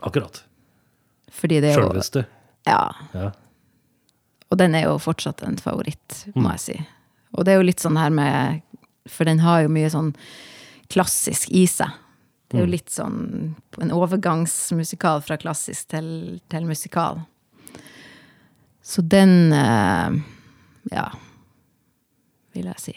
Akkurat. 0.06 0.42
Fordi 1.34 1.60
det 1.62 1.70
er 1.72 1.78
jo 1.80 1.86
Sjølveste. 1.88 2.24
Ja. 2.68 2.82
Ja. 3.14 3.30
Og 4.50 4.58
den 4.60 4.74
er 4.78 4.84
jo 4.86 4.98
fortsatt 5.02 5.42
en 5.46 5.56
favoritt, 5.58 6.20
må 6.38 6.52
jeg 6.54 6.62
si. 6.62 6.76
Og 7.34 7.44
det 7.44 7.54
er 7.54 7.60
jo 7.60 7.66
litt 7.68 7.82
sånn 7.82 7.98
her 7.98 8.12
med 8.14 8.62
For 9.10 9.28
den 9.28 9.42
har 9.44 9.64
jo 9.64 9.72
mye 9.72 9.90
sånn 9.92 10.14
klassisk 10.92 11.50
i 11.50 11.66
seg. 11.68 11.90
Det 12.48 12.60
er 12.60 12.66
jo 12.66 12.70
litt 12.70 12.92
sånn 12.92 13.54
en 13.82 13.92
overgangsmusikal 13.92 15.22
fra 15.26 15.36
klassisk 15.40 15.88
til, 15.90 16.06
til 16.52 16.68
musikal. 16.68 17.24
Så 18.84 19.02
den 19.02 19.52
eh, 19.52 20.20
Ja, 20.92 21.08
vil 22.54 22.68
jeg 22.68 22.80
si. 22.82 22.94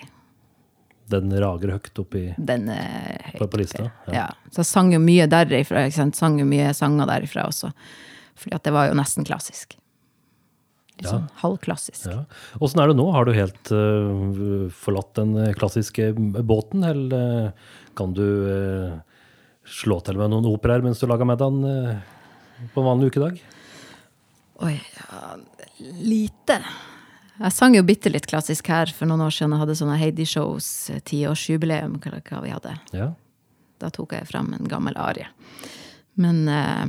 Den 1.08 1.32
rager 1.40 1.72
høyt 1.78 2.00
opp 2.04 2.16
i 2.20 2.26
Den 2.36 2.68
er 2.70 3.16
på, 3.32 3.46
helt 3.46 3.52
på 3.54 3.62
lista. 3.64 3.88
ja. 3.88 4.14
ja. 4.14 4.28
Så 4.52 4.62
jeg 4.62 4.70
sang 4.70 4.92
jo 4.94 5.00
mye 5.00 5.28
derifra. 5.32 5.88
Sang 5.92 6.40
jo 6.40 6.46
mye 6.48 6.74
sanger 6.76 7.08
derifra 7.08 7.48
også. 7.48 7.72
Fordi 8.38 8.56
at 8.60 8.68
det 8.68 8.76
var 8.76 8.90
jo 8.92 8.98
nesten 9.00 9.26
klassisk. 9.28 9.78
Litt 10.98 11.06
Ja. 11.06 11.12
sånn 11.18 11.28
halvklassisk. 11.44 12.08
Ja. 12.10 12.24
Åssen 12.60 12.82
er 12.82 12.90
det 12.90 12.98
nå? 12.98 13.06
Har 13.14 13.28
du 13.28 13.34
helt 13.36 13.70
uh, 13.72 14.66
forlatt 14.74 15.14
den 15.20 15.36
klassiske 15.54 16.10
båten, 16.42 16.84
eller 16.84 17.46
eh, 17.46 17.52
kan 17.98 18.16
du 18.18 18.24
uh, 18.24 18.98
slå 19.68 20.00
til 20.02 20.18
med 20.18 20.32
noen 20.34 20.48
operaer 20.50 20.82
mens 20.82 21.00
du 21.00 21.06
lager 21.06 21.30
middagen 21.30 21.62
uh, 21.62 22.00
på 22.74 22.82
en 22.82 22.90
vanlig 22.90 23.12
ukedag? 23.14 23.38
Oi, 24.66 24.74
ja, 24.98 25.36
lite. 26.02 26.62
Jeg 27.38 27.54
sang 27.54 27.76
jo 27.78 27.84
bitte 27.86 28.10
litt 28.10 28.26
klassisk 28.26 28.72
her 28.74 28.90
for 28.90 29.06
noen 29.06 29.22
år 29.28 29.34
siden. 29.36 29.54
Jeg 29.54 29.62
hadde 29.62 29.76
sånne 29.78 29.98
Heidi-shows, 30.02 30.70
eh, 30.90 31.02
tiårsjubileum, 31.06 32.00
hva, 32.02 32.18
hva 32.26 32.40
vi 32.42 32.50
hadde. 32.56 32.74
Ja. 32.98 33.12
Da 33.78 33.92
tok 33.94 34.16
jeg 34.18 34.26
frem 34.26 34.50
en 34.58 34.66
gammel 34.72 34.98
arie. 34.98 35.28
Men 36.18 36.48
eh, 36.50 36.88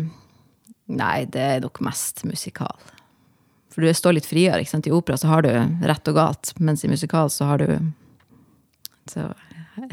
nei, 0.88 1.26
det 1.28 1.44
er 1.44 1.60
nok 1.66 1.82
mest 1.84 2.24
musikal. 2.24 2.80
For 3.78 3.86
du 3.86 3.94
står 3.94 4.16
litt 4.16 4.26
friere. 4.26 4.58
ikke 4.58 4.72
sant? 4.72 4.88
I 4.90 4.90
opera 4.90 5.14
så 5.14 5.28
har 5.30 5.44
du 5.46 5.52
rett 5.86 6.08
og 6.10 6.16
galt, 6.16 6.50
mens 6.58 6.82
i 6.82 6.90
musikal 6.90 7.30
så 7.30 7.46
har 7.46 7.62
du 7.62 7.68
Så 9.06 9.28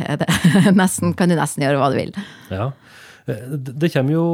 er 0.02 0.17
det 0.17 0.28
nesten, 0.82 1.13
kan 1.13 1.30
du 1.30 1.36
nesten 1.38 1.62
gjøre 1.62 1.78
hva 1.78 1.91
du 1.93 2.00
vil. 2.00 2.15
Ja. 2.50 2.71
Det 3.26 3.91
kommer 3.93 4.15
jo 4.15 4.26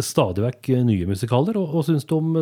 stadig 0.00 0.46
vekk 0.46 0.70
nye 0.88 1.10
musikaler, 1.12 1.60
og, 1.60 1.76
og 1.76 1.84
syns 1.84 2.08
du 2.08 2.16
om 2.16 2.32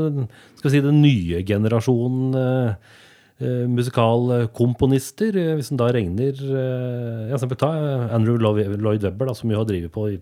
skal 0.61 0.71
si, 0.71 0.85
den 0.85 1.03
nye 1.03 1.43
generasjonen 1.43 2.39
eh, 2.39 2.95
eh, 3.43 3.67
musikalkomponister? 3.75 5.35
Eh, 5.35 5.53
Hvis 5.59 5.75
en 5.75 5.83
da 5.83 5.91
regner 5.91 6.39
eh, 6.39 7.29
ja, 7.33 7.35
eksempel 7.35 7.59
ta 7.59 7.75
Andrew 8.15 8.39
Lloyd 8.39 9.03
Webber, 9.03 9.27
da, 9.27 9.35
som 9.35 9.51
jo 9.51 9.59
har 9.59 9.67
drevet 9.67 9.91
på 9.95 10.07
i 10.15 10.21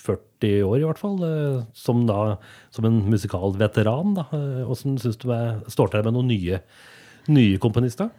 40 0.00 0.62
år 0.66 0.80
i 0.80 0.86
hvert 0.88 1.00
fall, 1.00 1.16
eh, 1.26 1.62
som 1.76 2.04
da 2.08 2.36
som 2.74 2.84
en 2.88 3.02
musikalveteran. 3.10 4.14
Hvordan 4.18 4.60
Eh, 4.64 4.70
Åssen 4.70 4.98
syns 4.98 5.16
du 5.20 5.30
er, 5.32 5.60
står 5.70 5.90
til 5.92 6.04
med 6.04 6.14
noen 6.16 6.28
nye, 6.32 6.60
nye 7.28 7.58
komponister? 7.62 8.10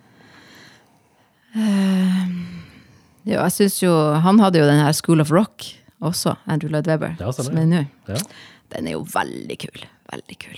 Jo, 3.26 3.40
jeg 3.40 3.52
synes 3.56 3.80
jo, 3.82 3.92
Han 4.22 4.40
hadde 4.44 4.60
jo 4.60 4.68
den 4.68 4.82
her 4.84 4.92
School 4.94 5.22
of 5.24 5.32
Rock 5.32 5.64
også, 6.04 6.36
Andrew 6.46 6.70
Lloyd 6.70 6.88
Webber, 6.88 7.16
Ja, 7.20 7.32
som 7.32 7.56
er 7.58 7.66
nå. 7.66 7.86
Ja. 8.12 8.18
Den 8.76 8.88
er 8.88 8.98
jo 8.98 9.06
veldig 9.08 9.58
kul. 9.58 9.86
Veldig 10.12 10.38
kul. 10.42 10.58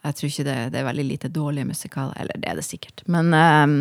Jeg 0.00 0.16
tror 0.16 0.30
ikke 0.30 0.46
det, 0.48 0.56
det 0.72 0.80
er 0.80 0.86
veldig 0.88 1.04
lite 1.04 1.28
dårlige 1.28 1.68
musikaler. 1.68 2.14
Eller 2.18 2.40
det 2.40 2.48
er 2.48 2.56
det 2.56 2.64
sikkert. 2.64 3.02
Men 3.06 3.34
um, 3.36 3.74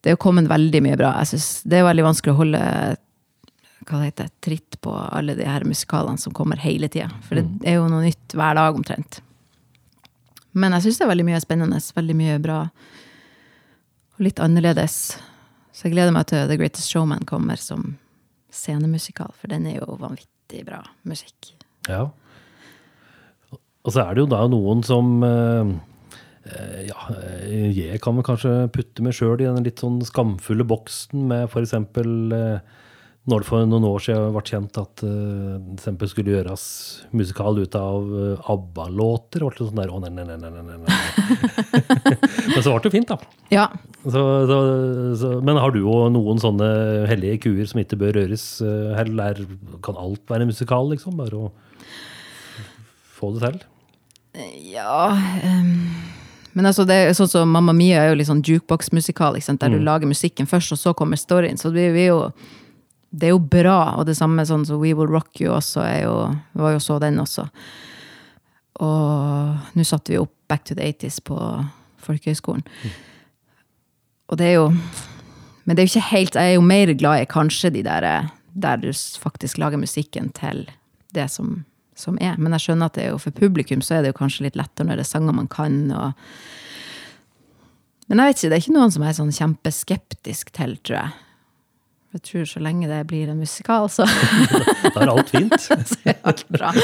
det 0.00 0.12
er 0.12 0.14
jo 0.16 0.22
kommet 0.22 0.48
veldig 0.48 0.82
mye 0.86 0.96
bra. 1.00 1.10
Jeg 1.18 1.32
synes 1.32 1.48
Det 1.66 1.80
er 1.80 1.88
veldig 1.88 2.06
vanskelig 2.06 2.32
å 2.32 2.38
holde 2.38 2.62
hva 3.88 4.00
det 4.00 4.12
heter, 4.12 4.30
tritt 4.44 4.78
på 4.84 4.94
alle 4.94 5.36
de 5.38 5.46
her 5.46 5.64
musikalene 5.68 6.20
som 6.20 6.34
kommer 6.36 6.60
hele 6.62 6.88
tida. 6.92 7.10
For 7.26 7.40
det 7.40 7.68
er 7.68 7.78
jo 7.78 7.90
noe 7.90 8.04
nytt 8.06 8.36
hver 8.36 8.58
dag 8.58 8.78
omtrent. 8.78 9.20
Men 10.52 10.76
jeg 10.76 10.86
syns 10.86 11.00
det 11.00 11.06
er 11.06 11.12
veldig 11.12 11.28
mye 11.30 11.42
spennende. 11.42 11.80
Veldig 11.96 12.16
mye 12.16 12.38
bra. 12.42 12.58
Og 14.16 14.24
litt 14.28 14.42
annerledes. 14.42 14.98
Så 15.72 15.88
jeg 15.88 15.94
gleder 15.94 16.12
meg 16.14 16.28
til 16.28 16.44
The 16.50 16.58
Greatest 16.60 16.92
Showman 16.92 17.24
kommer 17.28 17.60
som 17.60 17.94
scenemusikal, 18.52 19.32
for 19.38 19.48
den 19.48 19.64
er 19.70 19.78
jo 19.78 19.96
vanvittig 20.00 20.66
bra 20.66 20.82
musikk. 21.08 21.54
Ja. 21.88 22.10
Og 23.82 23.94
så 23.94 24.04
er 24.04 24.12
det 24.14 24.22
jo 24.22 24.28
da 24.30 24.44
noen 24.50 24.84
som 24.86 25.16
eh, 25.26 25.72
Ja, 26.86 27.08
jeg 27.72 28.00
kan 28.04 28.18
vel 28.18 28.26
kanskje 28.26 28.52
putte 28.74 29.02
meg 29.04 29.16
sjøl 29.16 29.40
i 29.40 29.48
den 29.48 29.64
litt 29.66 29.82
sånn 29.82 30.00
skamfulle 30.04 30.66
boksen 30.68 31.24
med 31.30 31.48
f.eks. 31.48 31.74
Eh, 33.22 33.28
når 33.30 33.40
det 33.40 33.46
for 33.46 33.66
noen 33.66 33.84
år 33.86 34.00
siden 34.02 34.32
ble 34.34 34.42
kjent 34.42 34.78
at 34.80 35.02
eh, 35.06 35.92
det 36.00 36.08
skulle 36.10 36.32
gjøres 36.34 36.64
musikal 37.12 37.58
ut 37.58 37.74
av 37.78 38.08
uh, 38.10 38.50
ABBA-låter. 38.50 39.44
ble 39.44 39.54
det 39.54 39.66
sånn 39.68 39.78
der, 39.78 39.90
Å, 39.90 40.00
nei, 40.02 40.10
nei, 40.10 40.24
nei, 40.24 40.36
nei, 40.36 40.50
nei, 40.50 40.78
nei. 40.82 40.96
Men 42.52 42.62
så 42.62 42.72
ble 42.72 42.80
det 42.80 42.88
jo 42.88 42.94
fint, 42.96 43.08
da. 43.08 43.18
Ja, 43.52 43.68
Så, 44.02 44.22
så, 44.48 44.56
så, 45.20 45.28
men 45.40 45.56
har 45.56 45.70
du 45.70 45.78
jo 45.84 46.08
noen 46.10 46.40
sånne 46.42 47.06
hellige 47.06 47.44
kuer 47.44 47.66
som 47.70 47.78
ikke 47.78 48.00
bør 48.00 48.16
røres? 48.18 48.60
Uh, 48.60 48.98
Eller 48.98 49.36
er, 49.36 49.44
kan 49.84 49.98
alt 50.00 50.24
være 50.26 50.48
musikal, 50.48 50.90
liksom? 50.90 51.20
Bare 51.20 51.46
å 51.46 51.52
få 53.14 53.36
det 53.36 53.44
til? 53.44 53.60
Ja 54.72 55.12
um 55.44 55.76
Men 56.56 56.66
altså, 56.68 56.84
det 56.88 56.96
er 56.96 57.14
sånn 57.16 57.30
som 57.30 57.52
Mamma 57.52 57.72
Mia 57.72 58.02
er 58.02 58.10
jo 58.10 58.16
litt 58.18 58.28
sånn 58.28 58.42
jukebox-musikal, 58.44 59.38
der 59.38 59.70
mm. 59.70 59.76
du 59.76 59.84
lager 59.86 60.10
musikken 60.10 60.48
først, 60.48 60.74
og 60.74 60.80
så 60.80 60.92
kommer 60.92 61.16
storyen. 61.16 61.56
Så 61.56 61.70
vi, 61.72 61.86
vi 61.94 62.02
er 62.02 62.10
jo 62.10 62.26
Det 63.12 63.28
er 63.28 63.34
jo 63.34 63.42
bra, 63.44 63.94
og 64.00 64.06
det 64.08 64.16
samme 64.16 64.44
sånn 64.48 64.64
som 64.64 64.80
We 64.80 64.94
Will 64.96 65.10
Rock 65.10 65.40
You 65.42 65.52
også 65.52 65.84
er 65.84 66.04
jo 66.06 66.16
Vi 66.54 66.62
var 66.64 66.76
jo 66.76 66.80
så 66.80 66.98
den 67.02 67.20
også. 67.20 67.46
Og 68.80 69.76
nå 69.76 69.84
satte 69.84 70.14
vi 70.14 70.20
opp 70.20 70.32
Back 70.48 70.64
to 70.68 70.74
the 70.76 70.84
80s 70.84 71.20
på 71.24 71.36
Folkehøgskolen. 72.04 72.64
Og 74.28 74.38
det 74.40 74.46
er 74.50 74.56
jo 74.58 74.70
Men 75.64 75.76
det 75.76 75.82
er 75.82 75.86
jo 75.86 75.92
ikke 75.92 76.10
helt 76.10 76.34
Jeg 76.34 76.50
er 76.50 76.56
jo 76.56 76.64
mer 76.66 76.92
glad 76.98 77.22
i 77.22 77.28
kanskje 77.28 77.70
de 77.72 77.84
der 77.86 78.30
der 78.52 78.76
du 78.76 78.92
faktisk 78.92 79.56
lager 79.56 79.80
musikken 79.80 80.28
til 80.36 80.66
det 81.16 81.30
som, 81.30 81.64
som 81.96 82.18
er. 82.20 82.36
Men 82.36 82.52
jeg 82.52 82.60
skjønner 82.60 82.90
at 82.90 82.98
det 82.98 83.04
er 83.06 83.14
jo 83.14 83.20
for 83.22 83.32
publikum 83.32 83.80
så 83.80 83.94
er 83.94 84.02
det 84.02 84.10
jo 84.12 84.18
kanskje 84.18 84.44
litt 84.44 84.58
lettere 84.60 84.90
når 84.90 85.00
det 85.00 85.06
er 85.06 85.08
sanger 85.08 85.32
man 85.32 85.48
kan. 85.48 85.78
Og 85.88 86.12
men 88.08 88.20
jeg 88.20 88.28
vet 88.28 88.36
ikke, 88.36 88.48
det 88.50 88.56
er 88.56 88.64
ikke 88.66 88.74
noen 88.76 88.92
som 88.92 89.04
er 89.08 89.14
sånn 89.16 89.32
kjempeskeptisk 89.32 90.50
til, 90.52 90.74
tror 90.84 90.98
jeg. 90.98 91.12
Jeg 92.12 92.20
tror 92.28 92.44
så 92.50 92.60
lenge 92.60 92.84
det 92.90 92.98
blir 93.08 93.30
en 93.32 93.38
musikal, 93.40 93.86
så, 93.88 94.04
Da 94.94 95.00
er 95.00 95.08
alt 95.14 95.30
fint. 95.32 95.54
så 95.64 95.78
er 96.04 96.18
alt 96.28 96.42
bra. 96.52 96.68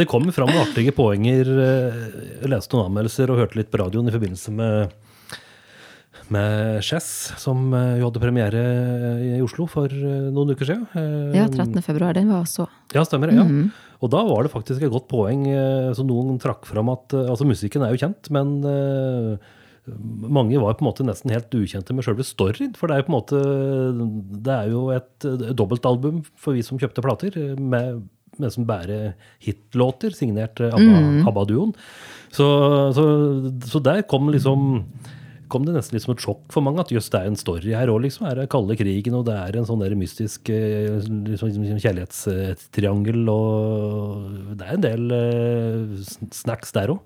Det 0.00 0.04
kommer 0.10 0.34
fram 0.36 0.52
artige 0.60 0.92
poenger. 0.96 1.48
eh, 1.48 2.00
Jeg 2.42 2.50
leste 2.52 2.76
noen 2.76 2.90
anmeldelser 2.90 3.32
og 3.32 3.40
hørte 3.40 3.56
litt 3.60 3.70
på 3.72 3.80
radioen 3.82 4.08
i 4.10 4.16
forbindelse 4.16 4.52
med 4.56 4.98
med 6.30 6.78
Chess, 6.86 7.06
som 7.42 7.72
eh, 7.74 7.96
jo 7.98 8.06
hadde 8.06 8.20
premiere 8.22 8.60
i 9.18 9.40
Oslo 9.42 9.64
for 9.66 9.90
eh, 9.90 10.28
noen 10.30 10.52
uker 10.54 10.68
siden. 10.68 10.84
Ja, 11.34 11.48
13. 11.50 11.80
februar, 11.82 12.14
den 12.14 12.30
var 12.30 12.44
så. 12.46 12.68
Ja, 12.94 13.02
stemmer 13.08 13.32
det. 13.32 13.40
ja. 13.40 13.46
Og 14.00 14.12
da 14.14 14.20
var 14.28 14.46
det 14.46 14.52
faktisk 14.52 14.84
et 14.86 14.92
godt 14.94 15.08
poeng 15.10 15.42
som 15.98 16.06
noen 16.08 16.38
trakk 16.40 16.62
fram 16.70 16.88
at 16.88 17.12
altså 17.18 17.44
musikken 17.44 17.82
er 17.84 17.90
jo 17.92 17.98
kjent, 18.00 18.30
men 18.32 18.54
mange 19.88 20.60
var 20.60 20.76
på 20.76 20.84
en 20.84 20.90
måte 20.90 21.06
nesten 21.06 21.32
helt 21.34 21.54
ukjente 21.56 21.94
med 21.96 22.04
sjølve 22.06 22.26
storyen. 22.26 22.74
For 22.78 22.86
det 22.90 22.96
er 22.96 23.02
jo 23.02 23.06
på 23.08 23.12
en 23.12 23.18
måte 23.18 23.42
Det 24.44 24.54
er 24.54 24.72
jo 24.72 24.82
et, 24.94 25.12
et 25.26 25.56
dobbeltalbum 25.56 26.22
for 26.38 26.56
vi 26.56 26.62
som 26.66 26.78
kjøpte 26.80 27.04
plater, 27.04 27.38
med 27.58 28.02
nesten 28.40 28.64
bare 28.68 29.14
hitlåter 29.42 30.14
signert 30.16 30.60
ABBA- 30.62 31.24
ABBA-duoen. 31.28 31.72
Så, 32.32 32.46
så, 32.96 33.04
så 33.66 33.82
der 33.84 34.04
kom 34.08 34.30
liksom 34.32 34.84
kom 35.50 35.64
det 35.66 35.74
nesten 35.74 35.96
litt 35.96 36.04
som 36.04 36.14
et 36.14 36.22
sjokk 36.22 36.44
for 36.54 36.62
mange 36.62 36.78
at 36.78 36.92
jøss, 36.94 37.08
det 37.10 37.20
er 37.20 37.26
en 37.26 37.34
story 37.38 37.72
her 37.74 37.90
òg, 37.90 38.04
liksom. 38.04 38.28
Er 38.30 38.38
det 38.38 38.44
kalde 38.52 38.76
krigen, 38.78 39.16
og 39.18 39.24
det 39.26 39.34
er 39.34 39.56
en 39.58 39.66
sånn 39.66 39.80
der 39.82 39.96
mystisk 39.98 40.46
eh, 40.54 41.00
liksom, 41.26 41.50
liksom 41.58 41.80
kjærlighetstriangel, 41.82 43.24
og 43.32 44.54
det 44.60 44.68
er 44.68 44.76
en 44.76 44.84
del 44.84 45.16
eh, 45.16 45.96
snacks 46.38 46.70
der 46.76 46.94
òg. 46.94 47.02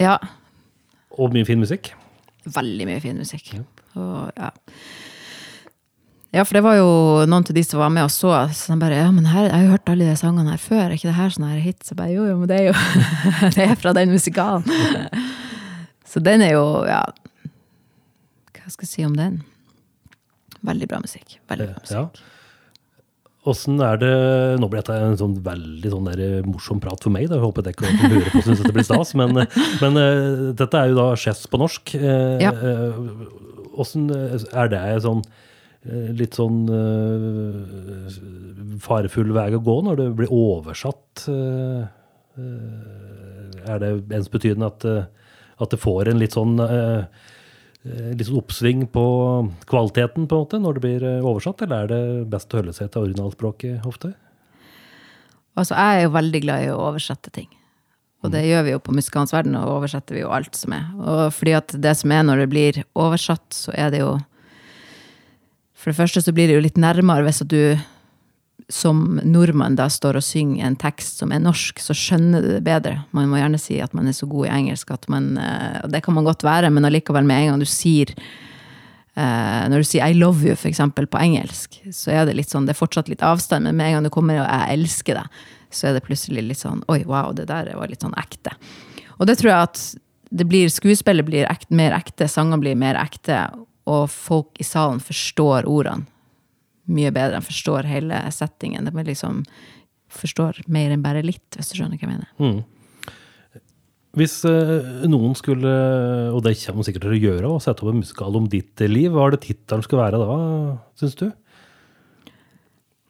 Ja. 0.00 0.16
Og 1.20 1.36
mye 1.36 1.44
fin 1.44 1.60
musikk. 1.60 1.92
Veldig 2.44 2.86
mye 2.88 3.00
fin 3.02 3.16
musikk. 3.18 3.54
Og, 3.94 4.30
ja. 4.36 4.50
ja, 6.34 6.42
for 6.42 6.58
det 6.58 6.64
var 6.66 6.76
jo 6.76 6.90
noen 7.30 7.46
til 7.46 7.56
de 7.56 7.64
som 7.64 7.80
var 7.80 7.92
med 7.94 8.06
og 8.06 8.12
så, 8.12 8.34
så 8.52 8.74
de 8.74 8.80
bare 8.82 8.98
Ja, 9.00 9.08
men 9.14 9.30
her, 9.30 9.48
jeg 9.48 9.54
har 9.54 9.64
jo 9.64 9.72
hørt 9.76 9.92
alle 9.94 10.10
de 10.10 10.18
sangene 10.20 10.52
her 10.52 10.60
før, 10.60 10.82
er 10.86 10.96
ikke 10.98 11.10
det 11.10 11.16
her 11.20 11.34
sånn 11.34 11.48
her 11.48 11.62
hit? 11.64 11.80
Så 11.84 11.94
jeg 11.94 12.00
bare 12.02 12.12
jo, 12.12 12.26
jo, 12.28 12.36
men 12.42 12.50
det 12.50 12.60
er 12.60 12.68
jo 12.68 12.76
Det 13.56 13.68
er 13.68 13.74
fra 13.80 13.94
den 13.96 14.12
musikalen. 14.12 14.68
så 16.10 16.22
den 16.24 16.44
er 16.44 16.56
jo, 16.56 16.66
ja 16.90 17.02
Hva 18.58 18.68
skal 18.72 18.86
jeg 18.86 18.92
si 18.92 19.08
om 19.08 19.16
den? 19.16 19.42
Veldig 20.64 20.88
bra 20.88 21.02
musikk. 21.04 21.38
Veldig 21.50 21.72
bra 21.72 21.82
musikk. 21.82 22.22
Ja. 22.24 22.33
Åssen 23.44 23.76
er 23.84 23.98
det 24.00 24.10
Nå 24.62 24.70
blir 24.72 24.80
dette 24.80 24.94
en 25.04 25.18
sånn 25.20 25.34
veldig 25.44 25.90
sånn 25.92 26.06
der 26.08 26.20
morsom 26.48 26.78
prat 26.80 27.02
for 27.04 27.12
meg. 27.12 27.26
Da. 27.28 27.36
Jeg 27.36 27.44
håper 27.44 27.66
dere 27.66 27.90
som 27.90 28.12
lurer 28.14 28.30
på 28.32 28.40
syns 28.46 28.60
dette 28.62 28.72
blir 28.76 28.86
stas. 28.88 29.10
Men, 29.20 29.30
men 29.82 29.92
uh, 30.00 30.54
dette 30.56 30.80
er 30.80 30.86
jo 30.92 30.96
da 31.00 31.08
Chess 31.20 31.42
på 31.52 31.60
norsk. 31.60 31.84
Uh, 32.00 32.40
Ja. 32.40 32.52
uh, 32.56 32.96
Åssen 33.74 34.06
er 34.54 34.68
det 34.70 34.80
sånn 35.02 35.18
eh, 35.82 36.10
litt 36.14 36.36
sånn 36.38 36.60
eh, 36.70 38.06
farefull 38.84 39.32
vei 39.34 39.48
å 39.56 39.58
gå 39.66 39.74
når 39.82 39.96
det 39.98 40.06
blir 40.20 40.30
oversatt? 40.30 41.24
eh, 41.26 41.82
eh, 42.38 43.66
Er 43.74 43.82
det 43.82 43.90
ensbetydende 44.14 44.68
at, 44.70 44.86
eh, 44.86 45.10
at 45.58 45.74
det 45.74 45.80
får 45.82 46.06
en 46.12 46.22
litt 46.22 46.38
sånn 46.38 46.54
eh, 46.62 46.70
eh, 46.70 47.02
litt 47.84 48.28
sånn 48.28 48.40
oppsving 48.40 48.86
på 48.92 49.04
kvaliteten 49.68 50.28
på 50.28 50.36
en 50.36 50.44
måte 50.46 50.60
når 50.62 50.76
det 50.76 50.84
blir 50.84 51.04
eh, 51.08 51.26
oversatt, 51.26 51.64
eller 51.66 51.84
er 51.84 51.90
det 51.92 52.28
best 52.32 52.54
å 52.54 52.62
holde 52.62 52.72
seg 52.76 52.92
til 52.92 53.04
originalspråket 53.04 53.84
ofte? 53.88 54.14
Altså, 55.54 55.76
jeg 55.76 55.98
er 55.98 56.06
jo 56.06 56.14
veldig 56.16 56.40
glad 56.42 56.64
i 56.64 56.70
å 56.72 56.80
oversette 56.88 57.32
ting. 57.34 57.50
Og 58.24 58.32
det 58.32 58.46
gjør 58.46 58.64
vi 58.64 58.72
jo 58.72 58.80
på 58.80 58.94
Musikalens 58.96 59.34
verden, 59.34 59.56
og 59.60 59.74
oversetter 59.76 60.16
vi 60.16 60.22
jo 60.22 60.32
alt 60.32 60.56
som 60.56 60.72
er. 60.72 60.86
Og 60.96 61.26
fordi 61.36 61.52
at 61.58 61.74
det 61.76 61.92
som 62.00 62.14
er 62.16 62.24
når 62.24 62.40
det 62.40 62.50
blir 62.54 62.78
oversatt, 62.96 63.44
så 63.52 63.74
er 63.76 63.92
det 63.92 64.00
jo 64.00 64.14
For 65.74 65.92
det 65.92 65.98
første 65.98 66.22
så 66.24 66.32
blir 66.32 66.48
det 66.48 66.54
jo 66.54 66.62
litt 66.64 66.78
nærmere 66.80 67.26
hvis 67.26 67.42
at 67.44 67.50
du 67.52 67.76
som 68.72 69.20
nordmann 69.24 69.76
da 69.76 69.90
står 69.92 70.18
og 70.18 70.24
synger 70.24 70.64
en 70.64 70.78
tekst 70.80 71.20
som 71.20 71.32
er 71.34 71.42
norsk, 71.42 71.80
så 71.82 71.96
skjønner 71.96 72.44
du 72.44 72.48
det 72.54 72.62
bedre. 72.64 73.02
Man 73.16 73.28
må 73.28 73.40
gjerne 73.40 73.60
si 73.60 73.76
at 73.84 73.92
man 73.96 74.08
er 74.08 74.16
så 74.16 74.28
god 74.30 74.48
i 74.48 74.54
engelsk 74.54 74.94
at 74.94 75.04
man 75.12 75.34
eh, 75.36 75.82
Og 75.84 75.92
det 75.92 76.00
kan 76.04 76.16
man 76.16 76.24
godt 76.24 76.44
være, 76.46 76.70
men 76.72 76.84
allikevel, 76.84 77.26
med 77.28 77.42
en 77.42 77.52
gang 77.52 77.62
du 77.64 77.68
sier 77.68 78.14
Uh, 79.14 79.68
når 79.70 79.84
du 79.84 79.86
sier 79.86 80.02
'I 80.02 80.18
love 80.18 80.42
you', 80.42 80.56
for 80.58 80.66
eksempel, 80.66 81.06
på 81.06 81.20
engelsk, 81.22 81.76
så 81.94 82.10
er 82.10 82.24
det 82.26 82.32
litt 82.34 82.50
sånn, 82.50 82.64
det 82.66 82.74
er 82.74 82.80
fortsatt 82.80 83.06
litt 83.06 83.22
avstand, 83.22 83.62
men 83.62 83.76
med 83.78 83.86
en 83.86 83.92
gang 83.94 84.02
du 84.02 84.10
kommer 84.10 84.40
og 84.40 84.48
'jeg 84.48 84.74
elsker 84.74 85.14
deg', 85.14 85.28
så 85.70 85.86
er 85.86 85.92
det 85.94 86.02
plutselig 86.02 86.42
litt 86.42 86.58
sånn 86.58 86.82
'oi, 86.88 87.04
wow, 87.06 87.30
det 87.30 87.46
der 87.46 87.70
var 87.78 87.86
litt 87.86 88.02
sånn 88.02 88.18
ekte'. 88.18 88.50
Og 89.20 89.28
det 89.28 89.38
tror 89.38 89.54
jeg 89.54 89.62
at 89.62 89.94
det 90.34 90.48
blir, 90.48 90.66
skuespillet 90.66 91.24
blir 91.24 91.46
ekte, 91.46 91.70
mer 91.70 91.92
ekte, 91.94 92.26
sanger 92.26 92.58
blir 92.58 92.74
mer 92.74 92.96
ekte, 92.96 93.54
og 93.86 94.10
folk 94.10 94.50
i 94.58 94.64
salen 94.64 94.98
forstår 94.98 95.62
ordene 95.62 96.10
mye 96.90 97.10
bedre. 97.14 97.40
De 97.40 97.46
forstår 97.48 97.82
hele 97.88 98.16
settingen. 98.34 98.88
De 98.88 98.92
liksom 99.06 99.42
forstår 100.14 100.52
mer 100.70 100.90
enn 100.94 101.02
bare 101.04 101.22
litt, 101.24 101.48
hvis 101.56 101.70
du 101.72 101.76
skjønner 101.78 101.98
hva 101.98 102.06
jeg 102.06 102.14
mener. 102.14 102.28
Hvis 104.14 104.34
eh, 104.46 105.06
noen 105.10 105.34
skulle, 105.34 105.70
og 106.30 106.40
det 106.46 106.54
kommer 106.60 106.86
sikkert 106.86 107.04
til 107.08 107.16
å 107.16 107.22
gjøre, 107.22 107.48
å 107.50 107.62
sette 107.62 107.82
opp 107.82 107.90
en 107.90 108.02
musikal 108.04 108.32
om 108.38 108.46
ditt 108.50 108.78
liv, 108.86 109.10
hva 109.10 109.22
er 109.26 109.30
det 109.34 109.46
tittelen 109.48 109.84
skal 109.86 109.98
være 110.04 110.16
da, 110.22 110.28
syns 111.00 111.16
du? 111.18 111.26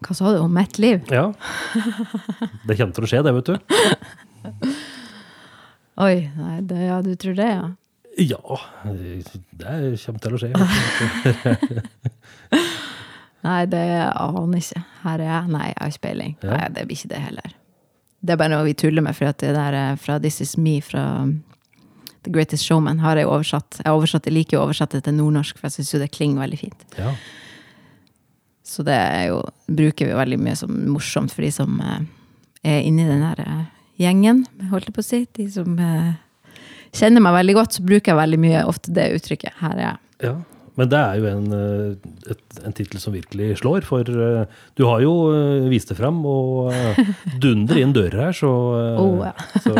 Hva 0.05 0.13
sa 0.17 0.33
du 0.33 0.39
om 0.41 0.53
mitt 0.53 0.79
liv? 0.81 0.99
Ja. 1.13 1.27
Det 2.69 2.77
kommer 2.77 2.95
til 2.97 3.05
å 3.07 3.09
skje, 3.09 3.23
det, 3.25 3.33
vet 3.37 3.49
du. 3.53 3.57
Oi, 6.05 6.17
nei, 6.35 6.57
det, 6.69 6.81
ja, 6.89 6.97
du 7.05 7.13
tror 7.21 7.35
det, 7.39 7.51
ja? 7.53 7.67
Ja, 8.15 8.39
det 8.89 9.99
kommer 10.05 10.21
til 10.25 10.35
å 10.37 10.39
skje. 10.41 10.53
Nei, 13.44 13.61
det 13.68 13.85
aner 14.09 14.59
jeg 14.59 14.64
ikke. 14.64 14.85
Her 15.02 15.20
er 15.20 15.28
jeg. 15.28 15.52
Nei, 15.52 15.66
jeg 15.68 15.78
har 15.80 15.92
ikke 15.92 16.07
peiling. 16.07 16.37
Ja. 16.40 16.50
Nei, 16.54 16.68
det 16.76 16.87
blir 16.88 16.98
ikke 16.98 17.12
det 17.12 17.22
heller. 17.26 17.57
Det 18.24 18.33
er 18.33 18.40
bare 18.40 18.54
noe 18.54 18.64
vi 18.64 18.76
tuller 18.80 19.04
med, 19.04 19.16
for 19.18 19.28
at 19.28 19.42
det 19.42 19.52
der 19.52 19.76
er 19.76 19.98
fra 20.00 20.16
This 20.22 20.40
Is 20.40 20.54
Me 20.57 20.78
fra 20.85 21.04
The 22.24 22.33
Greatest 22.33 22.64
Showman 22.64 23.02
har 23.04 23.20
jeg 23.20 23.28
oversatt. 23.28 23.83
Jeg, 23.83 23.92
oversatt, 23.92 24.24
jeg 24.24 24.38
liker 24.38 24.59
å 24.59 24.64
oversette 24.64 24.96
det 24.96 25.04
til 25.11 25.18
nordnorsk, 25.18 25.59
for 25.61 25.68
jeg 25.68 25.76
syns 25.76 25.92
jo 25.92 26.00
det 26.00 26.12
klinger 26.14 26.40
veldig 26.40 26.61
fint. 26.62 26.87
Ja. 26.96 27.12
Så 28.64 28.85
det 28.87 28.96
jo, 29.28 29.42
bruker 29.68 30.09
vi 30.09 30.16
veldig 30.16 30.40
mye 30.40 30.57
som 30.57 30.72
morsomt 30.94 31.35
for 31.35 31.44
de 31.44 31.52
som 31.52 31.76
eh, 31.85 32.00
er 32.64 32.80
inni 32.88 33.04
den 33.04 33.20
her 33.26 33.44
eh, 33.44 33.66
gjengen, 34.00 34.46
holdt 34.72 34.88
jeg 34.88 34.96
på 34.96 35.04
å 35.04 35.11
si. 35.11 35.20
De 35.37 35.50
som 35.52 35.76
eh, 35.76 36.14
kjenner 36.96 37.20
meg 37.26 37.37
veldig 37.42 37.59
godt, 37.61 37.76
så 37.76 37.85
bruker 37.85 38.14
jeg 38.14 38.22
veldig 38.22 38.40
mye 38.40 38.64
ofte 38.72 38.96
det 38.96 39.11
uttrykket. 39.18 39.61
Her 39.61 39.76
er 39.76 39.87
jeg. 39.90 40.02
ja. 40.30 40.35
Men 40.79 40.91
det 40.91 40.99
er 40.99 41.19
jo 41.21 41.27
en, 41.31 41.45
eh, 41.55 42.33
et, 42.33 42.41
en 42.67 42.75
tittel 42.75 42.99
som 43.03 43.15
virkelig 43.15 43.61
slår, 43.61 43.85
for 43.87 44.09
eh, 44.11 44.57
du 44.75 44.83
har 44.89 45.05
jo 45.05 45.13
eh, 45.31 45.69
vist 45.71 45.93
det 45.93 45.97
fram 46.01 46.19
og 46.27 46.73
dundrer 47.43 47.83
inn 47.85 47.95
dører 47.95 48.27
her, 48.27 48.35
så, 48.35 48.51
Oh, 48.99 49.21
ja. 49.23 49.33
så, 49.63 49.75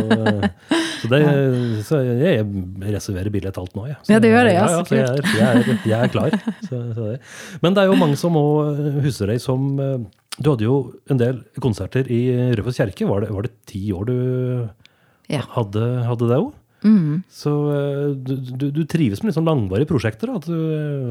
så, 1.03 1.11
det, 1.11 1.21
så 1.89 2.01
jeg 2.05 2.47
reserverer 2.85 3.33
billett 3.35 3.59
alt 3.59 3.75
nå, 3.75 3.89
jeg. 3.91 3.99
Ja. 4.07 4.15
Ja, 4.15 4.23
det 4.23 4.31
gjør 4.31 4.47
det, 4.49 4.55
ja, 4.55 4.67
så 4.71 4.85
så 4.87 5.01
jeg, 5.01 5.25
jeg, 5.35 5.49
er, 5.49 5.73
jeg 5.83 5.99
er 5.99 6.13
klar. 6.15 6.39
Så, 6.69 6.79
så 6.97 7.07
det. 7.11 7.17
Men 7.65 7.75
det 7.75 7.83
er 7.83 7.91
jo 7.91 7.97
mange 7.99 8.17
som 8.19 8.37
òg 8.39 8.79
husker 9.05 9.29
deg 9.29 9.41
som 9.43 9.75
Du 9.77 10.49
hadde 10.49 10.65
jo 10.65 10.77
en 11.11 11.19
del 11.21 11.43
konserter 11.63 12.09
i 12.11 12.21
Rødfoss 12.55 12.79
kjerke. 12.81 13.07
Var 13.09 13.25
det, 13.25 13.33
var 13.35 13.47
det 13.47 13.53
ti 13.69 13.83
år 13.95 14.09
du 14.09 14.17
hadde, 15.55 15.83
hadde 16.09 16.31
det 16.31 16.39
òg? 16.41 16.53
Mm. 16.85 17.23
Så 17.33 17.51
eh, 17.73 18.11
du, 18.15 18.35
du, 18.37 18.67
du 18.71 18.83
trives 18.85 19.23
med 19.23 19.31
litt 19.31 19.39
sånn 19.39 19.49
langvarige 19.49 19.89
prosjekter? 19.89 20.29
da? 20.29 20.37
At 20.37 20.49
du, 20.49 20.59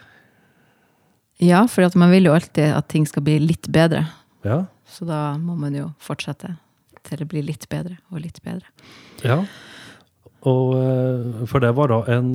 Ja, 1.43 1.65
for 1.69 1.85
man 1.99 2.13
vil 2.15 2.29
jo 2.31 2.35
alltid 2.37 2.71
at 2.73 2.89
ting 2.89 3.05
skal 3.11 3.25
bli 3.27 3.39
litt 3.43 3.69
bedre. 3.69 4.07
Ja. 4.47 4.63
Så 4.89 5.05
da 5.09 5.35
må 5.41 5.57
man 5.59 5.75
jo 5.77 5.91
fortsette 6.03 6.55
til 7.05 7.21
det 7.21 7.29
blir 7.29 7.45
litt 7.45 7.67
bedre 7.69 7.99
og 8.13 8.23
litt 8.25 8.41
bedre. 8.45 8.69
ja. 9.25 9.43
Og 10.45 10.75
eh, 10.77 11.45
For 11.49 11.61
det 11.65 11.71
var 11.73 11.89
da 11.89 12.03
en 12.13 12.35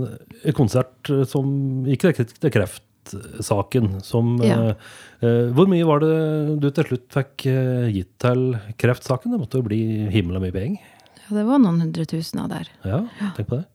konsert 0.58 1.12
som 1.30 1.86
gikk 1.86 2.08
til 2.18 2.50
kreftsaken. 2.56 4.00
Som 4.02 4.40
Ja. 4.42 4.74
eh, 5.22 5.50
Hvor 5.54 5.70
mye 5.70 5.86
var 5.86 6.02
det 6.02 6.60
du 6.60 6.70
til 6.74 6.88
slutt 6.90 7.06
fikk 7.14 7.46
gitt 7.94 8.10
til 8.18 8.58
kreftsaken? 8.82 9.30
Det 9.32 9.40
måtte 9.44 9.62
jo 9.62 9.68
bli 9.70 10.10
himla 10.10 10.42
mye 10.42 10.52
penger. 10.56 10.82
Ja, 11.30 11.36
det 11.38 11.46
var 11.46 11.60
noen 11.62 11.84
hundre 11.84 12.08
tusen 12.10 12.42
av 12.42 12.50
der. 12.50 12.70
Ja, 12.82 13.04
tenk 13.38 13.52
på 13.52 13.60
det. 13.60 13.68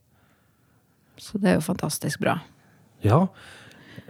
Så 1.22 1.38
det 1.38 1.52
er 1.52 1.60
jo 1.60 1.62
fantastisk 1.62 2.18
bra. 2.24 2.40
Ja, 3.04 3.20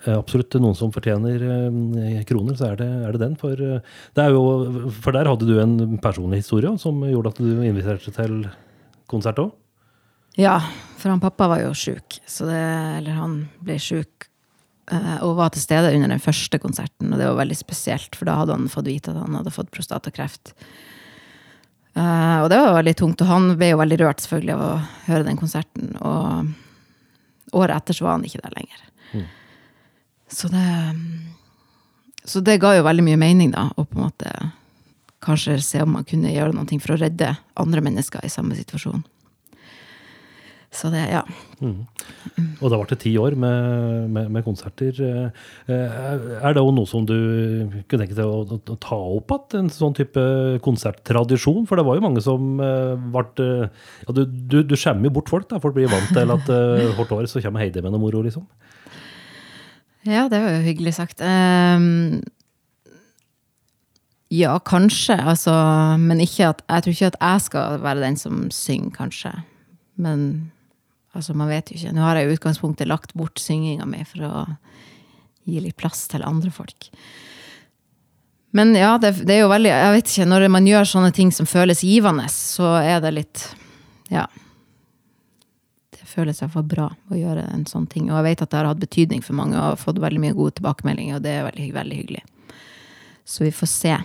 eh, 0.07 0.15
absolutt 0.17 0.57
noen 0.57 0.77
som 0.79 0.93
fortjener 0.95 1.43
eh, 1.45 2.23
kroner, 2.25 2.57
så 2.57 2.71
er 2.71 2.81
det, 2.81 2.89
er 2.89 3.13
det 3.13 3.21
den. 3.21 3.35
For, 3.41 3.53
eh, 3.53 3.99
det 4.17 4.25
er 4.25 4.33
jo, 4.33 4.89
for 5.05 5.17
der 5.17 5.29
hadde 5.29 5.49
du 5.49 5.59
en 5.61 5.99
personlig 6.01 6.41
historie 6.41 6.73
som 6.81 7.03
gjorde 7.05 7.35
at 7.35 7.43
du 7.43 7.67
inviterte 7.67 8.15
til 8.17 8.39
konsert 9.11 9.43
òg. 9.43 9.53
Ja, 10.41 10.57
for 10.97 11.13
han 11.13 11.23
pappa 11.23 11.51
var 11.53 11.61
jo 11.63 11.75
sjuk, 11.77 12.17
eller 12.41 13.13
han 13.15 13.37
ble 13.63 13.77
sjuk 13.79 14.31
og 15.23 15.37
var 15.39 15.53
til 15.55 15.63
stede 15.63 15.93
under 15.95 16.11
den 16.11 16.21
første 16.21 16.59
konserten, 16.61 17.13
og 17.13 17.21
det 17.21 17.29
var 17.29 17.39
veldig 17.39 17.57
spesielt, 17.57 18.17
for 18.19 18.29
da 18.29 18.35
hadde 18.41 18.57
han 18.57 18.73
fått 18.73 18.89
vite 18.89 19.13
at 19.13 19.21
han 19.21 19.37
hadde 19.39 19.53
fått 19.55 19.71
prostatakreft. 19.73 20.53
Eh, 21.95 22.39
og 22.43 22.49
det 22.51 22.59
var 22.59 22.75
veldig 22.81 22.97
tungt, 22.99 23.23
og 23.23 23.31
han 23.31 23.53
ble 23.59 23.71
jo 23.71 23.81
veldig 23.81 24.01
rørt 24.03 24.25
selvfølgelig 24.25 24.55
av 24.57 24.65
å 24.67 24.73
høre 25.07 25.27
den 25.29 25.39
konserten, 25.39 25.93
og 26.03 27.55
året 27.55 27.77
etter 27.77 27.97
så 27.97 28.09
var 28.09 28.17
han 28.19 28.27
ikke 28.27 28.43
der 28.43 28.59
lenger. 28.59 28.81
Så 30.35 30.49
det 30.51 30.67
Så 32.25 32.41
det 32.41 32.57
ga 32.57 32.71
jo 32.73 32.83
veldig 32.87 33.03
mye 33.05 33.19
mening, 33.21 33.51
da, 33.53 33.67
å 33.77 33.85
på 33.85 33.99
en 33.99 34.07
måte 34.07 34.31
kanskje 35.21 35.59
se 35.61 35.83
om 35.83 35.93
man 35.93 36.07
kunne 36.09 36.33
gjøre 36.33 36.55
noe 36.57 36.79
for 36.81 36.95
å 36.95 37.01
redde 37.01 37.37
andre 37.61 37.83
mennesker 37.85 38.25
i 38.25 38.33
samme 38.33 38.57
situasjon. 38.57 39.05
Så 40.75 40.91
det, 40.91 41.05
ja. 41.07 41.21
Og 41.63 42.67
da 42.67 42.79
ble 42.81 42.89
det 42.91 42.97
ti 43.05 43.13
år 43.21 43.37
med, 43.39 44.09
med, 44.11 44.31
med 44.35 44.43
konserter. 44.47 44.99
Eh, 44.99 45.45
Er 45.71 46.57
det 46.57 46.63
òg 46.65 46.73
noe 46.75 46.89
som 46.91 47.07
du 47.07 47.15
kunne 47.87 48.03
tenke 48.03 48.17
deg 48.19 48.27
å, 48.27 48.43
å 48.59 48.77
ta 48.83 48.99
opp 48.99 49.31
igjen? 49.37 49.69
En 49.69 49.71
sånn 49.71 49.95
type 49.95 50.25
konserttradisjon? 50.67 51.63
For 51.71 51.79
det 51.79 51.87
var 51.87 52.01
jo 52.01 52.05
mange 52.05 52.25
som 52.25 52.59
eh, 52.59 52.99
ble 53.15 53.25
eh, 53.47 53.69
ja, 54.03 54.17
Du, 54.19 54.25
du, 54.27 54.59
du 54.67 54.75
skjemmer 54.75 55.07
jo 55.07 55.15
bort 55.21 55.31
folk, 55.31 55.47
da. 55.53 55.63
Folk 55.63 55.77
blir 55.79 55.93
vant 55.93 56.11
til 56.11 56.35
at 56.35 56.51
eh, 56.51 56.91
hvert 56.99 57.15
år 57.15 57.31
så 57.31 57.43
kommer 57.45 57.63
Heidi 57.63 57.85
med 57.85 57.95
noe 57.95 58.03
moro, 58.03 58.25
liksom. 58.27 58.49
Ja, 60.05 60.27
det 60.29 60.43
var 60.43 60.59
jo 60.59 60.65
hyggelig 60.67 60.97
sagt. 60.99 61.23
Um, 61.25 62.19
ja, 64.35 64.59
kanskje, 64.67 65.17
altså. 65.23 65.55
Men 66.03 66.21
ikke 66.21 66.51
at, 66.51 66.67
jeg 66.67 66.83
tror 66.85 66.97
ikke 66.99 67.13
at 67.15 67.21
jeg 67.23 67.47
skal 67.47 67.79
være 67.87 68.03
den 68.03 68.19
som 68.21 68.43
synger, 68.53 68.91
kanskje. 68.99 69.33
Men 69.95 70.27
Altså, 71.15 71.35
man 71.39 71.51
vet 71.51 71.71
jo 71.71 71.79
ikke. 71.79 71.95
Nå 71.95 72.03
har 72.03 72.19
jeg 72.19 72.29
i 72.29 72.35
utgangspunktet 72.35 72.91
lagt 72.91 73.15
bort 73.15 73.39
synginga 73.39 73.87
mi 73.87 74.03
for 74.09 74.27
å 74.27 74.45
gi 75.47 75.61
litt 75.61 75.77
plass 75.79 76.07
til 76.11 76.25
andre 76.27 76.51
folk. 76.55 76.89
Men 78.55 78.75
ja, 78.79 78.97
det, 79.03 79.17
det 79.27 79.35
er 79.35 79.41
jo 79.43 79.51
veldig 79.51 79.71
Jeg 79.71 79.95
vet 79.97 80.11
ikke, 80.13 80.27
når 80.31 80.45
man 80.55 80.67
gjør 80.69 80.87
sånne 80.87 81.13
ting 81.15 81.33
som 81.35 81.47
føles 81.51 81.83
givende, 81.83 82.29
så 82.31 82.77
er 82.83 83.01
det 83.05 83.15
litt 83.17 83.47
Ja. 84.13 84.29
Det 85.95 86.07
føles 86.07 86.43
iallfall 86.43 86.67
bra 86.71 86.91
å 87.11 87.19
gjøre 87.19 87.49
en 87.51 87.65
sånn 87.67 87.89
ting. 87.91 88.11
Og 88.11 88.21
jeg 88.21 88.29
vet 88.29 88.45
at 88.45 88.53
det 88.53 88.61
har 88.61 88.71
hatt 88.71 88.83
betydning 88.83 89.25
for 89.27 89.39
mange 89.39 89.59
og 89.59 89.73
har 89.73 89.81
fått 89.81 89.99
veldig 90.03 90.23
mye 90.23 90.37
gode 90.37 90.59
tilbakemeldinger, 90.61 91.19
og 91.19 91.25
det 91.27 91.33
er 91.35 91.49
veldig, 91.49 91.67
veldig 91.75 91.99
hyggelig. 91.99 92.23
Så 93.27 93.47
vi 93.47 93.51
får 93.55 93.71
se 93.73 93.97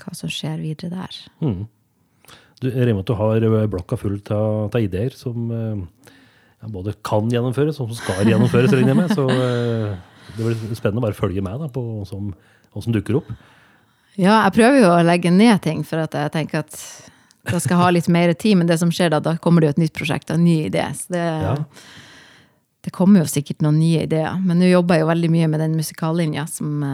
hva 0.00 0.16
som 0.16 0.32
skjer 0.32 0.62
videre 0.62 0.94
der. 0.94 1.20
Mm. 1.44 1.66
Du, 2.60 2.68
regner 2.68 2.92
med 2.92 3.04
at 3.06 3.08
du 3.08 3.16
har 3.16 3.44
eh, 3.46 3.66
blokka 3.72 3.96
full 3.96 4.18
av 4.36 4.74
ideer 4.76 5.14
som 5.16 5.46
eh, 5.54 6.10
ja, 6.60 6.68
både 6.68 6.92
kan 7.06 7.30
gjennomføres 7.32 7.78
og 7.80 7.88
som 7.92 7.96
skal 8.02 8.28
gjennomføres, 8.28 8.74
regner 8.76 8.92
jeg 8.92 8.98
med. 8.98 9.14
Så 9.16 9.24
eh, 9.32 9.94
det 10.36 10.44
blir 10.44 10.76
spennende 10.76 11.00
å 11.00 11.06
bare 11.06 11.16
følge 11.16 11.44
med 11.44 11.62
da, 11.62 11.70
på 11.72 11.80
hva 11.84 12.04
som, 12.08 12.34
som 12.76 12.92
dukker 12.92 13.20
opp. 13.22 13.30
Ja, 14.18 14.42
jeg 14.44 14.52
prøver 14.58 14.82
jo 14.82 14.90
å 14.92 15.00
legge 15.06 15.32
ned 15.32 15.62
ting, 15.64 15.80
for 15.88 16.02
at 16.04 16.16
jeg 16.18 16.34
tenker 16.34 16.60
at 16.66 16.76
da 17.48 17.56
skal 17.56 17.78
jeg 17.78 17.80
ha 17.80 17.88
litt 17.96 18.10
mer 18.12 18.34
tid. 18.36 18.58
Men 18.60 18.68
det 18.68 18.76
som 18.82 18.92
skjer 18.92 19.14
da, 19.14 19.22
da 19.24 19.38
kommer 19.40 19.64
det 19.64 19.70
jo 19.70 19.76
et 19.78 19.82
nytt 19.86 19.96
prosjekt 19.96 20.28
og 20.28 20.36
en 20.36 20.44
ny 20.44 20.58
idé. 20.68 20.84
Så 20.98 21.14
det, 21.16 21.24
Ja. 21.24 21.54
det 22.84 22.92
kommer 22.92 23.22
jo 23.24 23.30
sikkert 23.32 23.64
noen 23.64 23.80
nye 23.80 24.04
ideer. 24.04 24.36
Men 24.44 24.60
nå 24.60 24.68
jobber 24.68 24.98
jeg 24.98 25.06
jo 25.06 25.12
veldig 25.14 25.30
mye 25.32 25.48
med 25.54 25.64
den 25.64 25.78
musikallinja, 25.80 26.44
som 26.50 26.84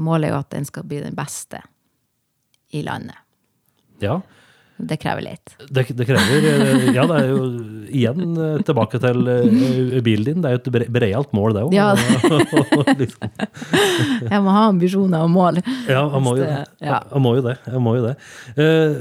målet 0.00 0.30
er 0.30 0.32
jo 0.32 0.40
at 0.40 0.50
den 0.56 0.64
skal 0.64 0.88
bli 0.88 1.02
den 1.04 1.18
beste 1.18 1.60
i 2.72 2.80
landet. 2.86 3.20
Ja, 4.02 4.22
Det 4.76 4.96
krever 4.98 5.22
litt. 5.22 5.52
det, 5.70 5.84
det 5.94 6.04
krever 6.08 6.46
eh, 6.50 6.86
Ja, 6.96 7.04
det 7.06 7.18
er 7.20 7.28
jo 7.30 7.44
igjen 7.94 8.32
eh, 8.42 8.56
tilbake 8.66 8.98
til 8.98 9.20
eh, 9.30 10.00
bilen 10.02 10.24
din. 10.26 10.40
Det 10.42 10.50
er 10.50 10.56
jo 10.56 10.60
et 10.64 10.70
bre- 10.74 10.88
breialt 10.96 11.30
mål, 11.36 11.54
det 11.54 11.62
òg. 11.68 11.76
Ja. 11.76 11.92
liksom. 13.02 13.30
Jeg 14.30 14.40
må 14.42 14.50
ha 14.56 14.64
ambisjoner 14.72 15.22
og 15.22 15.30
mål. 15.30 15.60
Ja, 15.86 16.02
jeg 16.10 16.24
må 16.26 16.34
jo. 16.40 16.48
Ja. 16.82 16.98
jeg 17.12 17.22
må 17.22 17.36
jo 17.38 17.44
det. 17.46 17.54
Han 17.70 17.84
må 17.86 17.94
jo 18.00 18.08
det. 18.08 18.16
Eh, 18.58 18.98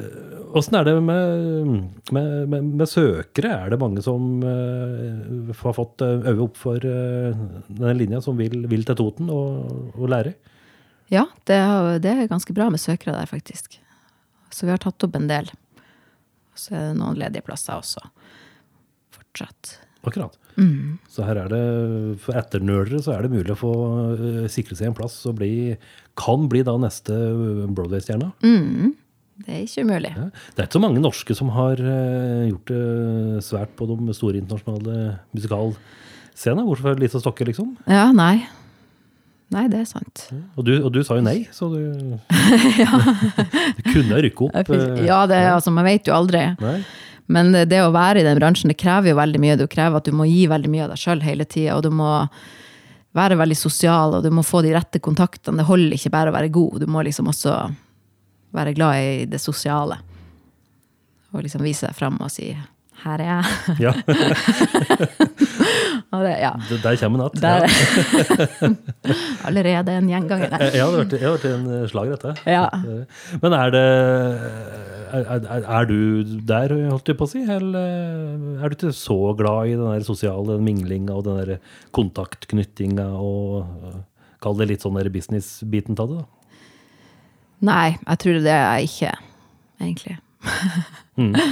Åssen 0.53 0.75
er 0.77 0.85
det 0.85 0.91
med, 1.01 1.69
med, 2.13 2.33
med, 2.51 2.65
med 2.77 2.85
søkere? 2.91 3.55
Er 3.65 3.71
det 3.73 3.79
mange 3.81 4.03
som 4.05 4.43
har 4.45 5.73
fått 5.73 6.03
øye 6.05 6.35
opp 6.45 6.59
for 6.61 6.77
denne 6.77 7.93
linja, 7.97 8.19
som 8.21 8.37
vil, 8.37 8.59
vil 8.69 8.85
til 8.85 8.99
Toten 8.99 9.31
og, 9.33 9.95
og 9.97 10.11
lære? 10.13 10.35
Ja, 11.09 11.25
det, 11.49 11.57
det 12.05 12.11
er 12.13 12.29
ganske 12.29 12.53
bra 12.53 12.69
med 12.69 12.83
søkere 12.85 13.15
der, 13.17 13.25
faktisk. 13.33 13.79
Så 14.53 14.67
vi 14.67 14.73
har 14.73 14.81
tatt 14.83 15.07
opp 15.07 15.17
en 15.17 15.29
del. 15.29 15.49
Så 16.53 16.75
er 16.75 16.91
det 16.91 16.99
noen 16.99 17.17
ledige 17.17 17.45
plasser 17.45 17.79
også. 17.79 18.03
Fortsatt. 19.15 19.77
Akkurat. 20.03 20.35
Mm. 20.59 20.99
Så 21.09 21.23
her 21.25 21.39
er 21.39 21.49
det, 21.49 21.61
for 22.21 22.37
etternølere 22.37 22.99
så 23.01 23.15
er 23.15 23.25
det 23.25 23.33
mulig 23.33 23.53
å 23.55 23.59
få 23.59 23.73
eh, 24.13 24.49
sikre 24.51 24.77
seg 24.77 24.91
en 24.91 24.97
plass 24.97 25.15
og 25.29 25.39
bli, 25.39 25.73
kan 26.19 26.49
bli 26.51 26.61
da 26.67 26.75
neste 26.81 27.15
Broadway-stjerne. 27.73 28.33
Mm. 28.43 28.93
Det 29.43 29.49
er 29.49 29.63
ikke 29.63 29.85
umulig. 29.87 30.11
Ja. 30.13 30.27
Det 30.53 30.61
er 30.61 30.67
ikke 30.67 30.77
så 30.77 30.83
mange 30.83 31.01
norske 31.01 31.37
som 31.37 31.49
har 31.55 31.79
eh, 31.81 32.49
gjort 32.51 32.69
det 32.69 33.45
svært 33.47 33.73
på 33.79 33.87
de 33.89 34.17
store 34.17 34.43
internasjonale 34.43 35.15
musikalscenene, 35.33 36.67
Hvorfor 36.67 36.99
Lise 37.01 37.23
Stokke, 37.23 37.47
liksom. 37.49 37.73
Ja, 37.89 38.11
nei. 38.13 38.43
Nei, 39.53 39.67
det 39.69 39.79
er 39.83 39.85
sant. 39.89 40.23
Og 40.57 40.65
du, 40.65 40.71
og 40.83 40.91
du 40.95 40.99
sa 41.05 41.15
jo 41.19 41.23
nei, 41.25 41.47
så 41.53 41.67
du, 41.69 41.79
du 43.77 43.83
kunne 43.91 44.21
rykke 44.25 44.47
opp. 44.47 44.55
eh, 44.73 45.05
Ja, 45.05 45.19
det, 45.29 45.37
er- 45.37 45.53
altså, 45.55 45.71
man 45.75 45.85
vet 45.85 46.07
jo 46.09 46.15
aldri. 46.17 46.41
Nei. 46.61 46.77
Men 47.33 47.53
det 47.53 47.79
å 47.85 47.91
være 47.95 48.19
i 48.19 48.25
den 48.25 48.39
bransjen, 48.41 48.67
det 48.73 48.77
krever 48.81 49.13
jo 49.13 49.15
veldig 49.19 49.39
mye. 49.39 49.55
Det 49.61 49.69
krever 49.71 50.01
at 50.01 50.09
du 50.09 50.11
må 50.17 50.25
gi 50.27 50.43
veldig 50.51 50.69
mye 50.73 50.83
av 50.87 50.89
deg 50.95 50.99
sjøl 51.03 51.21
hele 51.23 51.45
tida, 51.47 51.77
og 51.77 51.83
du 51.85 51.89
må 51.93 52.09
være 53.15 53.37
veldig 53.39 53.55
sosial, 53.57 54.15
og 54.17 54.23
du 54.25 54.29
må 54.33 54.41
få 54.43 54.61
de 54.65 54.73
rette 54.75 54.99
kontaktene. 54.99 55.61
Det 55.61 55.67
holder 55.69 55.95
ikke 55.95 56.11
bare 56.11 56.33
å 56.33 56.35
være 56.35 56.49
god, 56.51 56.79
du 56.83 56.87
må 56.91 57.03
liksom 57.05 57.29
også 57.31 57.55
være 58.57 58.73
glad 58.75 58.93
i 59.05 59.25
det 59.29 59.39
sosiale. 59.41 59.99
Og 61.33 61.41
liksom 61.45 61.63
vise 61.65 61.87
deg 61.87 61.95
fram 61.97 62.17
og 62.21 62.29
si 62.33 62.51
'her 63.03 63.19
er 63.21 63.27
jeg'. 63.41 63.79
Ja, 63.81 63.93
det, 66.21 66.33
ja. 66.43 66.51
der 66.83 66.97
kommer 67.01 67.31
Der. 67.33 67.65
igjen. 67.65 68.77
Allerede 69.47 69.95
en 69.97 70.09
gjenganger 70.11 70.51
der. 70.51 70.65
Ja, 70.77 70.87
det 70.91 71.21
har 71.23 71.33
vært, 71.33 71.47
en 71.49 71.65
eh, 71.73 71.87
slag, 71.89 72.11
dette. 72.13 72.35
Ja. 72.45 72.67
Men 73.41 73.55
er 73.57 73.73
det 73.73 73.85
er, 75.13 75.27
er, 75.41 75.67
er 75.79 75.89
du 75.89 75.97
der, 76.45 76.73
holdt 76.91 77.09
jeg 77.09 77.17
på 77.17 77.25
å 77.25 77.31
si? 77.33 77.43
Eller 77.49 78.57
er 78.59 78.69
du 78.69 78.77
ikke 78.77 78.93
så 78.97 79.17
glad 79.37 79.71
i 79.71 79.75
den 79.77 79.89
der 79.89 80.05
sosiale 80.05 80.57
minglinga 80.61 81.17
og 81.17 81.27
den 81.27 81.41
der 81.41 81.77
kontaktknyttinga 81.95 83.09
og 83.17 84.01
Kall 84.43 84.57
det 84.59 84.65
litt 84.73 84.83
sånn 84.83 84.97
business-biten 85.07 85.95
av 86.03 86.09
det, 86.09 86.17
da? 86.19 86.57
Nei, 87.63 87.93
jeg 87.95 88.19
tror 88.19 88.39
det 88.43 88.51
er 88.51 88.65
jeg 88.75 88.89
ikke, 88.89 89.11
egentlig. 89.79 90.17
Mm. 91.15 91.37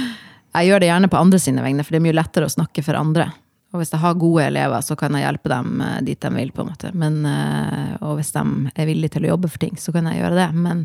Jeg 0.52 0.68
gjør 0.68 0.82
det 0.82 0.88
gjerne 0.90 1.08
på 1.08 1.16
andre 1.16 1.38
sine 1.40 1.62
vegne, 1.64 1.80
for 1.80 1.94
det 1.94 1.96
er 1.96 2.04
mye 2.04 2.12
lettere 2.18 2.44
å 2.44 2.52
snakke 2.52 2.82
for 2.84 2.98
andre. 2.98 3.30
Og 3.72 3.80
hvis 3.80 3.92
jeg 3.94 4.02
har 4.02 4.20
gode 4.20 4.44
elever, 4.44 4.84
så 4.84 4.96
kan 5.00 5.16
jeg 5.16 5.24
hjelpe 5.24 5.48
dem 5.52 5.80
eh, 5.80 5.98
dit 6.04 6.20
de 6.20 6.30
vil, 6.36 6.52
på 6.52 6.64
en 6.64 6.70
måte. 6.74 6.92
Men, 6.92 7.22
eh, 7.24 7.94
og 8.04 8.18
hvis 8.18 8.32
de 8.34 8.44
er 8.76 8.88
villige 8.88 9.16
til 9.16 9.26
å 9.26 9.32
jobbe 9.32 9.50
for 9.52 9.62
ting, 9.62 9.78
så 9.80 9.94
kan 9.94 10.10
jeg 10.10 10.20
gjøre 10.20 10.36
det. 10.36 10.48
Men 10.52 10.84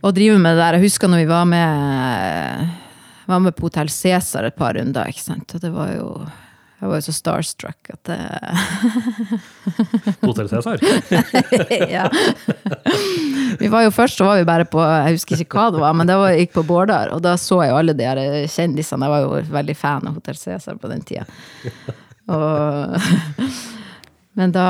å 0.00 0.12
drive 0.16 0.40
med 0.40 0.56
det 0.56 0.64
der 0.64 0.78
Jeg 0.78 0.88
husker 0.88 1.10
når 1.12 1.22
vi 1.22 1.30
var 1.30 1.46
med, 1.46 2.70
var 3.30 3.42
med 3.44 3.54
på 3.54 3.68
Hotell 3.68 3.92
Cæsar 3.92 4.48
et 4.48 4.58
par 4.58 4.74
runder, 4.74 5.10
ikke 5.12 5.22
sant. 5.22 5.54
Og 5.54 5.62
det 5.62 5.70
var 5.74 5.94
jo 5.94 6.10
Jeg 6.80 6.88
var 6.88 6.96
jo 6.96 7.04
så 7.04 7.12
starstruck 7.12 7.90
at 7.92 8.10
Hotell 10.22 10.48
Cæsar? 10.48 10.80
ja. 11.96 12.06
Vi 13.60 13.68
var 13.68 13.84
jo 13.84 13.90
Først 13.92 14.16
så 14.20 14.24
var 14.24 14.38
vi 14.40 14.46
bare 14.48 14.64
på 14.64 14.80
Jeg 14.80 15.18
husker 15.18 15.42
ikke 15.44 15.58
hva 15.60 15.66
det 15.74 15.82
var, 15.82 15.92
men 15.98 16.08
det 16.08 16.16
var, 16.16 16.30
jeg 16.32 16.46
gikk 16.46 16.54
på 16.56 16.64
Bårdar, 16.70 17.12
og 17.12 17.20
da 17.24 17.34
så 17.40 17.58
jeg 17.66 17.74
alle 17.76 17.92
de 17.98 18.06
kjendisene. 18.48 19.04
Jeg 19.06 19.12
var 19.12 19.26
jo 19.26 19.52
veldig 19.58 19.76
fan 19.76 20.08
av 20.08 20.16
Hotell 20.16 20.38
Cæsar 20.40 20.78
på 20.80 20.88
den 20.92 21.04
tida. 21.04 21.26
Og, 22.30 22.96
men 24.40 24.52
da 24.54 24.66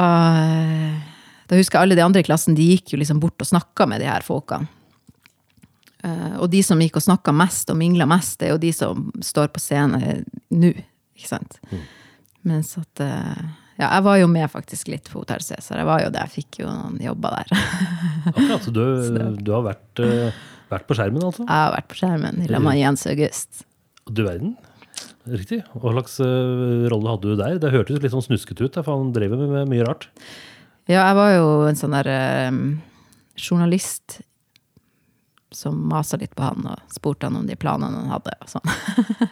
Da 1.50 1.58
husker 1.58 1.78
jeg 1.78 1.82
alle 1.88 1.98
de 1.98 2.04
andre 2.06 2.22
i 2.22 2.26
klassen, 2.26 2.54
de 2.58 2.66
gikk 2.74 2.94
jo 2.94 3.00
liksom 3.00 3.20
bort 3.22 3.38
og 3.42 3.48
snakka 3.52 3.86
med 3.90 4.02
de 4.02 4.10
her 4.10 4.22
folkene. 4.26 4.66
Eh, 6.02 6.36
Og 6.40 6.48
de 6.50 6.62
som 6.64 6.80
gikk 6.80 6.96
og 6.98 7.06
snakka 7.06 7.34
mest 7.36 7.70
og 7.70 7.76
mingla 7.78 8.06
mest, 8.08 8.38
det 8.40 8.48
er 8.48 8.54
jo 8.56 8.60
de 8.62 8.70
som 8.74 9.08
står 9.22 9.50
på 9.54 9.60
scenen 9.62 10.24
nå, 10.50 10.70
ikke 11.18 11.28
sant. 11.36 11.58
Mens 12.48 12.72
at 12.80 13.02
eh, 13.04 13.42
Ja, 13.80 13.88
jeg 13.88 14.04
var 14.06 14.20
jo 14.20 14.30
med 14.30 14.48
faktisk 14.52 14.90
litt 14.92 15.08
på 15.08 15.22
Hotell 15.22 15.42
Cæsar. 15.44 15.80
Jeg 15.80 15.88
var 15.88 16.02
jo 16.04 16.12
det, 16.12 16.24
jeg 16.26 16.42
fikk 16.42 16.62
jo 16.62 16.68
noen 16.68 16.98
jobber 17.00 17.36
der. 17.38 17.52
Akkurat, 18.32 18.66
så 18.66 18.72
du, 18.76 18.84
du 19.40 19.52
har 19.54 19.64
vært, 19.64 20.02
øh, 20.04 20.42
vært 20.72 20.88
på 20.88 20.96
skjermen, 20.98 21.24
altså? 21.24 21.46
Jeg 21.46 21.54
har 21.54 21.76
vært 21.76 21.88
på 21.92 22.00
skjermen 22.02 22.42
i 22.44 22.50
lag 22.50 22.64
med 22.66 22.80
Jens 22.80 23.06
August. 23.08 23.64
Du 24.10 24.24
verden. 24.26 24.56
Riktig. 25.30 25.62
Hva 25.76 25.94
slags 25.94 26.18
øh, 26.24 26.88
rolle 26.92 27.14
hadde 27.14 27.28
du 27.28 27.40
der? 27.40 27.60
Det 27.62 27.72
hørtes 27.72 28.00
litt 28.02 28.12
sånn 28.12 28.24
snuskete 28.24 28.68
ut, 28.68 28.80
for 28.80 28.92
han 28.96 29.12
drev 29.16 29.36
med 29.38 29.68
mye 29.70 29.86
rart. 29.86 30.08
Ja, 30.90 31.04
jeg 31.04 31.16
var 31.20 31.32
jo 31.36 31.48
en 31.68 31.78
sånn 31.78 31.94
der 31.94 32.08
um, 32.50 32.64
journalist 33.38 34.20
som 35.54 35.76
masa 35.90 36.18
litt 36.18 36.34
på 36.38 36.46
han 36.46 36.66
og 36.70 36.92
spurte 36.94 37.28
han 37.28 37.40
om 37.40 37.46
de 37.46 37.56
planene 37.58 38.04
han 38.04 38.12
hadde. 38.14 38.34
Og 38.42 38.52
sånn. 38.56 38.76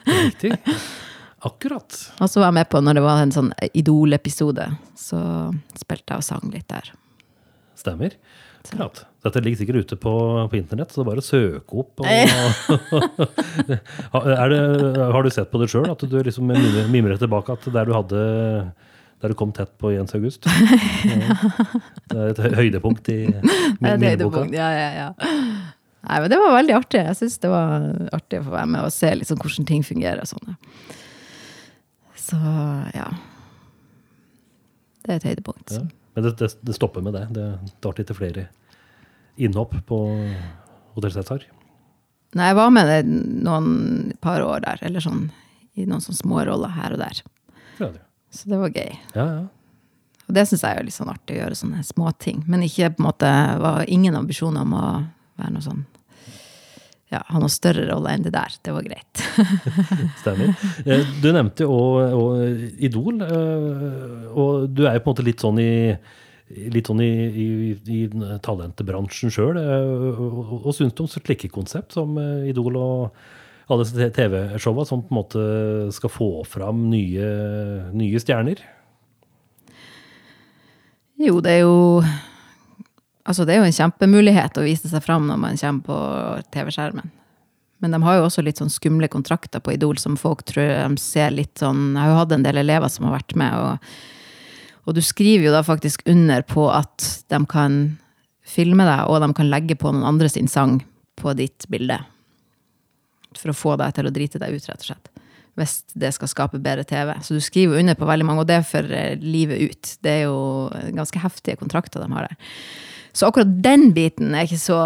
Riktig. 0.09 0.55
Akkurat. 1.47 1.95
Og 2.19 2.31
så 2.31 2.41
var 2.41 2.51
jeg 2.51 2.59
med 2.59 2.69
på 2.73 2.81
når 2.83 2.99
det 2.99 3.05
var 3.05 3.23
en 3.23 3.35
sånn 3.35 3.53
Idol-episode. 3.71 4.67
Så 4.99 5.21
spilte 5.79 6.15
jeg 6.15 6.23
og 6.23 6.27
sang 6.27 6.51
litt 6.55 6.69
der. 6.71 6.91
Stemmer. 7.79 8.17
Klart. 8.69 9.05
Dette 9.25 9.41
ligger 9.41 9.63
sikkert 9.63 9.87
ute 9.87 9.97
på, 10.01 10.13
på 10.51 10.59
internett, 10.59 10.91
så 10.93 11.01
det 11.01 11.05
er 11.05 11.09
bare 11.09 11.23
å 11.23 11.27
søke 11.27 11.79
opp. 11.83 12.03
Og, 12.03 12.07
det, 13.71 13.79
har 14.35 15.23
du 15.25 15.31
sett 15.33 15.51
på 15.53 15.61
det 15.63 15.71
sjøl, 15.73 15.89
at 15.91 16.05
du 16.05 16.19
liksom 16.19 16.51
mimrer, 16.93 17.17
tilbake 17.21 17.55
at 17.55 17.65
der 17.73 17.89
du 17.89 17.95
hadde 17.97 18.21
der 19.19 19.33
du 19.33 19.35
kom 19.39 19.51
tett 19.55 19.73
på 19.83 19.91
Jens 19.91 20.15
August? 20.15 20.47
Det 22.09 22.15
er 22.15 22.29
et 22.31 22.39
høydepunkt 22.55 23.09
i 23.11 23.25
minneboka. 23.83 24.45
Ja, 24.55 24.69
ja, 24.71 24.91
ja. 24.95 25.09
Nei, 25.19 26.21
men 26.23 26.31
det 26.31 26.39
var 26.39 26.55
veldig 26.55 26.77
artig. 26.77 27.01
Jeg 27.03 27.19
syns 27.19 27.41
det 27.43 27.51
var 27.51 27.89
artig 28.15 28.39
å 28.39 28.47
få 28.47 28.55
være 28.55 28.71
med 28.71 28.87
og 28.87 28.95
se 28.95 29.11
liksom 29.19 29.41
hvordan 29.43 29.67
ting 29.69 29.83
fungerer. 29.85 30.23
og 30.23 30.31
sånn. 30.31 30.55
Så 32.29 32.39
ja. 32.95 33.09
Det 35.05 35.15
er 35.15 35.21
et 35.21 35.29
høydepunkt. 35.31 35.73
Ja. 35.73 35.85
Men 36.15 36.25
det, 36.27 36.35
det, 36.41 36.49
det 36.67 36.75
stopper 36.77 37.05
med 37.05 37.15
det. 37.17 37.27
Det 37.37 37.47
tar 37.85 38.01
ikke 38.03 38.17
flere 38.19 38.49
innhopp 39.39 39.77
på 39.89 39.99
Hotell 40.97 41.15
Cæsar. 41.15 41.45
Nei, 42.37 42.49
jeg 42.51 42.57
var 42.59 42.73
med 42.75 42.91
det 42.91 42.99
noen 43.47 43.69
par 44.21 44.43
år 44.45 44.61
der, 44.67 44.81
eller 44.85 45.01
sånn 45.01 45.29
i 45.79 45.87
noen 45.89 46.03
sånne 46.05 46.19
små 46.19 46.43
roller 46.49 46.75
her 46.75 46.97
og 46.97 47.01
der. 47.01 47.23
Ja, 47.79 47.89
det- 47.95 48.03
Så 48.35 48.51
det 48.51 48.59
var 48.61 48.69
gøy. 48.75 48.99
ja, 49.15 49.25
ja. 49.25 49.47
Og 50.29 50.35
det 50.37 50.43
syns 50.45 50.61
jeg 50.61 50.77
er 50.77 50.85
litt 50.85 50.93
sånn 50.93 51.09
artig 51.09 51.39
å 51.39 51.41
gjøre 51.41 51.57
sånne 51.57 51.83
småting. 51.89 52.43
Men 52.47 52.61
ikke 52.67 52.91
på 52.93 53.01
en 53.01 53.07
måte 53.07 53.31
var 53.63 53.85
ingen 53.89 54.15
ambisjoner 54.19 54.61
om 54.61 54.75
å 54.77 54.83
være 55.39 55.53
noe 55.55 55.63
sånn 55.65 55.87
ja, 57.13 57.23
ha 57.25 57.41
noe 57.41 57.49
større 57.53 57.87
rolle 57.89 58.13
enn 58.13 58.25
det 58.27 58.35
der. 58.35 58.55
Det 58.65 58.73
var 58.75 58.85
greit. 58.85 59.23
Stemmer. 60.23 60.53
Eh, 60.85 61.05
Du 61.23 61.31
nevnte 61.33 61.65
jo 61.65 61.79
Idol, 62.85 63.23
eh, 63.25 64.31
og 64.35 64.69
du 64.75 64.85
er 64.87 64.99
jo 64.99 65.05
på 65.05 65.11
en 65.11 65.15
måte 65.15 65.27
litt 65.29 65.45
sånn 65.45 65.61
i 65.65 65.73
Litt 66.49 66.89
sånn 66.89 67.03
i, 67.05 67.11
i, 67.29 67.47
i 67.93 67.97
talentbransjen 68.41 69.29
sjøl. 69.29 69.59
Og 69.61 70.71
syns 70.73 70.95
du 70.97 71.03
om 71.05 71.11
slike 71.13 71.51
konsept 71.53 71.93
som 71.93 72.15
eh, 72.17 72.47
Idol 72.49 72.79
og 72.81 73.19
alle 73.69 73.85
disse 73.85 74.09
TV-showa 74.17 74.87
som 74.89 75.03
på 75.05 75.13
en 75.13 75.19
måte 75.19 75.43
skal 75.93 76.09
få 76.09 76.31
fram 76.49 76.87
nye, 76.89 77.29
nye 77.93 78.23
stjerner? 78.25 78.63
Jo, 81.21 81.37
det 81.45 81.59
er 81.59 81.63
jo 81.67 82.01
Altså, 83.29 83.45
det 83.45 83.55
er 83.55 83.61
jo 83.61 83.69
en 83.69 83.77
kjempemulighet 83.77 84.57
å 84.57 84.65
vise 84.65 84.89
seg 84.89 85.05
fram 85.05 85.27
når 85.29 85.41
man 85.43 85.59
kommer 85.61 85.85
på 85.85 85.97
TV-skjermen. 86.55 87.11
Men 87.79 87.95
de 87.95 88.01
har 88.03 88.17
jo 88.19 88.27
også 88.27 88.43
litt 88.43 88.59
sånn 88.59 88.73
skumle 88.73 89.07
kontrakter 89.13 89.63
på 89.63 89.75
Idol 89.77 90.01
som 90.01 90.17
folk 90.19 90.43
tror 90.49 90.73
de 90.73 90.99
ser 90.99 91.31
litt 91.31 91.61
sånn 91.61 91.93
Jeg 91.93 92.01
har 92.01 92.11
jo 92.11 92.17
hatt 92.19 92.33
en 92.35 92.47
del 92.47 92.59
elever 92.65 92.91
som 92.91 93.07
har 93.07 93.21
vært 93.21 93.37
med, 93.39 93.55
og, 93.55 93.93
og 94.89 94.97
du 94.97 95.03
skriver 95.05 95.47
jo 95.47 95.55
da 95.55 95.63
faktisk 95.67 96.03
under 96.11 96.43
på 96.49 96.67
at 96.73 97.05
de 97.31 97.43
kan 97.51 97.79
filme 98.49 98.87
deg, 98.89 99.05
og 99.07 99.21
de 99.23 99.29
kan 99.37 99.53
legge 99.53 99.77
på 99.79 99.93
noen 99.93 100.09
andre 100.09 100.31
sin 100.33 100.49
sang 100.51 100.81
på 101.21 101.37
ditt 101.39 101.69
bilde. 101.71 102.01
For 103.37 103.53
å 103.53 103.57
få 103.57 103.77
deg 103.79 103.95
til 103.95 104.09
å 104.09 104.15
drite 104.15 104.41
deg 104.41 104.57
ut, 104.57 104.69
rett 104.71 104.83
og 104.83 104.89
slett. 104.89 105.13
Hvis 105.59 105.79
det 105.99 106.15
skal 106.17 106.31
skape 106.31 106.61
bedre 106.63 106.87
TV. 106.89 107.13
Så 107.23 107.37
du 107.37 107.43
skriver 107.45 107.83
under 107.83 107.99
på 107.99 108.09
veldig 108.09 108.27
mange, 108.27 108.43
og 108.43 108.49
det 108.49 108.61
er 108.61 108.67
for 108.67 108.89
livet 109.21 109.69
ut. 109.69 109.91
Det 110.07 110.15
er 110.15 110.23
jo 110.31 110.71
ganske 110.97 111.21
heftige 111.21 111.59
kontrakter 111.61 112.01
de 112.01 112.09
har 112.15 112.31
der. 112.31 112.55
Så 113.19 113.27
akkurat 113.27 113.51
den 113.63 113.89
biten 113.97 114.31
er 114.31 114.47
ikke 114.47 114.61
så, 114.63 114.81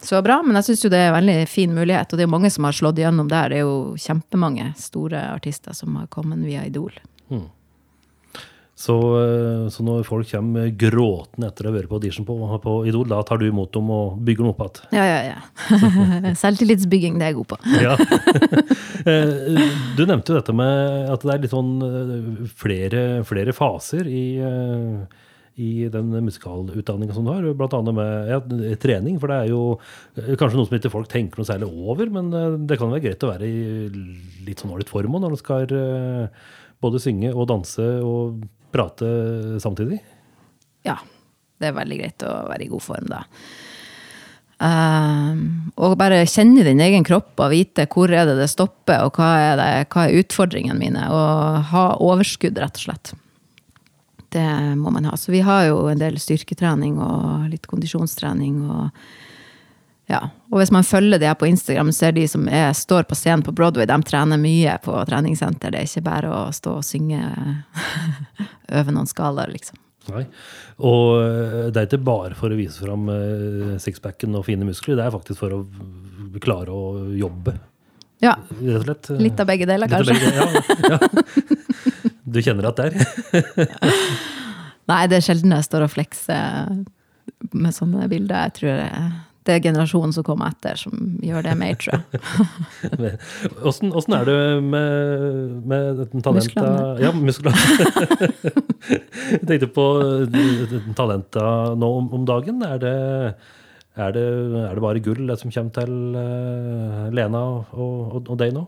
så 0.00 0.22
bra, 0.24 0.38
men 0.40 0.56
jeg 0.56 0.70
syns 0.70 0.86
jo 0.86 0.90
det 0.92 1.02
er 1.02 1.10
en 1.10 1.18
veldig 1.18 1.48
fin 1.52 1.74
mulighet. 1.76 2.08
Og 2.08 2.16
det 2.16 2.24
er 2.24 2.30
jo 2.30 2.32
mange 2.32 2.50
som 2.54 2.64
har 2.64 2.76
slått 2.78 3.00
igjennom 3.02 3.28
der. 3.28 3.52
Det 3.52 3.58
er 3.58 3.66
jo 3.66 3.74
kjempemange 4.00 4.70
store 4.80 5.26
artister 5.34 5.76
som 5.76 5.98
har 6.00 6.08
kommet 6.14 6.40
via 6.46 6.64
Idol. 6.64 6.96
Så, 8.82 8.94
eh, 9.20 9.68
så 9.70 9.84
når 9.84 10.06
folk 10.08 10.26
kommer 10.32 10.70
gråtende 10.74 11.50
etter 11.52 11.68
å 11.68 11.70
ha 11.70 11.76
vært 11.76 11.90
på 11.90 11.98
audition 12.00 12.26
på, 12.26 12.34
på 12.64 12.76
Idol, 12.90 13.04
da 13.12 13.20
tar 13.26 13.38
du 13.38 13.44
imot 13.46 13.70
dem 13.76 13.90
og 13.94 14.16
bygger 14.26 14.46
dem 14.46 14.54
opp 14.54 14.62
igjen? 14.64 14.96
Ja, 14.96 15.04
ja, 15.06 15.20
ja. 15.28 16.32
Selvtillitsbygging, 16.40 17.20
det 17.20 17.28
er 17.28 17.34
jeg 17.34 17.42
god 17.42 17.50
på. 17.52 17.60
Ja. 17.84 17.94
Eh, 19.02 19.60
du 19.98 20.02
nevnte 20.06 20.32
jo 20.32 20.38
dette 20.38 20.54
med 20.56 21.12
at 21.12 21.24
det 21.26 21.34
er 21.34 21.44
litt 21.44 21.54
sånn 21.54 21.72
eh, 21.84 22.42
flere, 22.58 23.04
flere 23.28 23.54
faser 23.54 24.08
i, 24.08 24.24
i 25.60 25.88
den 25.92 26.08
musikalutdanninga 26.24 27.14
som 27.14 27.26
du 27.26 27.32
har, 27.32 27.44
annet 27.78 27.96
med 27.96 28.30
ja, 28.30 28.40
trening. 28.80 29.18
For 29.20 29.28
det 29.28 29.38
er 29.38 29.50
jo 29.52 29.62
eh, 30.16 30.32
kanskje 30.40 30.58
noe 30.58 30.68
som 30.68 30.78
ikke 30.78 30.92
folk 30.92 31.10
tenker 31.12 31.40
noe 31.40 31.48
særlig 31.48 31.68
over, 31.68 32.12
men 32.14 32.32
eh, 32.36 32.58
det 32.68 32.78
kan 32.80 32.92
være 32.92 33.04
greit 33.04 33.26
å 33.26 33.32
være 33.34 33.48
i 33.48 33.88
litt 34.46 34.62
sånn 34.62 34.72
ålreit 34.72 34.92
form 34.92 35.18
når 35.20 35.34
du 35.34 35.40
skal 35.40 35.76
eh, 35.76 36.46
både 36.82 37.02
synge 37.02 37.34
og 37.34 37.50
danse 37.52 37.88
og 38.06 38.40
prate 38.72 39.10
samtidig. 39.62 40.00
Ja, 40.88 40.96
det 41.60 41.68
er 41.68 41.76
veldig 41.76 42.00
greit 42.00 42.24
å 42.26 42.32
være 42.48 42.66
i 42.66 42.72
god 42.72 42.84
form 42.84 43.12
da. 43.12 43.26
Um, 44.62 45.72
og 45.74 45.96
bare 45.98 46.20
kjenne 46.30 46.62
din 46.62 46.78
egen 46.84 47.02
kropp 47.02 47.40
og 47.42 47.50
vite 47.50 47.88
hvor 47.90 48.12
er 48.14 48.28
det 48.28 48.36
det 48.38 48.46
stopper, 48.52 49.08
og 49.08 49.18
hva 49.18 49.30
er, 49.40 49.56
det, 49.58 49.70
hva 49.90 50.06
er 50.06 50.22
utfordringene 50.22 50.78
mine. 50.78 51.02
Og 51.10 51.68
ha 51.72 51.84
overskudd, 51.98 52.60
rett 52.62 52.78
og 52.78 52.86
slett. 52.86 53.14
Det 54.32 54.46
må 54.80 54.90
man 54.94 55.04
ha. 55.04 55.16
Så 55.20 55.32
vi 55.34 55.42
har 55.44 55.66
jo 55.68 55.82
en 55.90 56.00
del 56.00 56.16
styrketrening 56.20 56.96
og 57.02 57.50
litt 57.52 57.66
kondisjonstrening. 57.68 58.62
Og, 58.72 59.04
ja. 60.08 60.22
og 60.48 60.62
hvis 60.62 60.72
man 60.72 60.86
følger 60.88 61.20
det 61.20 61.34
på 61.40 61.50
Instagram, 61.50 61.92
så 61.92 62.08
er 62.08 62.16
de 62.16 62.24
som 62.30 62.48
er, 62.48 62.70
står 62.76 63.04
på 63.10 63.18
scenen 63.18 63.44
på 63.44 63.52
Broadway, 63.52 63.84
de 63.90 63.98
trener 64.08 64.40
mye 64.40 64.78
på 64.84 64.96
treningssenter. 65.08 65.74
Det 65.74 65.82
er 65.82 65.90
ikke 65.90 66.06
bare 66.08 66.32
å 66.32 66.42
stå 66.56 66.78
og 66.80 66.86
synge, 66.88 67.20
øve 68.80 68.94
noen 68.96 69.10
skalaer, 69.10 69.52
liksom. 69.52 69.76
Nei. 70.10 70.24
Og 70.82 71.10
eh, 71.22 71.66
det 71.70 71.78
er 71.78 71.84
ikke 71.86 72.00
bare 72.02 72.34
for 72.34 72.50
å 72.50 72.56
vise 72.58 72.82
fram 72.82 73.04
eh, 73.12 73.74
sixpacken 73.82 74.34
og 74.34 74.48
fine 74.48 74.66
muskler, 74.66 74.96
det 74.98 75.04
er 75.06 75.14
faktisk 75.14 75.44
for 75.44 75.54
å 75.54 75.60
klare 76.42 76.72
å 76.74 77.04
jobbe, 77.14 77.54
Ja, 78.22 78.32
rett 78.58 78.80
og 78.80 78.84
slett. 78.86 79.10
litt 79.22 79.40
av 79.42 79.46
begge 79.50 79.66
deler, 79.68 79.90
kanskje. 79.90 80.14
begge, 80.14 80.32
ja, 80.40 80.96
ja. 80.96 80.98
Du 82.32 82.40
kjenner 82.44 82.70
at 82.70 82.80
det 82.80 82.90
er? 82.90 83.68
Nei, 84.90 85.02
det 85.10 85.18
er 85.18 85.24
sjelden 85.24 85.54
jeg 85.54 85.68
står 85.68 85.86
og 85.86 85.92
flekser 85.92 86.72
med 87.52 87.74
sånne 87.76 88.08
bilder. 88.10 88.48
Jeg 88.48 88.54
tror 88.58 88.80
det, 88.80 88.88
det 89.46 89.54
er 89.56 89.62
generasjonen 89.64 90.12
som 90.14 90.26
kommer 90.26 90.52
etter, 90.52 90.78
som 90.78 91.16
gjør 91.22 91.46
det 91.46 91.54
mer, 91.58 91.78
tror 91.80 91.98
jeg. 91.98 93.16
Åssen 93.68 94.16
er 94.16 94.28
det 94.28 94.36
med, 94.66 95.56
med 95.70 96.02
talenta 96.12 96.34
Musklene. 96.36 96.84
Ja, 97.02 97.10
musklene. 97.16 97.56
Jeg 99.32 99.42
tenkte 99.46 99.70
på 99.74 99.86
eh, 100.02 100.78
talenta 100.98 101.46
nå 101.78 101.90
om, 102.02 102.08
om 102.18 102.28
dagen. 102.28 102.62
Er 102.66 102.78
det, 102.82 102.94
er, 103.94 104.14
det, 104.14 104.26
er 104.66 104.78
det 104.78 104.84
bare 104.84 105.02
gull 105.02 105.34
som 105.38 105.54
kommer 105.54 105.74
til 105.78 106.22
eh, 106.22 107.04
Lena 107.14 107.42
og, 107.46 107.74
og, 107.74 108.22
og 108.26 108.38
deg 108.42 108.54
nå? 108.56 108.66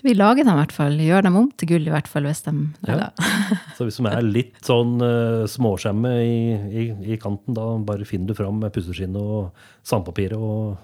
Så 0.00 0.06
vi 0.08 0.14
lager 0.16 0.46
dem 0.46 0.54
i 0.54 0.60
hvert 0.62 0.72
fall. 0.72 0.94
Gjør 0.96 1.26
dem 1.26 1.34
om 1.36 1.48
til 1.60 1.68
gull, 1.74 1.84
i 1.84 1.92
hvert 1.92 2.06
fall, 2.08 2.24
hvis 2.24 2.40
de 2.46 2.54
Ja. 2.88 3.10
Så 3.76 3.84
hvis 3.84 3.98
de 4.00 4.06
er 4.08 4.24
litt 4.24 4.56
sånn 4.64 4.94
uh, 4.96 5.44
småskjemme 5.44 6.12
i, 6.24 6.38
i, 6.72 6.84
i 7.12 7.18
kanten, 7.20 7.52
da 7.52 7.74
bare 7.84 8.08
finner 8.08 8.32
du 8.32 8.38
fram 8.38 8.62
pusseskinnet 8.72 9.20
og 9.20 9.50
sandpapiret 9.84 10.40
og 10.40 10.80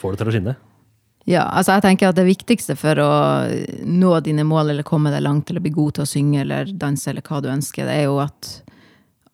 får 0.00 0.16
det 0.16 0.20
til 0.24 0.32
å 0.32 0.34
skinne? 0.34 0.56
Ja, 1.30 1.44
altså 1.46 1.76
jeg 1.76 1.86
tenker 1.86 2.10
at 2.10 2.18
det 2.18 2.26
viktigste 2.26 2.74
for 2.78 2.98
å 3.02 3.12
nå 3.86 4.12
dine 4.26 4.42
mål 4.46 4.74
eller 4.74 4.86
komme 4.86 5.14
deg 5.14 5.22
langt 5.22 5.50
eller 5.50 5.62
bli 5.62 5.74
god 5.78 5.94
til 5.94 6.06
å 6.06 6.10
synge 6.10 6.42
eller 6.42 6.74
danse 6.74 7.10
eller 7.10 7.22
hva 7.26 7.40
du 7.42 7.50
ønsker, 7.54 7.86
det 7.86 7.96
er 8.02 8.04
jo 8.10 8.20
at, 8.26 8.52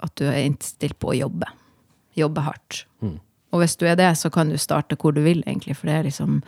at 0.05 0.15
du 0.21 0.29
er 0.29 0.45
innstilt 0.45 1.01
på 1.01 1.15
å 1.15 1.19
jobbe. 1.23 1.49
Jobbe 2.21 2.45
hardt. 2.45 2.85
Og 3.53 3.61
hvis 3.61 3.77
du 3.81 3.85
er 3.89 3.97
det, 4.01 4.13
så 4.21 4.29
kan 4.33 4.53
du 4.53 4.61
starte 4.61 4.97
hvor 5.01 5.17
du 5.17 5.21
vil, 5.25 5.41
egentlig, 5.45 5.77
for 5.81 5.89
det 5.89 5.99
er 5.99 6.09
liksom 6.09 6.43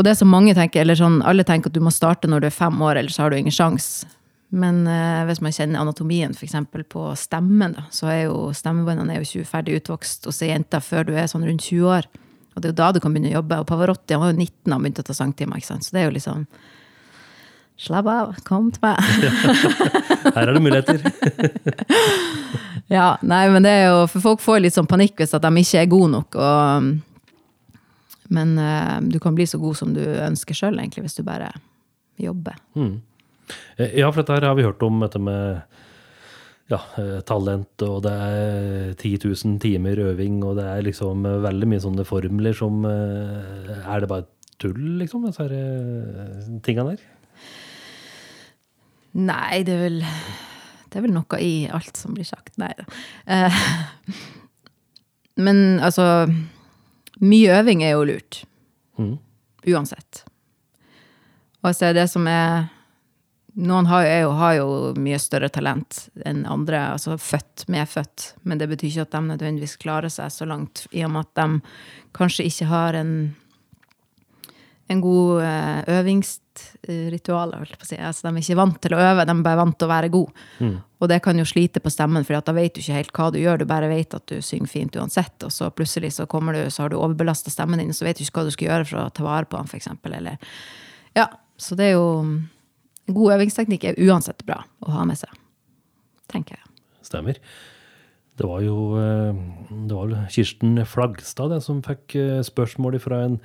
Og 0.00 0.06
det 0.06 0.14
som 0.16 0.30
mange 0.32 0.54
tenker, 0.56 0.80
eller 0.80 0.96
sånn, 0.96 1.18
alle 1.28 1.44
tenker 1.44 1.68
at 1.68 1.76
du 1.76 1.82
må 1.84 1.92
starte 1.92 2.28
når 2.30 2.40
du 2.40 2.46
er 2.48 2.56
fem 2.56 2.78
år, 2.80 3.02
ellers 3.02 3.18
har 3.20 3.28
du 3.28 3.36
ingen 3.36 3.52
sjans. 3.52 4.06
Men 4.48 4.86
eh, 4.88 5.20
hvis 5.28 5.42
man 5.44 5.52
kjenner 5.52 5.82
anatomien 5.82 6.32
f.eks. 6.32 6.56
på 6.88 7.02
stemmen, 7.20 7.76
da, 7.76 7.84
så 7.92 8.08
er 8.08 8.22
jo 8.24 8.48
stemmebåndene 8.56 9.12
er 9.12 9.20
jo 9.20 9.28
ikke 9.28 9.50
ferdig 9.52 9.76
utvokst 9.82 10.24
hos 10.24 10.40
ei 10.40 10.54
jente 10.54 10.80
før 10.82 11.10
du 11.10 11.12
er 11.12 11.28
sånn 11.28 11.44
rundt 11.44 11.68
20 11.68 11.92
år. 11.98 12.08
Og 12.56 12.62
det 12.62 12.70
er 12.70 12.72
jo 12.72 12.78
da 12.80 12.88
du 12.96 13.00
kan 13.04 13.12
begynne 13.12 13.34
å 13.34 13.36
jobbe. 13.42 13.60
Og 13.60 13.68
Pavarotti 13.68 14.16
han 14.16 14.24
var 14.24 14.32
jo 14.32 14.38
19 14.40 14.54
da 14.64 14.72
han 14.78 14.86
begynte 14.86 15.04
å 15.04 15.10
ta 15.10 15.18
sangtimer. 15.20 15.60
ikke 15.60 15.70
sant? 15.70 15.84
Så 15.84 15.94
det 15.94 16.02
er 16.02 16.08
jo 16.08 16.16
liksom 16.16 16.48
Slapp 17.80 18.08
av, 18.12 18.34
kom 18.44 18.66
til 18.74 18.82
meg. 18.84 18.98
Her 20.34 20.42
er 20.42 20.50
det 20.52 20.60
muligheter. 20.60 20.98
Ja, 22.90 23.12
nei, 23.22 23.44
men 23.54 23.62
det 23.62 23.70
er 23.70 23.84
jo 23.86 23.98
For 24.10 24.24
folk 24.24 24.40
får 24.42 24.64
litt 24.64 24.74
sånn 24.74 24.88
panikk 24.90 25.20
hvis 25.20 25.36
at 25.36 25.44
de 25.44 25.62
ikke 25.62 25.78
er 25.78 25.92
gode 25.92 26.10
nok. 26.10 26.34
Og, 26.34 26.88
men 28.30 28.56
uh, 28.58 28.98
du 29.02 29.18
kan 29.22 29.36
bli 29.36 29.46
så 29.50 29.60
god 29.62 29.78
som 29.78 29.94
du 29.96 30.02
ønsker 30.02 30.56
sjøl, 30.56 30.78
egentlig, 30.78 31.06
hvis 31.06 31.18
du 31.18 31.24
bare 31.26 31.52
jobber. 32.20 32.58
Mm. 32.78 33.00
Ja, 33.76 34.10
for 34.10 34.22
dette 34.22 34.36
her 34.36 34.46
har 34.50 34.58
vi 34.58 34.66
hørt 34.66 34.82
om 34.86 35.00
dette 35.02 35.18
med 35.22 35.62
ja, 36.70 36.78
eh, 37.00 37.18
talent, 37.26 37.82
og 37.82 38.02
det 38.06 38.12
er 38.12 38.92
10 38.94 39.16
000 39.26 39.58
timer 39.62 39.98
øving, 40.10 40.38
og 40.46 40.56
det 40.60 40.66
er 40.70 40.84
liksom 40.86 41.24
eh, 41.26 41.40
veldig 41.42 41.68
mye 41.72 41.82
sånne 41.82 42.06
formler 42.06 42.54
som 42.56 42.84
eh, 42.86 43.80
Er 43.80 44.04
det 44.04 44.10
bare 44.10 44.28
tull, 44.60 45.00
liksom, 45.00 45.26
disse 45.26 45.48
eh, 45.50 46.52
tingene 46.62 46.94
der? 46.94 47.02
Nei, 49.18 49.64
det 49.66 49.74
er 49.74 49.82
vel 49.82 49.98
Det 50.04 51.00
er 51.00 51.06
vel 51.08 51.14
noe 51.16 51.40
i 51.42 51.66
alt 51.70 51.98
som 51.98 52.14
blir 52.14 52.26
sagt. 52.26 52.54
Nei 52.58 52.70
da. 52.78 52.86
Eh, 53.26 53.60
men 55.46 55.80
altså 55.82 56.28
Mye 57.20 57.56
øving 57.60 57.84
er 57.84 57.94
jo 57.94 58.04
lurt. 58.08 58.42
Mm. 58.98 59.16
Uansett. 59.68 60.24
Og 61.60 61.74
så 61.76 61.90
er 61.90 61.98
det 61.98 62.08
som 62.12 62.28
er 62.30 62.70
Noen 63.60 63.88
har, 63.90 64.04
er 64.06 64.20
jo, 64.22 64.30
har 64.38 64.52
jo 64.60 64.66
mye 64.94 65.18
større 65.18 65.48
talent 65.50 66.04
enn 66.24 66.44
andre, 66.48 66.78
altså 66.94 67.16
født, 67.18 67.64
medfødt. 67.68 68.28
Men 68.46 68.60
det 68.60 68.68
betyr 68.70 68.86
ikke 68.92 69.06
at 69.08 69.16
de 69.16 69.20
nødvendigvis 69.26 69.74
klarer 69.82 70.12
seg 70.12 70.30
så 70.30 70.46
langt, 70.46 70.84
i 70.94 71.02
og 71.04 71.10
med 71.16 71.26
at 71.26 71.40
de 71.40 72.14
kanskje 72.16 72.46
ikke 72.46 72.68
har 72.70 72.96
en, 73.00 73.12
en 74.90 75.00
god 75.02 75.42
eh, 75.46 75.80
øvingsritual. 75.98 77.54
Si. 77.86 77.96
Altså, 77.96 78.26
de 78.26 78.32
er 78.32 78.42
ikke 78.42 78.58
vant 78.58 78.78
til 78.82 78.96
å 78.96 79.00
øve, 79.00 79.26
de 79.26 79.34
er 79.36 79.42
bare 79.46 79.60
vant 79.60 79.76
til 79.78 79.86
å 79.86 79.92
være 79.92 80.12
god. 80.12 80.40
Og 81.00 81.08
det 81.08 81.20
kan 81.24 81.38
jo 81.38 81.46
slite 81.48 81.80
på 81.80 81.92
stemmen, 81.94 82.26
for 82.26 82.36
da 82.44 82.54
vet 82.56 82.74
du 82.74 82.82
ikke 82.82 82.98
helt 82.98 83.12
hva 83.16 83.28
du 83.32 83.38
gjør. 83.40 83.62
Du 83.62 83.68
bare 83.70 83.90
vet 83.92 84.16
at 84.18 84.26
du 84.28 84.42
synger 84.44 84.72
fint 84.72 84.98
uansett, 84.98 85.36
og 85.46 85.54
så 85.54 85.70
plutselig 85.72 86.12
så 86.18 86.26
kommer 86.30 86.58
du, 86.58 86.64
så 86.70 86.84
har 86.84 86.92
du 86.92 86.98
overbelasta 86.98 87.52
stemmen 87.54 87.80
din, 87.80 87.94
så 87.96 88.08
vet 88.08 88.18
du 88.18 88.26
ikke 88.26 88.40
hva 88.40 88.48
du 88.48 88.54
skal 88.56 88.70
gjøre 88.72 88.88
for 88.90 89.02
å 89.04 89.12
ta 89.14 89.26
vare 89.26 89.48
på 89.48 89.60
den, 89.60 89.70
eksempel. 89.78 90.18
Eller, 90.18 90.42
ja, 91.16 91.30
så 91.60 91.78
det 91.78 91.92
er 91.92 91.96
jo 91.96 92.10
God 93.10 93.34
øvingsteknikk 93.38 93.88
er 93.90 94.00
uansett 94.06 94.44
bra 94.46 94.60
å 94.86 94.94
ha 94.94 95.06
med 95.08 95.18
seg, 95.18 95.32
tenker 96.30 96.58
jeg. 96.58 96.66
Stemmer. 97.06 97.38
Det 98.40 98.48
var 98.48 98.62
jo 98.64 98.76
eh, 98.96 99.40
det 99.88 99.96
var 99.96 100.12
Kirsten 100.32 100.78
Flagstad 100.88 101.52
det, 101.52 101.60
som 101.64 101.82
fikk 101.84 102.14
eh, 102.16 102.38
spørsmål 102.46 102.96
fra 103.02 103.24
en 103.26 103.36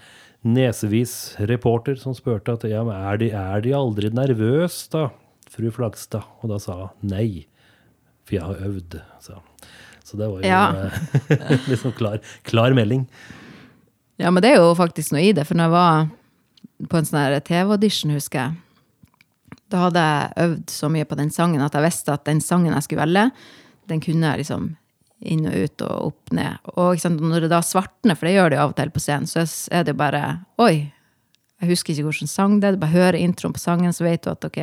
nesevis 0.45 1.35
reporter 1.49 1.97
som 1.99 2.13
spurte 2.17 2.53
at 2.53 2.65
ja, 2.69 2.83
men 2.85 2.95
er 2.95 3.17
de, 3.21 3.29
er 3.33 3.63
de 3.65 3.73
aldri 3.77 4.11
nervøse, 4.13 4.85
da, 4.93 5.07
fru 5.51 5.71
Flagstad? 5.73 6.25
Og 6.43 6.51
da 6.53 6.59
sa 6.61 6.77
hun 6.85 7.09
nei, 7.11 7.45
for 8.25 8.37
jeg 8.37 8.45
har 8.45 8.61
øvd. 8.67 8.99
Så, 9.25 9.39
så 10.05 10.19
det 10.21 10.29
var 10.29 10.43
jo 10.43 10.47
Ja. 10.47 10.89
eh, 11.33 11.57
liksom 11.71 11.95
klar, 11.97 12.19
klar 12.45 12.73
melding. 12.77 13.07
Ja, 14.21 14.29
men 14.31 14.41
det 14.45 14.53
er 14.53 14.61
jo 14.61 14.75
faktisk 14.77 15.11
noe 15.11 15.25
i 15.27 15.33
det, 15.35 15.43
for 15.49 15.57
når 15.59 15.67
jeg 15.67 15.75
var 15.75 16.07
på 16.91 16.97
en 17.01 17.07
sånn 17.09 17.41
TV-audition, 17.47 18.13
husker 18.15 18.39
jeg, 18.45 18.61
da 19.73 19.81
hadde 19.87 20.01
jeg 20.05 20.45
øvd 20.45 20.69
så 20.71 20.87
mye 20.93 21.07
på 21.09 21.17
den 21.19 21.31
sangen 21.33 21.63
at 21.65 21.73
jeg 21.73 21.83
visste 21.87 22.13
at 22.13 22.25
den 22.27 22.39
sangen 22.43 22.73
jeg 22.75 22.85
skulle 22.85 23.01
velge, 23.01 23.29
den 23.89 24.01
kunne 24.03 24.29
jeg 24.29 24.43
liksom 24.43 24.75
inn 25.19 25.45
og 25.47 25.55
ut 25.55 25.83
og 25.85 26.09
opp 26.09 26.33
ned. 26.35 26.71
Og 26.75 26.99
sant, 27.01 27.21
når 27.21 27.45
det 27.45 27.51
da 27.53 27.61
svartner, 27.65 28.17
for 28.17 28.27
det 28.27 28.35
gjør 28.35 28.51
det 28.51 28.59
jo 28.59 28.63
av 28.65 28.73
og 28.73 28.79
til 28.79 28.93
på 28.93 29.03
scenen, 29.03 29.29
så 29.29 29.45
er 29.71 29.85
det 29.85 29.95
jo 29.95 30.01
bare 30.01 30.23
Oi, 30.61 30.73
jeg 31.61 31.71
husker 31.71 31.93
ikke 31.93 32.09
hvilken 32.09 32.31
sang 32.31 32.57
det 32.59 32.69
er. 32.69 32.75
Du 32.75 32.83
bare 32.83 32.95
hører 32.95 33.19
introen 33.21 33.55
på 33.55 33.63
sangen, 33.63 33.93
så 33.95 34.05
vet 34.05 34.25
du 34.25 34.31
at 34.33 34.45
ok, 34.45 34.59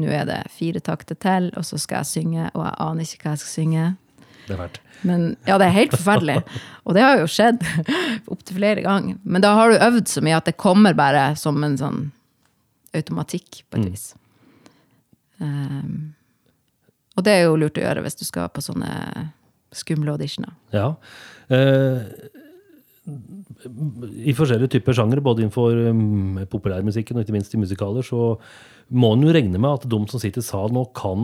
nå 0.00 0.08
er 0.08 0.24
det 0.28 0.40
fire 0.54 0.80
takter 0.80 1.18
til, 1.20 1.50
og 1.58 1.66
så 1.68 1.78
skal 1.80 2.00
jeg 2.00 2.12
synge, 2.12 2.48
og 2.54 2.64
jeg 2.64 2.78
aner 2.86 3.06
ikke 3.06 3.26
hva 3.26 3.34
jeg 3.34 3.42
skal 3.44 3.52
synge. 3.52 3.84
Det 4.46 4.56
er 4.56 4.62
verdt. 4.64 4.80
Men 5.06 5.28
ja, 5.46 5.58
det 5.58 5.68
er 5.68 5.76
helt 5.76 5.94
forferdelig. 5.94 6.40
Og 6.86 6.96
det 6.96 7.02
har 7.02 7.20
jo 7.20 7.28
skjedd 7.30 7.60
opptil 8.32 8.56
flere 8.58 8.82
ganger. 8.82 9.18
Men 9.22 9.42
da 9.42 9.52
har 9.54 9.70
du 9.70 9.82
øvd 9.82 10.10
så 10.10 10.22
mye 10.22 10.38
at 10.38 10.48
det 10.48 10.56
kommer 10.58 10.96
bare 10.98 11.28
som 11.38 11.58
en 11.62 11.76
sånn 11.78 12.00
automatikk, 12.94 13.62
på 13.70 13.78
et 13.80 13.86
vis. 13.90 14.04
Um, 15.38 16.12
og 17.16 17.26
det 17.26 17.34
er 17.34 17.46
jo 17.46 17.58
lurt 17.58 17.78
å 17.78 17.84
gjøre 17.84 18.02
hvis 18.04 18.18
du 18.18 18.24
skal 18.26 18.50
på 18.52 18.62
sånne 18.64 18.90
skumle 19.76 20.14
auditioner. 20.14 20.54
Ja. 20.74 20.92
Eh, 21.52 21.98
I 24.22 24.34
forskjellige 24.36 24.76
typer 24.76 24.94
sjangere, 24.96 25.24
både 25.24 25.42
innenfor 25.42 25.74
um, 25.90 26.38
populærmusikken 26.52 27.18
og 27.18 27.24
ikke 27.24 27.34
minst 27.34 27.54
i 27.54 27.60
musikaler, 27.60 28.06
så 28.06 28.36
må 28.92 29.14
en 29.16 29.26
jo 29.26 29.34
regne 29.34 29.58
med 29.58 29.80
at 29.80 29.88
de 29.90 30.00
som 30.10 30.22
sitter 30.22 30.42
i 30.42 30.46
salen 30.46 30.76
nå, 30.76 30.84
kan 30.96 31.22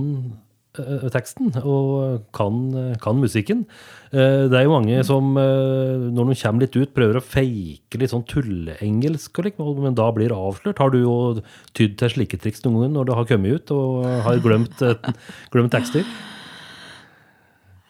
eh, 0.79 1.07
teksten 1.15 1.53
og 1.61 2.25
kan, 2.35 2.61
kan 3.03 3.21
musikken. 3.21 3.67
Eh, 4.11 4.49
det 4.49 4.57
er 4.59 4.65
jo 4.67 4.75
mange 4.75 5.03
som, 5.07 5.31
eh, 5.39 6.09
når 6.15 6.33
de 6.33 6.39
kommer 6.41 6.65
litt 6.65 6.79
ut, 6.79 6.95
prøver 6.97 7.21
å 7.21 7.25
fake 7.25 8.01
litt 8.01 8.15
sånn 8.15 8.27
tulleengelsk, 8.31 9.43
men 9.61 9.99
da 9.99 10.09
blir 10.17 10.33
det 10.33 10.39
avslørt. 10.39 10.81
Har 10.83 10.95
du 10.95 11.03
jo 11.03 11.17
tydd 11.79 11.99
til 12.01 12.17
slike 12.17 12.41
triks 12.41 12.65
noen 12.65 12.87
gang 12.89 12.97
når 12.97 13.11
du 13.11 13.15
har 13.19 13.29
kommet 13.29 13.61
ut 13.61 13.77
og 13.77 14.09
har 14.27 14.43
glemt, 14.45 14.83
eh, 14.83 15.15
glemt 15.55 15.75
tekster? 15.75 16.09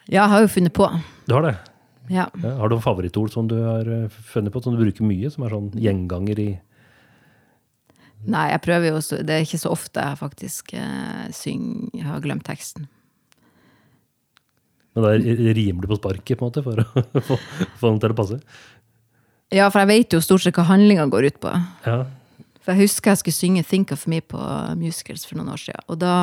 Ja, 0.09 0.23
jeg 0.23 0.31
har 0.31 0.41
jo 0.41 0.49
funnet 0.49 0.73
på. 0.73 0.87
Du 1.29 1.35
har 1.35 1.45
det? 1.45 1.57
Ja. 2.09 2.25
Ja, 2.41 2.55
har 2.57 2.69
du 2.69 2.73
noen 2.73 2.81
favorittord 2.81 3.29
som 3.33 3.49
du 3.49 3.59
har 3.61 3.85
eh, 3.85 4.21
funnet 4.31 4.53
på, 4.53 4.61
som 4.65 4.73
du 4.73 4.81
bruker 4.81 5.05
mye, 5.05 5.29
som 5.29 5.45
er 5.45 5.53
sånn 5.53 5.69
gjenganger 5.77 6.41
i 6.41 6.49
Nei, 8.19 8.49
jeg 8.51 8.59
prøver 8.65 8.89
jo 8.89 9.19
Det 9.23 9.31
er 9.31 9.45
ikke 9.45 9.61
så 9.61 9.69
ofte 9.71 10.03
jeg 10.03 10.17
faktisk 10.19 10.73
eh, 10.75 11.29
Jeg 11.31 12.03
har 12.03 12.19
glemt 12.19 12.43
teksten. 12.43 12.89
Men 14.91 15.05
da 15.05 15.13
rimer 15.55 15.85
du 15.85 15.91
på 15.91 15.99
sparket, 16.01 16.39
på 16.39 16.43
en 16.43 16.49
måte, 16.49 16.65
for 16.65 16.81
å 16.81 17.21
få, 17.29 17.37
få 17.79 17.91
den 17.93 18.01
til 18.03 18.15
å 18.15 18.17
passe? 18.17 18.39
Ja, 19.55 19.69
for 19.69 19.81
jeg 19.85 19.91
vet 19.93 20.17
jo 20.17 20.21
stort 20.21 20.43
sett 20.43 20.57
hva 20.57 20.65
handlinga 20.67 21.05
går 21.13 21.29
ut 21.29 21.39
på. 21.45 21.53
Ja. 21.85 22.01
For 22.59 22.73
jeg 22.73 22.89
husker 22.89 23.13
jeg 23.13 23.21
skulle 23.21 23.37
synge 23.37 23.63
'Think 23.63 23.93
of 23.93 24.07
Me' 24.09 24.21
på 24.21 24.41
musicals 24.77 25.23
for 25.25 25.39
noen 25.39 25.53
år 25.53 25.61
siden. 25.61 25.85
Og 25.87 26.01
da 26.01 26.15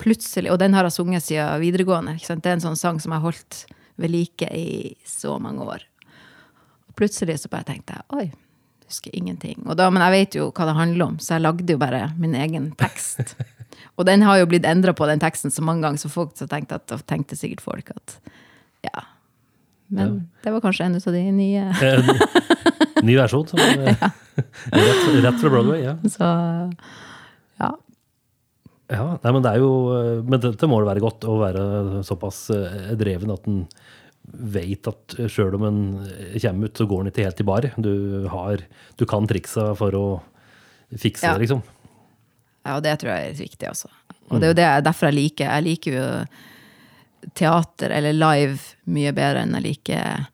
plutselig, 0.00 0.50
og 0.52 0.58
den 0.62 0.74
har 0.76 0.88
jeg 0.88 0.96
sunget 0.96 1.26
siden 1.26 1.60
videregående. 1.62 2.16
Det 2.18 2.48
er 2.48 2.56
en 2.56 2.64
sånn 2.64 2.78
sang 2.80 3.00
som 3.02 3.12
jeg 3.12 3.20
har 3.20 3.28
holdt 3.28 3.64
ved 4.00 4.12
like 4.12 4.48
i 4.56 4.96
så 5.06 5.36
mange 5.42 5.66
år. 5.66 5.84
Og 6.88 6.96
plutselig 6.98 7.40
så 7.42 7.50
bare 7.52 7.68
tenkte 7.68 7.98
jeg 7.98 8.16
oi, 8.16 8.26
husker 8.88 9.14
ingenting. 9.16 9.60
Da, 9.76 9.90
men 9.92 10.02
jeg 10.06 10.16
vet 10.16 10.38
jo 10.40 10.50
hva 10.50 10.68
det 10.68 10.76
handler 10.78 11.06
om, 11.06 11.18
så 11.22 11.36
jeg 11.36 11.44
lagde 11.44 11.76
jo 11.76 11.80
bare 11.80 12.08
min 12.18 12.34
egen 12.38 12.72
tekst. 12.80 13.36
Og 14.00 14.06
den 14.08 14.24
har 14.24 14.40
jo 14.40 14.48
blitt 14.48 14.66
endra 14.68 14.94
på, 14.96 15.06
den 15.08 15.20
teksten, 15.20 15.52
så 15.52 15.62
mange 15.64 15.84
ganger 15.84 16.00
så 16.00 16.10
folk 16.12 16.32
så 16.38 16.48
tenkte, 16.48 16.80
at, 16.80 16.92
tenkte 17.08 17.36
sikkert 17.36 17.62
folk 17.64 17.92
at 17.92 18.16
ja. 18.86 19.04
Men 19.92 20.30
det 20.44 20.52
var 20.54 20.62
kanskje 20.64 20.86
en 20.86 20.96
av 20.96 21.12
de 21.12 21.22
nye. 21.34 21.64
Ny 23.06 23.16
versjon. 23.18 23.46
Som, 23.50 23.60
eh, 23.62 24.04
rett, 24.72 25.06
rett 25.24 25.40
fra 25.42 25.50
Broadway, 25.50 25.82
ja. 25.84 25.96
Så 26.08 26.24
ja. 26.24 26.68
Ja. 28.90 29.06
Nei, 29.22 29.32
men 29.36 29.44
det 29.44 29.52
er 29.54 29.62
jo 29.62 29.70
eh, 29.94 30.20
Men 30.26 30.42
dette 30.42 30.68
må 30.70 30.80
det 30.82 30.88
være 30.90 31.02
godt 31.04 31.26
å 31.30 31.38
være 31.40 31.64
såpass 32.06 32.42
eh, 32.54 32.92
dreven 32.98 33.32
at 33.34 33.46
en 33.50 33.64
vet 34.30 34.86
at 34.86 35.14
sjøl 35.32 35.56
om 35.56 35.64
en 35.66 35.78
kommer 36.38 36.68
ut, 36.68 36.76
så 36.78 36.84
går 36.86 37.00
en 37.02 37.08
ikke 37.10 37.24
helt 37.24 37.40
i 37.42 37.46
bar. 37.48 37.66
Du, 37.82 37.92
har, 38.30 38.60
du 39.00 39.02
kan 39.10 39.26
triksa 39.26 39.70
for 39.78 39.96
å 39.98 40.04
fikse 40.94 41.26
Ja. 41.26 41.32
det, 41.34 41.46
liksom. 41.46 41.64
Ja, 42.66 42.76
og 42.76 42.84
det 42.84 42.92
tror 43.00 43.10
jeg 43.14 43.30
er 43.32 43.38
viktig, 43.40 43.66
altså. 43.72 43.88
Og 44.28 44.38
det 44.38 44.46
er 44.46 44.52
jo 44.52 44.58
det, 44.60 44.68
derfor 44.86 45.08
jeg 45.08 45.16
liker 45.16 45.48
Jeg 45.50 45.64
liker 45.66 45.96
jo 45.96 46.04
teater 47.34 47.90
eller 47.96 48.14
live 48.14 48.60
mye 48.92 49.10
bedre 49.16 49.42
enn 49.42 49.56
jeg 49.58 49.64
liker 49.66 50.28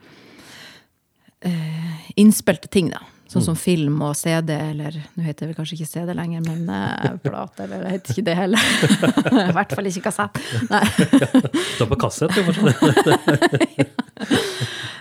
eh, 1.40 2.10
innspilte 2.20 2.68
ting, 2.72 2.90
da. 2.92 3.00
Sånn 3.26 3.42
som 3.42 3.56
film 3.58 3.98
og 4.06 4.12
CD, 4.14 4.52
eller 4.54 4.94
nå 5.16 5.24
heter 5.26 5.50
det 5.50 5.56
kanskje 5.58 5.74
ikke 5.80 5.88
CD 5.90 6.12
lenger, 6.14 6.44
men 6.46 6.68
eh, 6.70 7.16
plate, 7.24 7.64
eller 7.64 7.82
jeg 7.82 7.96
heter 7.96 8.12
ikke 8.14 8.26
det 8.28 8.36
heller. 8.38 8.68
I 9.50 9.54
hvert 9.56 9.72
fall 9.74 9.88
ikke 9.90 10.04
kassett. 10.04 10.38
Nei. 10.70 10.84
Du 10.94 11.82
er 11.82 11.90
på 11.90 11.98
kassett, 12.04 12.36
du, 12.36 12.40
fortsatt. 12.46 13.18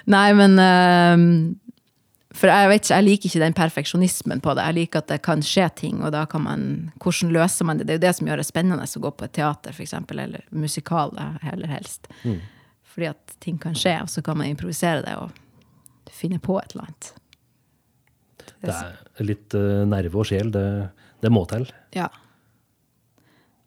Nei, 0.10 0.26
men 0.38 0.58
eh, 0.62 1.26
For 2.36 2.50
jeg 2.50 2.72
vet 2.72 2.82
ikke, 2.82 2.96
jeg 2.96 3.08
liker 3.10 3.30
ikke 3.30 3.44
den 3.44 3.58
perfeksjonismen 3.60 4.42
på 4.46 4.56
det. 4.58 4.66
Jeg 4.72 4.78
liker 4.80 5.04
at 5.04 5.12
det 5.14 5.20
kan 5.26 5.46
skje 5.46 5.68
ting, 5.84 6.02
og 6.02 6.16
da 6.16 6.24
kan 6.30 6.44
man 6.48 6.64
Hvordan 7.04 7.34
løser 7.36 7.70
man 7.70 7.78
det? 7.78 7.86
Det 7.86 7.94
er 7.94 8.00
jo 8.00 8.06
det 8.08 8.16
som 8.18 8.32
gjør 8.32 8.42
det 8.42 8.48
spennende 8.50 8.90
å 8.90 9.04
gå 9.06 9.12
på 9.14 9.28
et 9.28 9.36
teater, 9.38 9.70
f.eks., 9.76 9.94
eller 10.02 10.42
musikal, 10.50 11.14
heller 11.46 11.70
helst. 11.70 12.10
Fordi 12.90 13.12
at 13.12 13.38
ting 13.44 13.62
kan 13.62 13.78
skje, 13.78 14.00
og 14.02 14.10
så 14.10 14.26
kan 14.26 14.42
man 14.42 14.50
improvisere 14.50 15.06
det 15.06 15.14
og 15.20 15.30
finne 16.16 16.42
på 16.42 16.58
et 16.62 16.74
eller 16.74 16.90
annet. 16.90 17.14
Det 18.68 19.24
er 19.24 19.30
litt 19.30 19.55
eh, 19.57 19.84
nerve 19.89 20.22
og 20.22 20.30
sjel, 20.30 20.51
det, 20.53 20.66
det 21.24 21.32
må 21.34 21.45
til. 21.51 21.68
Ja. 21.95 22.09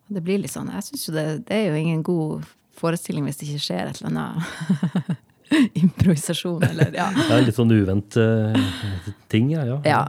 Det 0.09 0.22
blir 0.24 0.40
litt 0.40 0.53
sånn 0.55 0.70
Jeg 0.72 0.86
syns 0.86 1.03
jo 1.05 1.12
det, 1.12 1.24
det 1.49 1.57
er 1.57 1.66
jo 1.68 1.80
ingen 1.80 2.05
god 2.07 2.46
forestilling 2.78 3.26
hvis 3.26 3.40
det 3.40 3.49
ikke 3.49 3.64
skjer 3.66 3.90
et 3.90 3.99
eller 4.01 4.14
annet 4.14 5.18
improvisasjon, 5.82 6.62
eller 6.70 6.94
ja. 6.96 7.11
Det 7.18 7.34
er 7.34 7.44
litt 7.44 7.59
sånn 7.59 7.74
uvent 7.74 8.18
uh, 8.20 9.12
ting, 9.32 9.53
ja. 9.55 9.64
ja. 9.68 9.78
ja. 9.88 10.03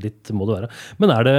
Litt 0.00 0.30
må 0.32 0.46
det 0.48 0.56
være. 0.56 0.68
Men 1.02 1.12
er 1.12 1.26
det, 1.26 1.34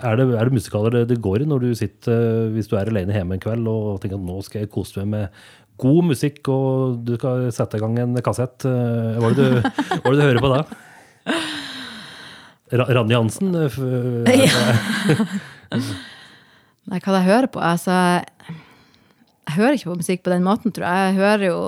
er 0.00 0.18
det, 0.18 0.24
er 0.34 0.48
det 0.48 0.56
musikaler 0.56 0.96
det, 0.98 1.04
det 1.12 1.20
går 1.22 1.44
i 1.44 1.50
når 1.50 1.66
du 1.66 1.74
sitter, 1.78 2.48
hvis 2.54 2.70
du 2.70 2.74
er 2.78 2.90
alene 2.90 3.14
hjemme 3.14 3.36
en 3.36 3.42
kveld 3.42 3.68
og 3.70 4.00
tenker 4.02 4.18
at 4.18 4.26
nå 4.26 4.40
skal 4.46 4.64
jeg 4.64 4.72
kose 4.74 5.02
meg 5.02 5.12
med 5.12 5.44
god 5.82 6.04
musikk, 6.10 6.48
og 6.52 7.00
du 7.04 7.16
skal 7.18 7.48
sette 7.54 7.76
i 7.78 7.82
gang 7.82 7.96
en 7.98 8.14
kassett. 8.22 8.64
eh, 8.68 9.16
Hva 9.18 9.30
er 9.30 9.34
det 9.34 9.46
du, 9.48 9.56
hva 9.60 10.06
er 10.06 10.12
det 10.12 10.20
du 10.20 10.26
hører 10.28 10.44
på 10.44 10.52
da? 10.54 10.60
Ra 12.74 12.84
Randi 12.96 13.14
Hansen? 13.14 13.54
eh, 13.54 13.68
f- 13.68 13.82
Nei, 16.84 17.00
hva 17.00 17.16
jeg 17.18 17.26
hører 17.28 17.48
på? 17.52 17.60
Altså, 17.64 17.94
jeg 19.48 19.56
hører 19.56 19.76
ikke 19.78 19.90
på 19.92 19.98
musikk 20.02 20.24
på 20.26 20.32
den 20.34 20.44
måten, 20.46 20.72
tror 20.74 20.86
jeg. 20.88 21.12
Jeg 21.12 21.20
hører 21.22 21.46
jo 21.50 21.60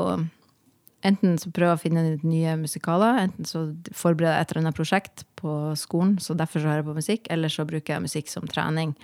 Enten 1.06 1.36
så 1.38 1.52
prøver 1.54 1.70
jeg 1.70 1.78
å 1.78 1.82
finne 1.84 2.02
nye 2.26 2.54
musikaler, 2.58 3.18
enten 3.28 3.46
så 3.46 3.60
forbereder 3.94 4.32
jeg 4.40 4.42
et 4.46 4.50
eller 4.54 4.62
annet 4.64 4.78
prosjekt 4.78 5.22
på 5.38 5.52
skolen, 5.78 6.16
så 6.18 6.34
derfor 6.34 6.58
så 6.58 6.66
hører 6.66 6.80
jeg 6.80 6.86
på 6.88 6.94
musikk, 6.96 7.28
eller 7.30 7.52
så 7.52 7.66
bruker 7.68 7.92
jeg 7.94 8.02
musikk 8.08 8.32
som 8.32 8.48
trening, 8.50 8.94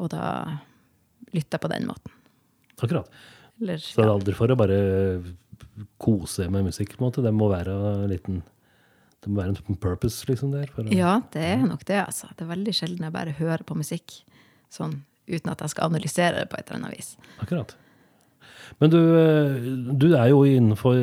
og 0.00 0.08
da 0.10 0.24
lytter 1.36 1.60
jeg 1.60 1.62
på 1.62 1.70
den 1.70 1.86
måten. 1.86 2.10
Akkurat. 2.82 3.06
Eller, 3.60 3.80
Så 3.80 4.02
det 4.02 4.06
er 4.06 4.12
aldri 4.12 4.34
for 4.36 4.52
å 4.52 4.58
bare 4.58 4.80
kose 6.00 6.48
med 6.52 6.68
musikk, 6.68 6.96
på 6.96 7.04
en 7.04 7.08
måte. 7.08 7.24
Det 7.24 7.32
må 7.34 7.48
være 7.52 7.74
en 7.94 8.10
liten 8.12 8.42
det 9.24 9.32
må 9.32 9.40
være 9.40 9.56
en 9.56 9.78
purpose, 9.82 10.22
liksom, 10.28 10.52
der. 10.54 10.70
Å, 10.70 10.84
ja, 10.94 11.16
det 11.34 11.42
er 11.42 11.64
nok 11.66 11.82
det, 11.88 11.98
altså. 11.98 12.28
Det 12.36 12.44
er 12.44 12.52
veldig 12.52 12.74
sjelden 12.78 13.08
jeg 13.08 13.14
bare 13.16 13.32
hører 13.34 13.64
på 13.66 13.74
musikk 13.74 14.20
sånn 14.70 15.00
uten 15.26 15.50
at 15.50 15.64
jeg 15.64 15.72
skal 15.72 15.90
analysere 15.90 16.44
det 16.44 16.50
på 16.52 16.60
et 16.60 16.68
eller 16.68 16.84
annet 16.84 16.94
vis. 16.94 17.08
Akkurat. 17.42 17.74
Men 18.82 18.92
du, 18.92 18.98
eh, 18.98 19.68
du 19.96 20.06
er 20.14 20.30
jo 20.32 20.42
innenfor 20.44 20.96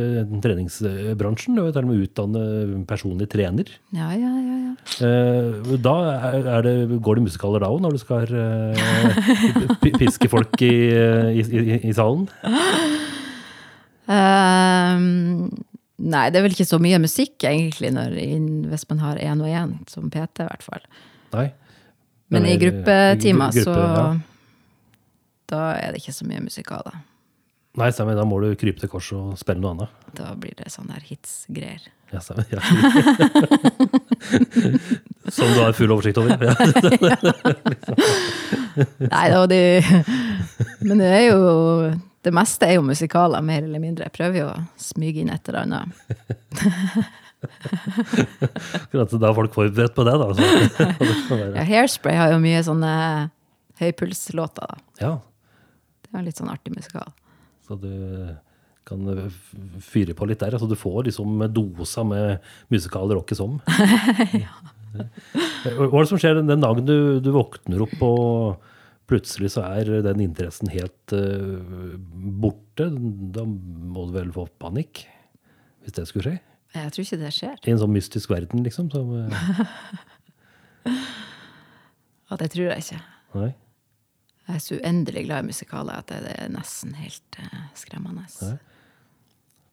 treningsbransjen. 0.44 1.56
Du 1.58 1.64
er 1.64 1.72
til 1.74 1.86
og 1.86 1.90
med 1.90 2.04
utdannet 2.06 2.74
personlig 2.90 3.30
trener. 3.32 3.72
Ja, 3.96 4.12
ja, 4.14 4.32
ja, 4.38 4.58
ja. 4.60 4.74
Eh, 5.08 5.78
Da 5.84 5.96
det, 6.66 6.76
går 7.02 7.20
det 7.20 7.26
musikaler 7.30 7.64
da 7.64 7.72
òg, 7.74 7.82
når 7.84 7.96
du 7.96 8.02
skal 8.04 8.28
eh, 8.30 9.74
piske 10.02 10.30
folk 10.32 10.54
i, 10.62 10.74
i, 11.40 11.42
i, 11.42 11.80
i 11.90 11.96
salen? 11.96 12.28
Um, 14.04 15.48
nei, 16.04 16.26
det 16.30 16.40
er 16.40 16.46
vel 16.46 16.56
ikke 16.56 16.68
så 16.68 16.80
mye 16.84 17.00
musikk, 17.02 17.38
egentlig, 17.48 17.94
når, 17.96 18.18
hvis 18.72 18.88
man 18.90 19.04
har 19.04 19.22
én 19.24 19.42
og 19.44 19.48
én, 19.50 19.76
som 19.92 20.10
PT, 20.12 20.44
i 20.44 20.50
hvert 20.50 20.66
fall. 20.66 20.84
Nei. 21.34 21.48
Men 22.34 22.48
i 22.50 22.56
eh, 22.56 22.60
gruppetimer, 22.62 23.54
gruppe, 23.54 23.66
så 23.66 23.80
ja. 23.80 24.06
Da 25.54 25.64
er 25.78 25.94
det 25.94 26.02
ikke 26.02 26.16
så 26.16 26.26
mye 26.28 26.42
musikaler. 26.44 27.02
Nei, 27.80 27.90
stemmer. 27.94 28.16
Da 28.18 28.24
må 28.28 28.36
du 28.44 28.50
krype 28.60 28.80
til 28.84 28.90
korset 28.92 29.18
og 29.18 29.38
spille 29.42 29.62
noe 29.64 29.72
annet. 29.74 29.90
Da 30.14 30.34
blir 30.38 30.54
det 30.60 30.70
sånn 30.70 30.90
der 30.92 31.02
hits-greier. 31.08 31.82
Ja, 32.14 32.20
stemmer. 32.22 32.46
Ja. 32.54 32.60
Som 35.34 35.48
du 35.56 35.60
har 35.64 35.74
full 35.74 35.90
oversikt 35.96 36.18
over. 36.22 36.38
Ja. 36.38 36.54
Nei 39.14 39.28
da, 39.34 39.40
det 39.50 39.64
Men 40.82 40.98
det 41.02 41.10
er 41.14 41.24
jo 41.30 41.40
Det 42.26 42.32
meste 42.34 42.66
er 42.70 42.74
jo 42.78 42.84
musikaler, 42.86 43.42
mer 43.46 43.62
eller 43.66 43.80
mindre. 43.82 44.06
Jeg 44.08 44.14
prøver 44.20 44.38
jo 44.44 44.48
å 44.52 44.56
smyge 44.82 45.20
inn 45.24 45.32
et 45.34 45.48
eller 45.50 45.62
annet. 45.66 45.90
Akkurat 48.84 49.10
Da 49.18 49.28
er 49.32 49.36
folk 49.36 49.54
forberedt 49.58 49.96
på 49.98 50.04
det, 50.08 50.16
da. 50.22 50.28
Ja, 51.58 51.64
Hairspray 51.68 52.16
har 52.22 52.30
jo 52.36 52.40
mye 52.44 52.62
sånne 52.64 52.94
høypulslåter, 53.82 54.66
da. 54.70 54.76
ja, 55.02 55.14
Det 56.06 56.12
er 56.22 56.26
litt 56.30 56.38
sånn 56.40 56.54
artig 56.54 56.72
musikal. 56.78 57.10
Så 57.64 57.78
du 57.80 57.92
kan 58.88 59.32
fyre 59.84 60.16
på 60.18 60.28
litt 60.28 60.42
der. 60.44 60.56
Altså, 60.58 60.68
du 60.68 60.76
får 60.80 61.08
liksom 61.08 61.46
dosa 61.56 62.04
med 62.08 62.44
musikal 62.74 63.12
rock 63.16 63.32
i 63.32 63.40
som. 63.40 63.60
Hva 64.94 65.88
er 65.88 66.04
det 66.04 66.10
som 66.12 66.20
skjer 66.22 66.38
den 66.38 66.52
den 66.52 66.64
dagen 66.64 66.86
du, 66.86 67.20
du 67.24 67.32
våkner 67.34 67.82
opp 67.86 67.96
og 68.06 68.70
plutselig 69.10 69.54
så 69.56 69.64
er 69.80 69.90
den 70.06 70.22
interessen 70.24 70.70
helt 70.74 71.16
uh, 71.16 71.96
borte? 72.44 72.90
Da 73.36 73.46
må 73.48 74.08
du 74.10 74.18
vel 74.20 74.34
få 74.36 74.46
panikk? 74.62 75.06
Hvis 75.84 75.98
det 75.98 76.08
skulle 76.10 76.28
skje? 76.28 76.38
Jeg 76.74 76.94
tror 76.94 77.06
ikke 77.06 77.22
det 77.22 77.34
skjer. 77.36 77.58
I 77.64 77.74
en 77.74 77.82
sånn 77.82 77.94
mystisk 77.94 78.32
verden, 78.34 78.64
liksom? 78.66 78.90
Som, 78.94 79.12
uh... 79.14 79.34
Ja, 82.34 82.38
det 82.40 82.50
tror 82.50 82.66
jeg 82.66 82.82
ikke. 82.82 83.02
nei? 83.38 83.52
Jeg 84.48 84.56
er 84.56 84.60
så 84.60 84.76
uendelig 84.80 85.22
glad 85.28 85.44
i 85.44 85.48
musikaler 85.54 85.94
at 86.02 86.08
det 86.12 86.34
er 86.36 86.50
nesten 86.52 86.94
helt 87.00 87.38
uh, 87.40 87.62
skremmende. 87.80 88.26
Ja. 88.42 88.58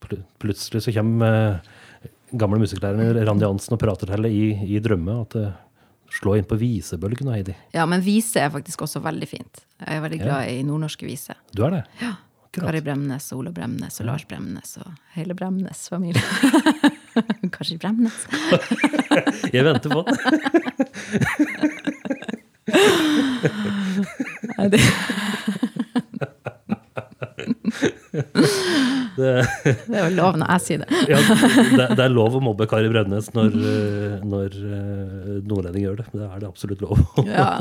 Pl- 0.04 0.22
Plutselig 0.40 0.82
så 0.86 0.94
kommer 0.94 1.58
uh, 1.58 2.08
gamle 2.38 2.60
musikklæreren 2.62 3.18
Randi 3.26 3.44
Hansen 3.48 3.74
og 3.74 3.80
prater 3.82 4.06
til 4.12 4.22
deg 4.28 4.32
i, 4.36 4.46
i 4.76 4.78
drømme 4.82 5.16
at 5.24 5.34
det 5.34 5.48
slår 6.20 6.40
inn 6.40 6.46
på 6.50 6.56
visebølgen, 6.58 7.28
Heidi. 7.34 7.54
Ja, 7.74 7.84
men 7.86 8.00
vise 8.02 8.40
er 8.42 8.50
faktisk 8.50 8.82
også 8.86 9.02
veldig 9.04 9.28
fint. 9.30 9.60
Jeg 9.82 9.96
er 9.98 10.02
veldig 10.06 10.18
Ja. 10.22 10.24
glad 10.26 10.50
i 10.54 10.62
nordnorske 10.66 11.06
viser. 11.06 11.34
Du 11.54 11.62
er 11.66 11.70
det? 11.80 11.84
Ja. 12.02 12.14
Kari 12.50 12.66
Akkurat. 12.66 12.82
Bremnes, 12.88 13.28
Ole 13.36 13.52
Bremnes 13.54 14.00
og 14.02 14.06
Lars 14.08 14.24
Bremnes 14.26 14.72
og 14.82 14.88
hele 15.14 15.34
Bremnes-familien. 15.38 16.24
Kanskje 17.54 17.78
Bremnes? 17.78 18.16
Jeg 19.54 19.62
venter 19.68 19.90
på 19.94 20.02
den. 20.02 20.14
Nei, 24.58 24.68
det, 24.72 24.80
Det, 29.20 29.30
det 29.86 29.96
er 29.98 30.06
jo 30.08 30.14
lov 30.16 30.36
når 30.40 30.48
jeg 30.54 30.62
sier 30.64 30.80
det. 30.82 31.00
ja, 31.10 31.18
det, 31.76 31.86
det 31.98 32.04
er 32.06 32.12
lov 32.12 32.36
å 32.38 32.40
mobbe 32.42 32.66
Kari 32.70 32.88
Bremnes 32.90 33.28
når, 33.36 33.52
eh, 33.54 34.14
når 34.26 34.56
eh, 34.56 35.34
nordlending 35.46 35.84
gjør 35.84 35.98
det. 36.00 36.06
Det 36.14 36.24
er 36.26 36.42
det 36.42 36.48
absolutt 36.48 36.82
lov. 36.84 37.02
Ja. 37.28 37.50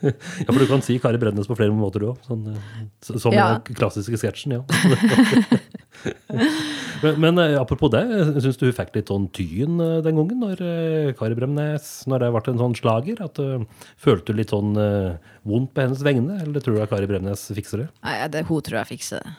Ja, 0.00 0.48
for 0.50 0.60
du 0.62 0.66
kan 0.70 0.82
si 0.84 0.96
Kari 1.02 1.18
Bremnes 1.20 1.48
på 1.48 1.56
flere 1.58 1.74
måter, 1.76 2.02
du 2.02 2.10
òg. 2.12 2.18
Sånn, 2.26 2.42
eh, 2.54 3.18
som 3.20 3.34
Ja. 3.36 3.46
den 3.66 3.76
klassiske 3.78 4.18
sketsjen, 4.20 4.56
ja. 4.58 4.62
men 7.02 7.20
men 7.20 7.38
eh, 7.42 7.56
apropos 7.60 7.90
det, 7.92 8.02
syns 8.40 8.58
du 8.60 8.66
hun 8.68 8.76
fikk 8.76 8.94
litt 8.96 9.10
sånn 9.12 9.28
tyn 9.36 9.80
eh, 9.82 9.98
den 10.04 10.18
gangen, 10.20 10.40
når 10.42 10.62
eh, 10.64 11.12
Kari 11.18 11.36
Bremnes 11.38 11.88
Når 12.10 12.24
det 12.24 12.30
ble 12.34 12.42
en 12.52 12.62
sånn 12.62 12.76
slager? 12.78 13.22
At 13.24 13.40
eh, 13.42 13.64
Følte 14.00 14.32
du 14.32 14.40
litt 14.40 14.54
sånn 14.54 14.72
uh, 14.78 15.18
vondt 15.48 15.74
på 15.76 15.84
hennes 15.84 16.04
vegne, 16.04 16.40
eller 16.44 16.64
tror 16.64 16.78
du 16.78 16.84
at 16.84 16.92
Kari 16.92 17.08
Bremnes 17.10 17.46
fikser 17.56 17.84
det? 17.84 17.88
Nei, 18.06 18.16
det, 18.32 18.44
hun 18.48 18.64
tror 18.64 18.80
jeg 18.82 18.92
fikser 18.94 19.24
det. 19.24 19.34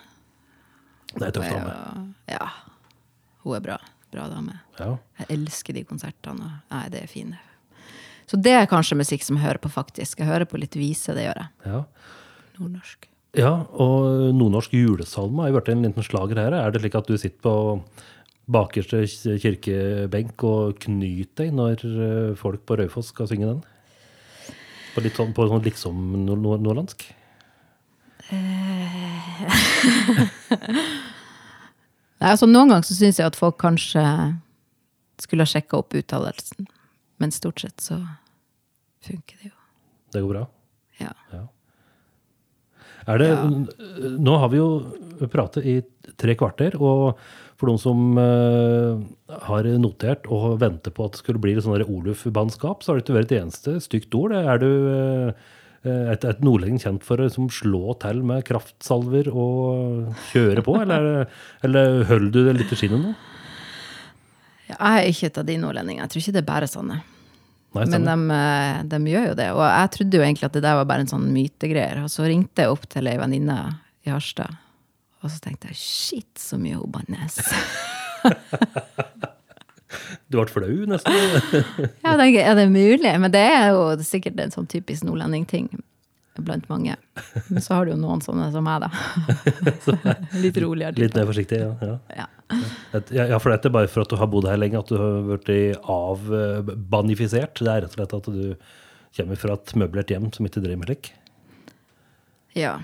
Det 1.11 1.27
er 1.27 1.41
er, 1.43 1.55
dame. 1.57 2.03
ja. 2.31 2.45
Hun 3.43 3.57
er 3.57 3.63
bra. 3.65 3.77
Bra 4.13 4.27
dame. 4.31 4.59
Ja. 4.79 4.93
Jeg 5.21 5.31
elsker 5.37 5.75
de 5.75 5.85
konsertene. 5.87 6.51
Nei, 6.71 6.85
det 6.93 7.03
er 7.03 7.11
fine. 7.11 7.39
Så 8.31 8.39
det 8.39 8.53
er 8.55 8.69
kanskje 8.69 8.95
musikk 8.99 9.25
som 9.27 9.35
jeg 9.39 9.43
hører 9.43 9.59
på, 9.63 9.71
faktisk. 9.73 10.21
Jeg 10.21 10.29
hører 10.29 10.47
på 10.47 10.59
litt 10.61 10.77
vise, 10.79 11.15
det 11.17 11.25
gjør 11.25 11.41
jeg. 11.41 11.51
Ja. 11.67 11.81
Nordnorsk. 12.59 13.10
Ja, 13.37 13.51
og 13.79 14.33
nordnorsk 14.35 14.73
julesalme 14.75 15.43
har 15.43 15.51
jo 15.51 15.57
vært 15.59 15.69
en 15.71 15.85
liten 15.85 16.03
slager 16.03 16.39
her. 16.41 16.55
Er 16.57 16.73
det 16.73 16.81
slik 16.83 16.97
at 16.99 17.07
du 17.07 17.15
sitter 17.15 17.39
på 17.45 17.53
bakerste 18.51 19.05
kirkebenk 19.39 20.43
og 20.43 20.81
knyter 20.83 21.45
deg 21.45 21.55
når 21.55 21.85
eh, 21.87 22.35
folk 22.39 22.65
på 22.67 22.75
Raufoss 22.79 23.13
skal 23.13 23.29
synge 23.31 23.47
den? 23.47 23.61
På 24.91 25.03
litt 25.05 25.15
sånn, 25.15 25.31
på 25.35 25.47
sånn 25.47 25.63
liksom 25.63 25.95
nord 26.25 26.41
nord 26.43 26.65
nordlandsk? 26.65 27.07
Nei, 32.21 32.29
altså 32.29 32.45
Noen 32.47 32.69
ganger 32.69 32.85
så 32.85 32.95
syns 32.95 33.17
jeg 33.19 33.27
at 33.31 33.39
folk 33.39 33.57
kanskje 33.61 34.03
skulle 35.21 35.45
ha 35.45 35.49
sjekka 35.49 35.79
opp 35.79 35.95
uttalelsen. 35.97 36.67
Men 37.21 37.33
stort 37.33 37.63
sett 37.63 37.79
så 37.81 37.97
funker 39.05 39.39
det 39.39 39.51
jo. 39.51 39.57
Det 40.11 40.21
går 40.21 40.31
bra? 40.35 40.43
Ja. 40.99 41.13
Ja. 41.31 41.43
Er 43.09 43.21
det, 43.21 43.29
Nå 44.21 44.35
har 44.41 44.51
vi 44.51 44.59
jo 44.59 44.67
pratet 45.31 45.65
i 45.65 45.79
tre 46.19 46.35
kvarter, 46.37 46.77
og 46.81 47.17
for 47.61 47.69
noen 47.69 47.81
som 47.81 48.17
uh, 48.17 48.97
har 49.45 49.69
notert 49.77 50.25
og 50.33 50.59
venter 50.61 50.93
på 50.93 51.05
at 51.05 51.15
det 51.15 51.21
skulle 51.21 51.41
bli 51.41 51.53
et 51.53 51.65
sånn 51.65 51.83
Oluf-bannskap, 51.85 52.81
så 52.81 52.91
har 52.91 52.99
det 52.99 53.05
ikke 53.05 53.17
vært 53.19 53.33
et 53.33 53.41
eneste 53.43 53.75
stygt 53.85 54.17
ord. 54.17 54.33
Er 54.33 54.61
du 54.61 54.69
uh, 54.89 55.33
et, 55.85 56.25
et 56.25 56.41
nordlending 56.45 56.81
kjent 56.81 57.05
for 57.05 57.21
å 57.21 57.27
liksom, 57.29 57.51
slå 57.53 57.95
til 58.01 58.23
med 58.25 58.45
kraftsalver 58.49 59.29
og 59.29 60.17
kjøre 60.31 60.65
på, 60.65 60.77
eller, 60.81 61.09
er 61.21 61.69
eller 61.69 62.03
holder 62.09 62.33
du 62.33 62.41
det 62.49 62.57
litt 62.59 62.73
i 62.73 62.81
skinnet 62.81 63.05
nå? 63.05 63.13
Jeg 64.71 64.77
er 64.79 65.09
ikke 65.09 65.27
et 65.27 65.39
av 65.41 65.47
de 65.47 65.57
nordlendingene. 65.59 66.05
Jeg 66.05 66.13
tror 66.13 66.23
ikke 66.23 66.33
det 66.37 66.41
er 66.41 66.47
bare 66.47 66.69
sånne. 66.69 67.01
Nei, 67.71 67.85
Men 67.87 68.03
de, 68.03 68.15
eh, 68.35 68.81
de 68.91 68.99
gjør 69.13 69.29
jo 69.29 69.35
det. 69.39 69.47
Og 69.55 69.61
jeg 69.63 69.91
trodde 69.95 70.17
jo 70.17 70.25
egentlig 70.25 70.47
at 70.49 70.57
det 70.57 70.63
der 70.65 70.79
var 70.81 70.89
bare 70.89 71.05
en 71.05 71.11
sånn 71.11 71.29
mytegreier. 71.31 72.01
Og 72.03 72.11
så 72.11 72.27
ringte 72.27 72.65
jeg 72.65 72.73
opp 72.73 72.83
til 72.91 73.07
ei 73.07 73.15
venninne 73.21 73.57
i 74.03 74.11
Harstad, 74.11 74.57
og 75.21 75.29
så 75.29 75.37
tenkte 75.43 75.69
jeg 75.69 75.77
shit, 75.79 76.31
så 76.41 76.59
mye 76.59 76.79
hun 76.79 76.91
bannes. 76.99 77.39
Du 80.31 80.37
ble 80.37 80.47
flau, 80.47 80.85
nesten. 80.87 81.11
Ja, 82.05 82.15
det 82.15 82.29
er 82.39 82.55
det 82.55 82.69
mulig? 82.71 83.11
Men 83.19 83.31
det 83.33 83.41
er 83.43 83.73
jo 83.73 83.81
sikkert 84.07 84.39
en 84.39 84.53
sånn 84.53 84.69
typisk 84.71 85.03
nordlending-ting 85.03 85.67
blant 86.41 86.69
mange. 86.71 86.95
Men 87.51 87.61
så 87.61 87.75
har 87.75 87.85
du 87.85 87.91
jo 87.91 87.97
noen 87.99 88.21
sånne 88.23 88.47
som 88.53 88.63
meg, 88.65 88.85
da. 88.85 88.89
Litt 90.43 90.57
roligere. 90.63 90.95
Litt 90.97 91.17
mer 91.17 91.27
forsiktig, 91.27 91.59
ja. 91.59 91.73
ja. 91.83 91.97
Ja. 92.23 92.27
Ja, 93.15 93.37
for 93.39 93.51
det 93.53 93.65
er 93.69 93.73
bare 93.75 93.89
for 93.91 94.03
at 94.05 94.11
du 94.11 94.17
har 94.19 94.27
bodd 94.31 94.47
her 94.49 94.57
lenge, 94.59 94.79
at 94.79 94.89
du 94.91 94.97
har 94.99 95.37
blitt 95.43 95.77
avbanifisert. 95.91 97.59
Det 97.61 97.67
er 97.71 97.85
rett 97.85 97.93
og 97.95 97.99
slett 97.99 98.15
at 98.19 98.29
du 98.31 98.43
kommer 99.17 99.39
fra 99.39 99.55
et 99.57 99.73
møblert 99.79 100.11
hjem 100.13 100.29
som 100.35 100.47
ikke 100.47 100.61
driver 100.63 100.81
med 100.83 100.91
slik. 100.91 101.11
ja. 102.57 102.77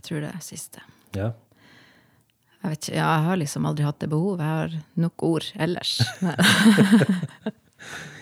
Jeg 0.00 0.04
tror 0.06 0.20
det 0.24 0.28
er 0.32 0.40
siste. 0.40 0.80
Ja. 1.12 1.26
Jeg 2.62 2.76
ikke, 2.78 2.92
ja, 2.94 3.04
jeg 3.18 3.24
har 3.26 3.36
liksom 3.36 3.66
aldri 3.68 3.84
hatt 3.84 3.98
det 4.00 4.08
behovet. 4.08 4.40
Jeg 4.40 4.48
har 4.56 4.76
nok 5.04 5.24
ord 5.28 5.48
ellers. 5.60 5.98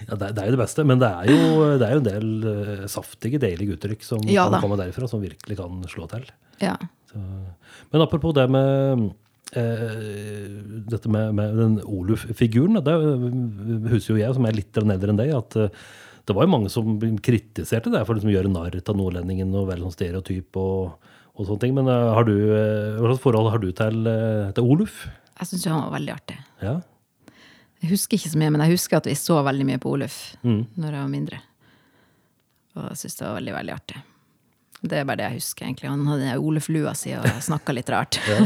Ja, 0.09 0.15
det, 0.17 0.29
er- 0.39 0.47
jo 0.49 0.53
det 0.55 0.61
beste, 0.63 0.85
men 0.87 1.01
det 1.03 1.09
er 1.11 1.27
jo, 1.29 1.39
det 1.81 1.85
er 1.85 1.91
jo 1.97 2.01
en 2.01 2.07
del 2.07 2.29
eh, 2.49 2.85
saftige, 2.89 3.41
deilige 3.43 3.75
uttrykk 3.75 4.05
som 4.07 4.23
Ja 4.31 4.47
kan 4.49 4.63
komme 4.63 4.79
derifra, 4.81 5.09
som 5.11 5.21
virkelig 5.21 5.57
kan 5.59 5.83
slå 5.91 6.07
til. 6.09 6.25
Ja. 6.63 6.77
Så, 7.11 7.19
men 7.93 8.05
apropos 8.05 8.33
det 8.39 8.47
med 8.55 8.71
eh, 8.95 9.03
dette 9.55 11.09
med, 11.09 11.33
med 11.39 11.55
den 11.57 11.79
Oluf-figuren, 11.85 12.79
det 12.85 12.93
eh, 12.95 13.93
husker 13.95 14.15
jo 14.17 14.21
jeg, 14.21 14.35
som 14.37 14.45
er 14.49 14.57
litt 14.59 14.77
eldre 14.77 15.13
enn 15.15 15.21
deg, 15.21 15.33
at 15.37 15.57
eh, 15.57 15.71
det 16.29 16.35
var 16.37 16.45
jo 16.45 16.53
mange 16.53 16.69
som 16.73 16.99
kritiserte 17.25 17.89
det 17.95 18.03
for 18.05 18.19
liksom 18.19 18.29
å 18.29 18.35
gjøre 18.35 18.51
narr 18.53 18.77
av 18.83 18.99
nordlendingen 18.99 19.55
og 19.57 19.71
være 19.71 19.81
sånn 19.87 19.95
stereotyp 19.95 20.59
og, 20.61 21.09
og 21.33 21.49
sånne 21.49 21.63
ting. 21.65 21.73
Men 21.79 21.89
eh, 21.89 22.11
har 22.19 22.29
du, 22.29 22.35
eh, 22.37 22.99
hva 23.01 23.09
slags 23.15 23.25
forhold 23.25 23.51
har 23.55 23.63
du 23.65 23.71
til, 23.73 24.03
eh, 24.13 24.51
til 24.59 24.69
Oluf? 24.69 25.07
Jeg 25.39 25.49
syns 25.53 25.65
han 25.71 25.81
var 25.87 25.95
veldig 25.97 26.13
artig. 26.19 26.37
Ja. 26.61 26.77
Jeg 27.79 27.93
husker 27.95 28.19
ikke 28.19 28.33
så 28.35 28.39
mye, 28.43 28.51
men 28.53 28.65
jeg 28.67 28.75
husker 28.75 28.99
at 28.99 29.07
vi 29.09 29.15
så 29.17 29.39
veldig 29.47 29.65
mye 29.69 29.79
på 29.81 29.93
Oluf 29.95 30.19
Mm. 30.43 30.65
når 30.77 30.93
jeg 30.93 31.01
var 31.01 31.13
mindre. 31.13 31.41
Og 32.77 32.89
jeg 32.91 32.99
syns 33.05 33.17
det 33.21 33.27
var 33.29 33.37
veldig, 33.39 33.55
veldig 33.55 33.75
artig. 33.79 34.01
Det 34.79 34.95
er 35.01 35.07
bare 35.09 35.19
det 35.19 35.25
jeg 35.27 35.41
husker, 35.41 35.67
egentlig. 35.67 35.89
Han 35.91 36.05
hadde 36.07 36.35
oleflua 36.39 36.93
si 36.95 37.11
og 37.19 37.25
snakka 37.43 37.75
litt 37.75 37.89
rart. 37.91 38.19
ja. 38.31 38.45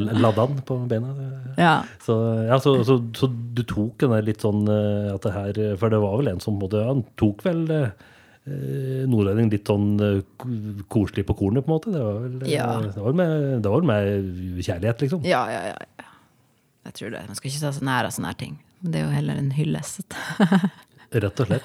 Ladde 0.00 0.40
han 0.40 0.62
på 0.64 0.78
beina? 0.88 1.10
Ja. 1.60 1.74
Så, 2.00 2.16
ja, 2.48 2.56
så, 2.64 2.78
så, 2.88 2.96
så 3.16 3.28
du 3.28 3.60
tok 3.68 3.98
den 4.00 4.14
der 4.14 4.24
litt 4.24 4.40
sånn 4.46 4.62
eh, 4.72 5.10
at 5.12 5.26
det 5.26 5.34
her 5.34 5.60
For 5.82 5.92
det 5.92 6.00
var 6.00 6.16
vel 6.22 6.32
en 6.32 6.40
som 6.40 6.56
måtte, 6.60 6.80
Han 6.86 7.02
tok 7.20 7.44
vel 7.44 7.66
eh, 7.76 9.04
nordlending 9.10 9.52
litt 9.52 9.68
sånn 9.68 9.90
eh, 10.00 10.22
koselig 10.88 11.26
på 11.28 11.36
kornet, 11.42 11.66
på 11.66 11.70
en 11.70 11.76
måte? 11.76 11.92
Det 11.92 12.06
var 12.08 12.18
vel, 12.24 12.40
eh, 12.46 12.52
Ja. 12.54 12.70
det 12.86 13.04
var 13.04 13.20
med, 13.20 13.36
det 13.66 13.74
var 13.76 13.88
med 13.92 14.64
kjærlighet, 14.64 15.04
liksom? 15.04 15.24
Ja, 15.28 15.44
ja, 15.52 15.62
ja, 15.74 15.76
ja. 16.00 16.08
Jeg 16.88 16.96
tror 16.96 17.12
det. 17.12 17.26
Man 17.28 17.36
skal 17.36 17.52
ikke 17.52 17.66
ta 17.66 17.74
så 17.76 17.84
nær 17.84 18.08
av 18.08 18.16
sånne 18.16 18.32
her 18.32 18.40
ting. 18.40 18.56
Men 18.80 18.94
det 18.94 19.02
er 19.02 19.04
jo 19.10 19.12
heller 19.18 19.36
en 19.44 19.52
hyllest. 19.52 20.16
Rett 21.20 21.40
og 21.42 21.48
slett. 21.50 21.64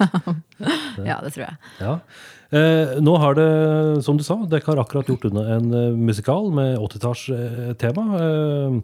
Ja, 1.06 1.20
det 1.22 1.30
tror 1.32 1.46
jeg. 1.46 1.56
Ja. 1.80 1.92
Eh, 2.54 2.96
nå 3.02 3.16
har 3.18 3.34
det, 3.34 3.50
som 4.06 4.18
du 4.18 4.22
sa, 4.22 4.36
dere 4.46 4.62
har 4.68 4.78
akkurat 4.78 5.08
gjort 5.10 5.24
unna 5.26 5.42
en 5.56 5.72
eh, 5.74 5.96
musikal 5.98 6.52
med 6.54 6.76
80-tallstema. 6.78 8.04
Eh, 8.22 8.76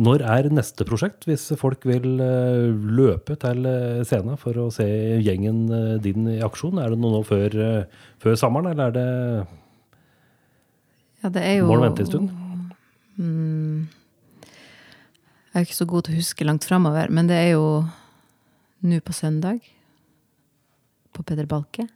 når 0.00 0.22
er 0.22 0.46
neste 0.54 0.84
prosjekt, 0.86 1.24
hvis 1.26 1.48
folk 1.58 1.82
vil 1.88 2.20
eh, 2.22 2.68
løpe 2.70 3.34
til 3.40 3.64
eh, 3.66 4.02
scenen 4.06 4.36
for 4.38 4.54
å 4.60 4.68
se 4.74 4.86
gjengen 5.24 5.64
eh, 5.74 5.96
din 6.04 6.28
i 6.30 6.42
aksjon? 6.44 6.78
Er 6.78 6.92
det 6.92 7.00
noe 7.00 7.16
nå 7.16 7.22
før, 7.26 7.56
eh, 7.56 8.04
før 8.22 8.36
sommeren, 8.38 8.70
eller 8.70 8.90
er 8.90 8.94
det 8.98 9.08
Ja, 11.24 11.32
det 11.32 11.42
er 11.42 11.56
jo 11.58 11.66
Må 11.72 11.80
du 11.80 11.86
vente 11.88 12.04
en 12.04 12.12
stund? 12.12 12.36
Jeg 15.50 15.58
er 15.58 15.64
jo 15.64 15.66
ikke 15.66 15.80
så 15.80 15.88
god 15.90 16.06
til 16.06 16.14
å 16.14 16.20
huske 16.20 16.46
langt 16.46 16.64
framover, 16.68 17.10
men 17.10 17.26
det 17.28 17.36
er 17.36 17.50
jo 17.56 17.64
nå 18.86 19.00
på 19.04 19.12
søndag. 19.16 19.58
På 21.12 21.24
Peder 21.26 21.48
Balke. 21.50 21.88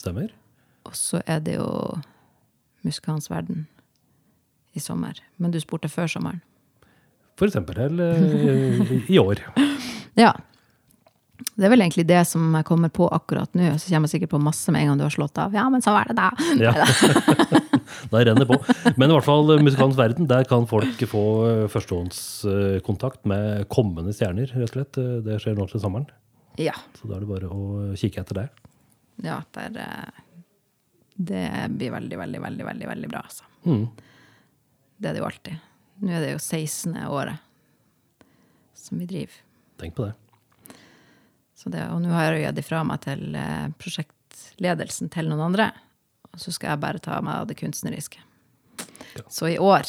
Stemmer? 0.00 0.32
Og 0.86 0.94
så 0.96 1.22
er 1.26 1.40
det 1.42 1.56
jo 1.58 1.68
Musikalens 2.86 3.30
verden 3.32 3.64
i 4.76 4.80
sommer. 4.82 5.18
Men 5.40 5.50
du 5.54 5.58
spurte 5.62 5.88
før 5.90 6.06
sommeren. 6.10 6.42
For 7.36 7.48
eksempel 7.48 7.78
eller, 7.88 8.20
i 9.10 9.18
år. 9.22 9.42
Ja. 10.16 10.30
Det 11.60 11.66
er 11.66 11.68
vel 11.68 11.82
egentlig 11.84 12.06
det 12.08 12.22
som 12.24 12.54
jeg 12.56 12.64
kommer 12.64 12.88
på 12.88 13.04
akkurat 13.12 13.52
nå. 13.52 13.66
Så 13.76 13.90
kommer 13.92 14.08
jeg 14.08 14.14
sikkert 14.14 14.30
på 14.32 14.38
masse 14.40 14.72
med 14.72 14.80
en 14.80 14.88
gang 14.94 15.00
du 15.02 15.04
har 15.04 15.12
slått 15.12 15.36
av. 15.42 15.52
Ja, 15.52 15.66
men 15.68 15.82
så 15.84 15.92
er 15.98 16.08
det 16.08 16.16
da. 16.16 16.30
Ja. 16.64 16.72
da 18.12 18.22
renner 18.24 18.46
det 18.46 18.48
på. 18.48 18.56
Men 18.96 19.10
i 19.12 19.16
hvert 19.18 19.26
fall 19.28 19.52
eh, 19.52 19.60
Musikalens 19.66 19.98
verden, 19.98 20.24
der 20.30 20.48
kan 20.48 20.64
folk 20.70 21.04
få 21.10 21.24
eh, 21.50 21.66
førstehåndskontakt 21.72 23.28
med 23.28 23.66
kommende 23.68 24.14
stjerner, 24.16 24.48
rett 24.56 24.70
og 24.70 24.72
slett. 24.72 24.96
Eh, 25.02 25.18
Det 25.26 25.36
skjer 25.44 25.58
nå 25.60 25.68
til 25.68 25.84
sommeren. 25.84 26.08
Ja. 26.56 26.72
Så 26.96 27.10
da 27.10 27.18
er 27.18 27.26
det 27.26 27.30
bare 27.34 27.52
å 27.52 27.92
kikke 28.00 28.24
etter 28.24 28.40
det. 28.40 28.46
Ja 29.24 29.40
der, 29.56 29.78
eh, 29.80 30.22
det 31.16 31.46
blir 31.72 31.94
veldig, 31.94 32.18
veldig, 32.18 32.40
veldig, 32.40 32.66
veldig, 32.66 32.88
veldig 32.88 33.08
bra, 33.08 33.24
altså. 33.24 33.44
Mm. 33.64 33.86
Det 34.96 35.08
er 35.08 35.16
det 35.16 35.22
jo 35.22 35.28
alltid. 35.28 35.64
Nå 36.02 36.12
er 36.12 36.24
det 36.24 36.32
jo 36.34 36.42
16. 36.42 36.96
året 37.08 38.26
som 38.76 39.00
vi 39.00 39.08
driver. 39.08 39.40
Tenk 39.80 39.96
på 39.96 40.06
det. 40.06 40.14
Så 41.56 41.72
det, 41.72 41.86
og 41.88 42.02
nå 42.04 42.12
har 42.12 42.28
jeg 42.28 42.36
jo 42.36 42.46
gitt 42.46 42.62
ifra 42.62 42.82
meg 42.84 43.00
til 43.04 43.36
eh, 43.36 43.68
prosjektledelsen 43.80 45.10
til 45.12 45.30
noen 45.32 45.46
andre. 45.48 45.70
Og 46.32 46.42
så 46.42 46.52
skal 46.52 46.74
jeg 46.74 46.84
bare 46.84 47.00
ta 47.02 47.20
meg 47.24 47.40
av 47.40 47.48
det 47.48 47.56
kunstneriske. 47.60 48.20
Ja. 49.16 49.24
Så 49.32 49.48
i 49.48 49.56
år 49.56 49.88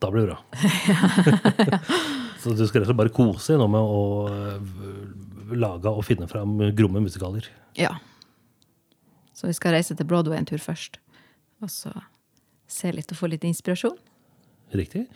Da 0.00 0.08
blir 0.08 0.24
det 0.24 0.32
bra. 0.32 1.80
Så 2.40 2.54
du 2.56 2.64
skal 2.64 2.80
rett 2.80 2.88
og 2.88 2.94
slett 2.94 3.00
bare 3.02 3.12
kose 3.12 3.56
nå 3.60 3.66
med 3.68 3.84
å 3.84 4.04
øh, 4.32 5.56
lage 5.60 5.92
og 5.92 6.06
finne 6.06 6.28
fram 6.30 6.56
gromme 6.76 7.02
musikaler. 7.04 7.50
Ja. 7.76 7.92
Så 9.40 9.48
vi 9.48 9.56
skal 9.56 9.72
reise 9.72 9.96
til 9.96 10.04
Broadway 10.08 10.36
en 10.36 10.48
tur 10.48 10.60
først. 10.60 10.98
Og 11.64 11.70
så 11.72 11.92
se 12.70 12.90
litt 12.92 13.10
og 13.14 13.16
få 13.18 13.30
litt 13.32 13.44
inspirasjon. 13.48 13.96
Riktig? 14.76 15.06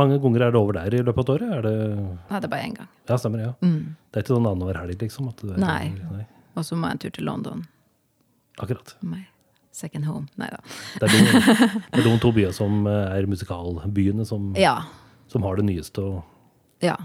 Mange 0.00 0.16
ganger 0.20 0.46
er 0.46 0.54
det 0.54 0.58
over 0.60 0.78
der 0.78 0.94
i 0.96 1.02
løpet 1.04 1.20
av 1.20 1.36
et 1.36 1.42
år? 1.44 1.44
Er 1.58 1.62
det 1.66 1.74
Nei, 2.00 2.40
det 2.40 2.48
er 2.48 2.52
bare 2.52 2.64
én 2.66 2.74
gang. 2.78 2.88
Ja, 3.10 3.18
stemmer. 3.20 3.42
ja. 3.44 3.52
Det 3.60 4.18
er 4.18 4.24
ikke 4.24 4.32
sånn 4.34 4.48
annenhver 4.48 4.78
helg, 4.80 4.96
liksom? 5.04 5.28
Er, 5.30 5.58
Nei. 5.60 5.90
nei. 6.00 6.24
Og 6.56 6.64
så 6.64 6.76
må 6.80 6.88
jeg 6.88 6.96
en 6.96 7.02
tur 7.04 7.12
til 7.18 7.28
London. 7.28 7.66
Akkurat. 8.58 8.94
Nei. 9.04 9.26
second 9.76 10.06
home. 10.08 10.26
Nei 10.40 10.48
da. 10.48 10.56
Det 10.96 11.04
er, 11.04 11.12
de, 11.12 11.80
det 11.92 12.00
er 12.00 12.06
de 12.08 12.14
to 12.24 12.30
byene 12.32 12.54
som 12.56 12.86
eh, 12.88 13.10
er 13.18 13.26
musikalbyene 13.28 14.24
som, 14.24 14.54
Ja. 14.56 14.78
som 15.28 15.44
har 15.44 15.60
det 15.60 15.66
nyeste. 15.68 16.00
og 16.00 16.24
Ja. 16.84 16.96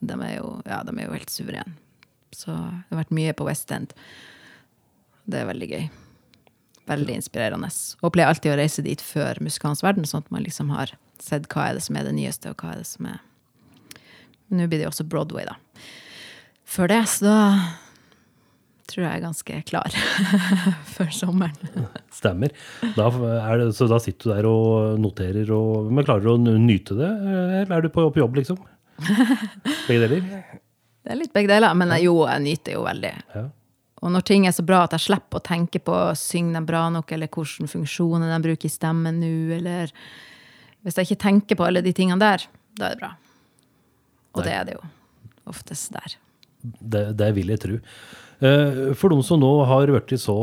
De 0.00 0.14
er 0.22 0.36
jo, 0.36 0.52
ja, 0.66 0.82
de 0.86 0.94
er 0.94 1.08
jo 1.08 1.16
helt 1.16 1.32
suverene. 1.34 1.74
Så 2.36 2.52
det 2.54 2.92
har 2.94 3.00
vært 3.02 3.14
mye 3.18 3.34
på 3.34 3.46
West 3.48 3.70
End. 3.74 3.94
Det 5.26 5.40
er 5.42 5.48
veldig 5.48 5.68
gøy. 5.72 5.86
Veldig 6.86 7.16
inspirerende. 7.18 7.68
Og 8.06 8.12
pleier 8.14 8.30
alltid 8.30 8.52
å 8.52 8.58
reise 8.60 8.82
dit 8.86 9.00
før 9.02 9.40
Musikalens 9.42 9.82
verden, 9.82 10.06
sånn 10.06 10.22
at 10.22 10.30
man 10.34 10.44
liksom 10.46 10.68
har 10.70 10.92
sett 11.22 11.48
hva 11.50 11.70
er 11.70 11.78
det 11.78 11.82
som 11.86 11.96
er 11.98 12.06
det 12.06 12.12
nyeste, 12.14 12.52
og 12.52 12.60
hva 12.62 12.74
er 12.76 12.82
det 12.84 12.86
som 12.86 13.08
er 13.10 13.18
Men 14.46 14.60
nå 14.62 14.68
blir 14.70 14.78
det 14.78 14.84
jo 14.86 14.92
også 14.92 15.06
Broadway, 15.10 15.42
da. 15.48 15.56
Før 16.66 16.92
det, 16.92 17.00
så 17.10 17.24
da 17.26 17.38
tror 18.86 19.02
jeg 19.02 19.08
jeg 19.10 19.18
er 19.18 19.24
ganske 19.24 19.56
klar 19.66 19.96
før 20.94 21.08
sommeren. 21.10 21.88
Stemmer. 22.14 22.52
Da, 22.94 23.08
det, 23.58 23.72
så 23.74 23.88
da 23.90 23.98
sitter 24.02 24.30
du 24.30 24.34
der 24.36 24.46
og 24.46 25.00
noterer, 25.02 25.50
og, 25.56 25.90
men 25.90 26.06
klarer 26.06 26.22
du 26.22 26.30
å 26.36 26.54
nyte 26.62 26.94
det? 26.94 27.10
Eller 27.64 27.74
er 27.80 27.82
du 27.82 27.90
på, 27.90 28.06
på 28.14 28.22
jobb, 28.22 28.38
liksom? 28.38 28.60
Begge 29.88 30.06
deler? 30.06 30.22
Det 31.02 31.10
er 31.14 31.18
litt 31.18 31.34
begge 31.34 31.50
deler, 31.50 31.74
men 31.78 31.90
jeg- 31.96 32.06
jo, 32.06 32.14
jeg 32.30 32.44
nyter 32.46 32.78
jo 32.78 32.84
veldig. 32.86 33.12
Ja. 33.34 33.44
Og 34.06 34.12
når 34.14 34.22
ting 34.28 34.46
er 34.46 34.54
så 34.54 34.62
bra 34.66 34.84
at 34.86 34.94
jeg 34.94 35.08
slipper 35.08 35.40
å 35.40 35.44
tenke 35.44 35.80
på 35.82 35.94
synger 36.18 36.60
de 36.60 36.68
bra 36.68 36.84
nok, 36.94 37.10
eller 37.12 37.30
hvilke 37.32 37.66
funksjoner 37.72 38.30
de 38.30 38.38
bruker 38.44 38.70
i 38.70 38.72
stemmen 38.72 39.18
nå, 39.22 39.32
eller 39.58 39.90
Hvis 40.86 41.00
jeg 41.00 41.08
ikke 41.08 41.22
tenker 41.24 41.58
på 41.58 41.64
alle 41.66 41.82
de 41.82 41.90
tingene 41.90 42.22
der, 42.22 42.44
da 42.78 42.86
er 42.86 42.94
det 42.94 43.00
bra. 43.00 43.08
Og 44.36 44.44
det 44.46 44.52
er 44.54 44.68
det 44.68 44.76
jo 44.76 44.84
oftest 45.50 45.90
der. 45.96 46.14
Det, 46.62 47.02
det 47.18 47.32
vil 47.34 47.50
jeg 47.50 47.62
tro. 47.64 47.80
Eh, 48.38 48.78
For 48.94 49.10
de 49.10 49.18
som 49.26 49.40
nå 49.42 49.50
har 49.66 49.90
blitt 49.90 50.14
så 50.22 50.36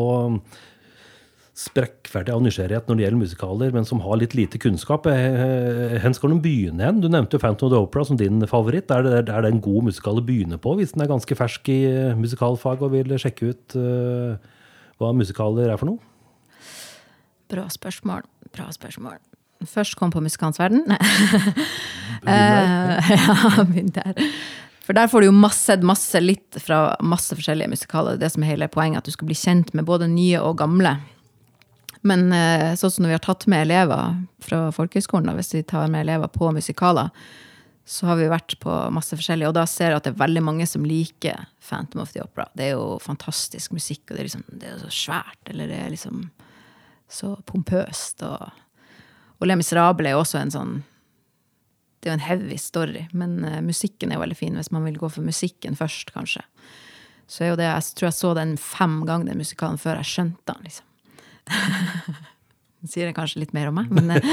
sprekkferdige 1.54 2.34
av 2.34 2.42
nysgjerrighet 2.42 2.88
når 2.90 2.98
det 2.98 3.04
gjelder 3.04 3.22
musikaler, 3.22 3.74
men 3.76 3.86
som 3.86 4.00
har 4.02 4.18
litt 4.18 4.34
lite 4.34 4.58
kunnskap, 4.62 5.06
eh, 5.10 6.00
hvor 6.02 6.16
skal 6.18 6.34
de 6.34 6.40
begynne 6.42 6.82
hen? 6.82 7.02
Du 7.04 7.10
nevnte 7.12 7.38
jo 7.38 7.44
Phantom 7.44 7.68
of 7.68 7.74
the 7.74 7.82
Opera 7.82 8.06
som 8.10 8.18
din 8.18 8.42
favoritt. 8.50 8.90
Er 8.90 9.06
det, 9.06 9.30
er 9.30 9.46
det 9.46 9.52
en 9.52 9.62
god 9.62 9.90
musikal 9.92 10.18
å 10.18 10.26
begynne 10.26 10.58
på 10.58 10.74
hvis 10.80 10.96
den 10.96 11.06
er 11.06 11.12
ganske 11.12 11.38
fersk 11.38 11.70
i 11.70 11.84
eh, 11.92 12.18
musikalfag 12.18 12.82
og 12.82 12.96
vil 12.96 13.14
sjekke 13.22 13.54
ut 13.54 13.78
uh, 13.78 14.34
hva 14.98 15.14
musikaler 15.14 15.70
er 15.70 15.78
for 15.78 15.92
noe? 15.92 16.02
Bra 17.54 17.68
spørsmål. 17.70 18.26
Bra 18.54 18.72
spørsmål. 18.74 19.22
Først 19.70 19.96
kom 19.96 20.12
på 20.12 20.24
Musikalens 20.24 20.62
verden. 20.62 20.86
Eh, 22.24 23.10
ja, 23.12 23.64
begynn 23.68 23.90
der. 23.92 24.16
For 24.86 24.96
der 24.96 25.10
får 25.12 25.24
du 25.24 25.26
jo 25.28 25.34
masse, 25.36 25.76
masse 25.84 26.20
litt 26.24 26.56
fra 26.64 26.94
masse 27.04 27.36
forskjellige 27.36 27.74
musikaler. 27.74 28.16
Det 28.22 28.30
som 28.32 28.46
er 28.46 28.54
hele 28.54 28.70
poenget, 28.72 29.02
at 29.02 29.10
du 29.10 29.12
skal 29.12 29.28
bli 29.28 29.36
kjent 29.36 29.74
med 29.76 29.84
både 29.90 30.08
nye 30.08 30.40
og 30.40 30.56
gamle. 30.62 30.94
Men 32.04 32.28
eh, 32.36 32.74
sånn 32.80 32.92
som 32.92 33.06
når 33.06 33.14
vi 33.14 33.18
har 33.18 33.24
tatt 33.24 33.48
med 33.52 33.66
elever 33.66 34.20
fra 34.44 34.66
folkehøgskolen, 34.76 35.32
hvis 35.38 35.54
vi 35.56 35.64
tar 35.68 35.92
med 35.92 36.04
elever 36.04 36.32
på 36.32 36.52
musikaler, 36.56 37.12
så 37.86 38.08
har 38.08 38.16
vi 38.20 38.30
vært 38.32 38.56
på 38.64 38.72
masse 38.96 39.16
forskjellig, 39.16 39.50
og 39.50 39.58
da 39.58 39.66
ser 39.68 39.92
jeg 39.92 40.00
at 40.00 40.06
det 40.08 40.14
er 40.14 40.22
veldig 40.22 40.44
mange 40.46 40.68
som 40.70 40.86
liker 40.88 41.48
Phantom 41.64 42.04
of 42.04 42.14
the 42.14 42.24
Opera. 42.24 42.48
Det 42.56 42.70
er 42.70 42.78
jo 42.78 42.98
fantastisk 43.04 43.76
musikk, 43.76 44.06
og 44.08 44.16
det 44.16 44.22
er, 44.22 44.30
liksom, 44.30 44.46
det 44.62 44.70
er 44.70 44.80
så 44.86 44.92
svært, 44.96 45.42
eller 45.52 45.72
det 45.72 45.82
er 45.82 45.92
liksom 45.92 46.22
så 47.12 47.34
pompøst. 47.50 48.24
Og, 48.24 48.48
og 49.40 49.50
Les 49.50 49.60
Miserables 49.60 50.10
er 50.10 50.16
jo 50.16 50.24
også 50.24 50.40
en 50.40 50.56
sånn 50.56 50.74
det 52.04 52.10
er 52.10 52.18
jo 52.18 52.20
en 52.20 52.28
heavy 52.28 52.56
story, 52.60 53.06
men 53.16 53.38
eh, 53.48 53.62
musikken 53.64 54.12
er 54.12 54.18
jo 54.18 54.24
veldig 54.26 54.36
fin 54.36 54.58
hvis 54.60 54.74
man 54.76 54.84
vil 54.84 54.98
gå 55.00 55.08
for 55.08 55.24
musikken 55.24 55.78
først, 55.80 56.12
kanskje. 56.12 56.44
Så 57.32 57.46
er 57.46 57.54
jo 57.54 57.60
det, 57.60 57.70
Jeg 57.70 57.96
tror 57.96 58.10
jeg 58.10 58.18
så 58.18 58.34
den 58.36 58.58
fem 58.60 58.98
ganger, 59.08 59.32
den 59.32 59.40
musikalen, 59.40 59.80
før 59.80 60.02
jeg 60.02 60.10
skjønte 60.12 60.44
den. 60.52 60.66
liksom. 60.68 60.88
Det 62.84 62.92
sier 62.92 63.08
jeg 63.08 63.16
kanskje 63.16 63.40
litt 63.40 63.54
mer 63.56 63.70
om 63.70 63.78
meg, 63.80 63.92
men 63.96 64.12
eh, 64.12 64.26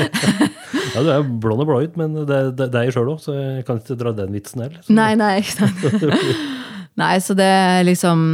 Ja, 0.97 1.03
du 1.07 1.11
er 1.13 1.23
blond 1.23 1.63
og 1.63 1.69
blåøyd, 1.69 1.95
men 2.01 2.17
det, 2.27 2.39
det, 2.59 2.67
det 2.73 2.81
er 2.81 2.89
jeg 2.89 2.97
sjøl 2.97 3.13
òg, 3.13 3.21
så 3.23 3.35
jeg 3.37 3.67
kan 3.69 3.79
ikke 3.79 3.95
dra 4.01 4.11
den 4.17 4.33
vitsen 4.35 4.65
heller. 4.65 4.81
Nei, 4.91 5.13
nei, 5.19 5.37
ikke 5.39 5.55
sant. 5.61 6.41
Nei, 7.01 7.13
så 7.23 7.37
det 7.39 7.47
er 7.47 7.85
liksom 7.87 8.25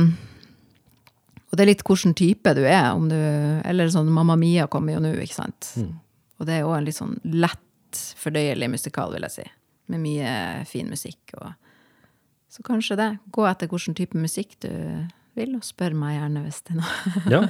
Og 1.50 1.52
det 1.52 1.66
er 1.66 1.68
litt 1.68 1.84
hvilken 1.84 2.16
type 2.16 2.54
du 2.56 2.62
er, 2.64 2.88
om 2.96 3.04
du 3.10 3.18
Eller 3.60 3.92
sånn 3.92 4.08
Mamma 4.10 4.38
Mia 4.40 4.64
kommer 4.72 4.96
jo 4.96 5.02
nå, 5.04 5.12
ikke 5.20 5.36
sant. 5.36 5.68
Og 6.40 6.48
det 6.48 6.56
er 6.56 6.64
jo 6.64 6.72
en 6.74 6.88
litt 6.88 6.96
sånn 6.96 7.14
lett, 7.36 8.00
fordøyelig 8.16 8.70
musikal, 8.72 9.12
vil 9.12 9.28
jeg 9.28 9.34
si. 9.36 9.46
Med 9.92 10.02
mye 10.02 10.32
fin 10.68 10.88
musikk. 10.90 11.36
Og 11.36 11.52
så 12.56 12.64
kanskje 12.66 12.96
det. 12.98 13.10
Gå 13.36 13.44
etter 13.48 13.68
hvilken 13.70 13.96
type 14.00 14.18
musikk 14.18 14.56
du 14.64 14.72
vil, 15.38 15.54
og 15.58 15.64
spør 15.66 15.94
meg 15.98 16.16
gjerne 16.18 16.42
hvis 16.46 16.58
det 16.66 16.74
er 16.74 16.80
noe. 16.80 17.14
Ja. 17.36 17.40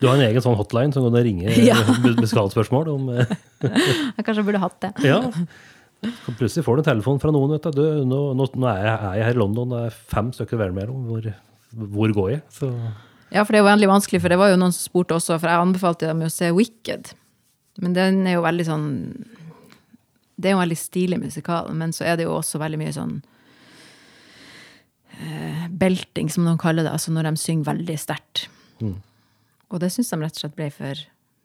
Du 0.00 0.06
har 0.08 0.18
en 0.18 0.24
egen 0.28 0.44
sånn 0.44 0.56
hotline 0.58 0.94
som 0.94 1.06
kan 1.08 1.18
ringe 1.24 1.50
Ja. 1.70 1.78
musikalspørsmål 2.04 2.90
om 2.92 3.08
eh, 3.14 3.34
Jeg 4.18 4.24
kanskje 4.26 4.44
burde 4.46 4.62
hatt 4.62 4.78
det. 4.84 4.92
Ja. 5.06 5.20
Så 6.04 6.34
plutselig 6.38 6.62
får 6.66 6.78
du 6.78 6.82
en 6.84 6.88
telefon 6.92 7.18
fra 7.22 7.32
noen. 7.34 7.56
vet 7.56 7.70
du. 7.74 7.80
du 7.82 8.04
nå, 8.06 8.20
nå, 8.38 8.46
nå 8.54 8.68
er, 8.70 8.82
jeg, 8.86 8.96
er 8.98 9.16
jeg 9.18 9.28
her 9.30 9.38
i 9.38 9.42
London, 9.42 9.72
det 9.74 9.84
er 9.88 9.96
fem 10.14 10.28
stykker 10.36 10.58
å 10.58 10.60
velge 10.62 10.76
mellom. 10.78 11.06
Hvor, 11.10 11.30
hvor 11.96 12.12
går 12.20 12.28
jeg? 12.36 12.42
Så, 12.54 12.68
Ja, 13.34 13.42
for 13.42 13.52
det 13.52 13.58
er 13.58 13.64
jo 13.64 13.70
veldig 13.72 13.88
vanskelig, 13.90 14.20
for 14.24 14.32
det 14.32 14.38
var 14.40 14.52
jo 14.52 14.60
noen 14.60 14.72
som 14.76 14.86
spurte 14.88 15.16
også, 15.18 15.36
for 15.42 15.50
jeg 15.50 15.64
anbefalte 15.66 16.06
dem 16.08 16.22
å 16.24 16.30
se 16.32 16.52
Wicked. 16.54 17.10
Men 17.82 17.96
den 17.98 18.22
er 18.26 18.38
jo 18.38 18.44
veldig 18.46 18.64
sånn 18.66 18.86
Det 20.38 20.48
er 20.48 20.54
jo 20.54 20.58
en 20.60 20.64
veldig 20.64 20.78
stilig 20.78 21.18
musikal, 21.22 21.68
men 21.74 21.92
så 21.94 22.06
er 22.06 22.16
det 22.18 22.24
jo 22.28 22.36
også 22.38 22.58
veldig 22.62 22.78
mye 22.80 22.94
sånn 22.94 23.18
belting, 25.80 26.30
som 26.30 26.44
noen 26.46 26.60
kaller 26.60 26.86
det, 26.86 26.92
altså 26.94 27.12
når 27.14 27.30
de 27.30 27.40
synger 27.42 27.72
veldig 27.72 27.96
sterkt. 28.00 28.46
Og 29.68 29.80
det 29.82 29.90
syns 29.92 30.12
de 30.12 30.20
rett 30.22 30.36
og 30.38 30.44
slett 30.44 30.56
ble 30.56 30.68
for 30.72 31.00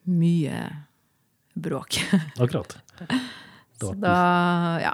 mye 0.10 0.60
bråk. 1.54 2.00
akkurat. 2.44 2.78
Så 3.80 3.94
da, 4.00 4.14
ja. 4.84 4.94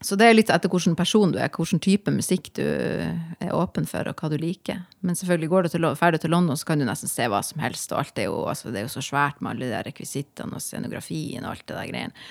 Så 0.00 0.16
det 0.16 0.30
er 0.30 0.36
litt 0.36 0.50
etter 0.52 0.72
hvilken 0.72 0.96
person 0.96 1.32
du 1.34 1.36
er, 1.36 1.50
hvilken 1.52 1.82
type 1.84 2.12
musikk 2.14 2.48
du 2.56 2.64
er 2.64 3.50
åpen 3.52 3.84
for, 3.88 4.08
og 4.08 4.16
hva 4.16 4.30
du 4.32 4.38
liker. 4.40 4.80
Men 5.04 5.18
selvfølgelig 5.18 5.50
går 5.52 5.66
du 5.66 5.72
til, 5.74 5.88
ferdig 6.00 6.22
til 6.22 6.32
London, 6.32 6.56
så 6.56 6.70
kan 6.70 6.80
du 6.80 6.86
nesten 6.88 7.10
se 7.10 7.26
hva 7.28 7.42
som 7.44 7.60
helst. 7.60 7.92
Og 7.92 8.00
alt 8.00 8.22
er 8.22 8.30
jo, 8.30 8.38
altså, 8.48 8.72
det 8.72 8.80
er 8.80 8.88
jo 8.88 8.94
så 8.94 9.04
svært 9.04 9.42
med 9.44 9.52
alle 9.52 9.68
de 9.74 9.82
rekvisittene 9.90 10.56
og 10.56 10.64
scenografien 10.64 11.44
og 11.44 11.52
alt 11.52 11.66
det 11.66 11.76
der 11.76 11.90
greiene. 11.92 12.24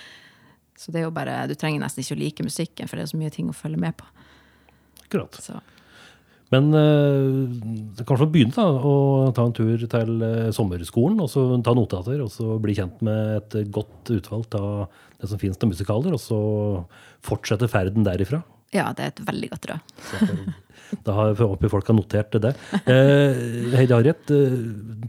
Så 0.80 0.96
det 0.96 1.02
er 1.02 1.06
jo 1.06 1.14
bare, 1.14 1.44
du 1.52 1.54
trenger 1.60 1.84
nesten 1.84 2.02
ikke 2.02 2.16
å 2.16 2.22
like 2.24 2.48
musikken, 2.48 2.90
for 2.90 2.98
det 2.98 3.06
er 3.06 3.12
så 3.12 3.20
mye 3.22 3.36
ting 3.36 3.52
å 3.52 3.56
følge 3.56 3.82
med 3.84 4.00
på. 4.00 4.08
Akkurat. 5.10 5.42
Så. 5.42 5.58
Men 6.54 6.70
eh, 6.74 8.04
kanskje 8.06 8.30
begynne 8.34 8.56
da, 8.56 8.66
å 8.70 9.30
ta 9.36 9.46
en 9.46 9.54
tur 9.58 9.84
til 9.90 10.24
eh, 10.26 10.48
sommerskolen, 10.56 11.20
og 11.22 11.30
så 11.30 11.44
ta 11.66 11.76
notater, 11.78 12.22
og 12.26 12.32
så 12.34 12.58
bli 12.62 12.78
kjent 12.78 13.04
med 13.06 13.36
et 13.42 13.74
godt 13.74 14.14
utvalg 14.16 14.58
av 14.58 14.88
det 15.20 15.30
som 15.30 15.42
finnes 15.42 15.60
av 15.60 15.70
musikaler, 15.70 16.16
og 16.16 16.24
så 16.24 16.40
fortsette 17.26 17.70
ferden 17.70 18.08
derifra. 18.08 18.42
Ja, 18.74 18.92
det 18.98 19.06
er 19.06 19.14
et 19.14 19.24
veldig 19.30 19.54
godt 19.54 19.72
råd. 19.74 19.94
Da 21.06 21.14
har 21.14 21.36
håper 21.38 21.70
folk 21.70 21.90
har 21.92 21.94
notert 21.94 22.34
det. 22.42 22.56
Eh, 22.90 23.76
Heidi 23.76 23.94
Harriet, 23.94 24.32
eh, 24.34 24.56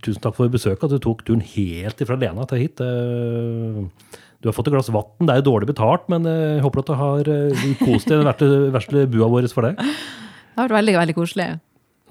tusen 0.05 0.21
takk 0.21 0.37
for 0.37 0.53
besøket, 0.53 0.85
at 0.85 0.93
du 0.93 1.01
tok 1.01 1.25
turen 1.25 1.41
helt 1.55 2.03
ifra 2.05 2.19
Lena 2.21 2.45
til 2.49 2.61
hit. 2.61 2.83
Eh, 2.85 4.19
du 4.41 4.49
har 4.49 4.57
fått 4.57 4.71
et 4.71 4.75
glass 4.75 4.89
vann. 4.93 5.11
Det 5.21 5.35
er 5.35 5.43
jo 5.43 5.49
dårlig 5.51 5.69
betalt, 5.69 6.07
men 6.13 6.29
eh, 6.29 6.57
jeg 6.57 6.65
håper 6.65 6.83
at 6.83 6.93
du 6.93 6.95
har 7.01 7.33
eh, 7.35 7.65
kost 7.83 8.09
deg 8.09 8.17
i 8.17 8.23
den 8.23 8.31
verste, 8.31 8.51
verste 8.79 9.07
bua 9.13 9.29
vår 9.33 9.51
for 9.53 9.69
det. 9.69 9.75
Det 9.81 10.57
har 10.57 10.69
vært 10.69 10.79
veldig, 10.81 10.97
veldig 11.03 11.19
koselig. 11.19 11.51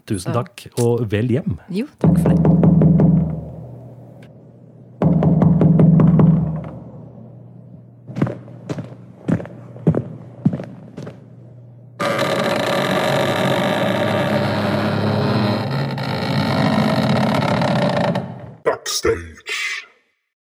Tusen 0.09 0.33
takk, 0.33 0.69
og 0.81 1.05
vel 1.09 1.33
hjem. 1.35 1.57
Jo, 1.73 1.89
takk 2.01 2.21
for 2.21 2.33
det. 2.33 2.78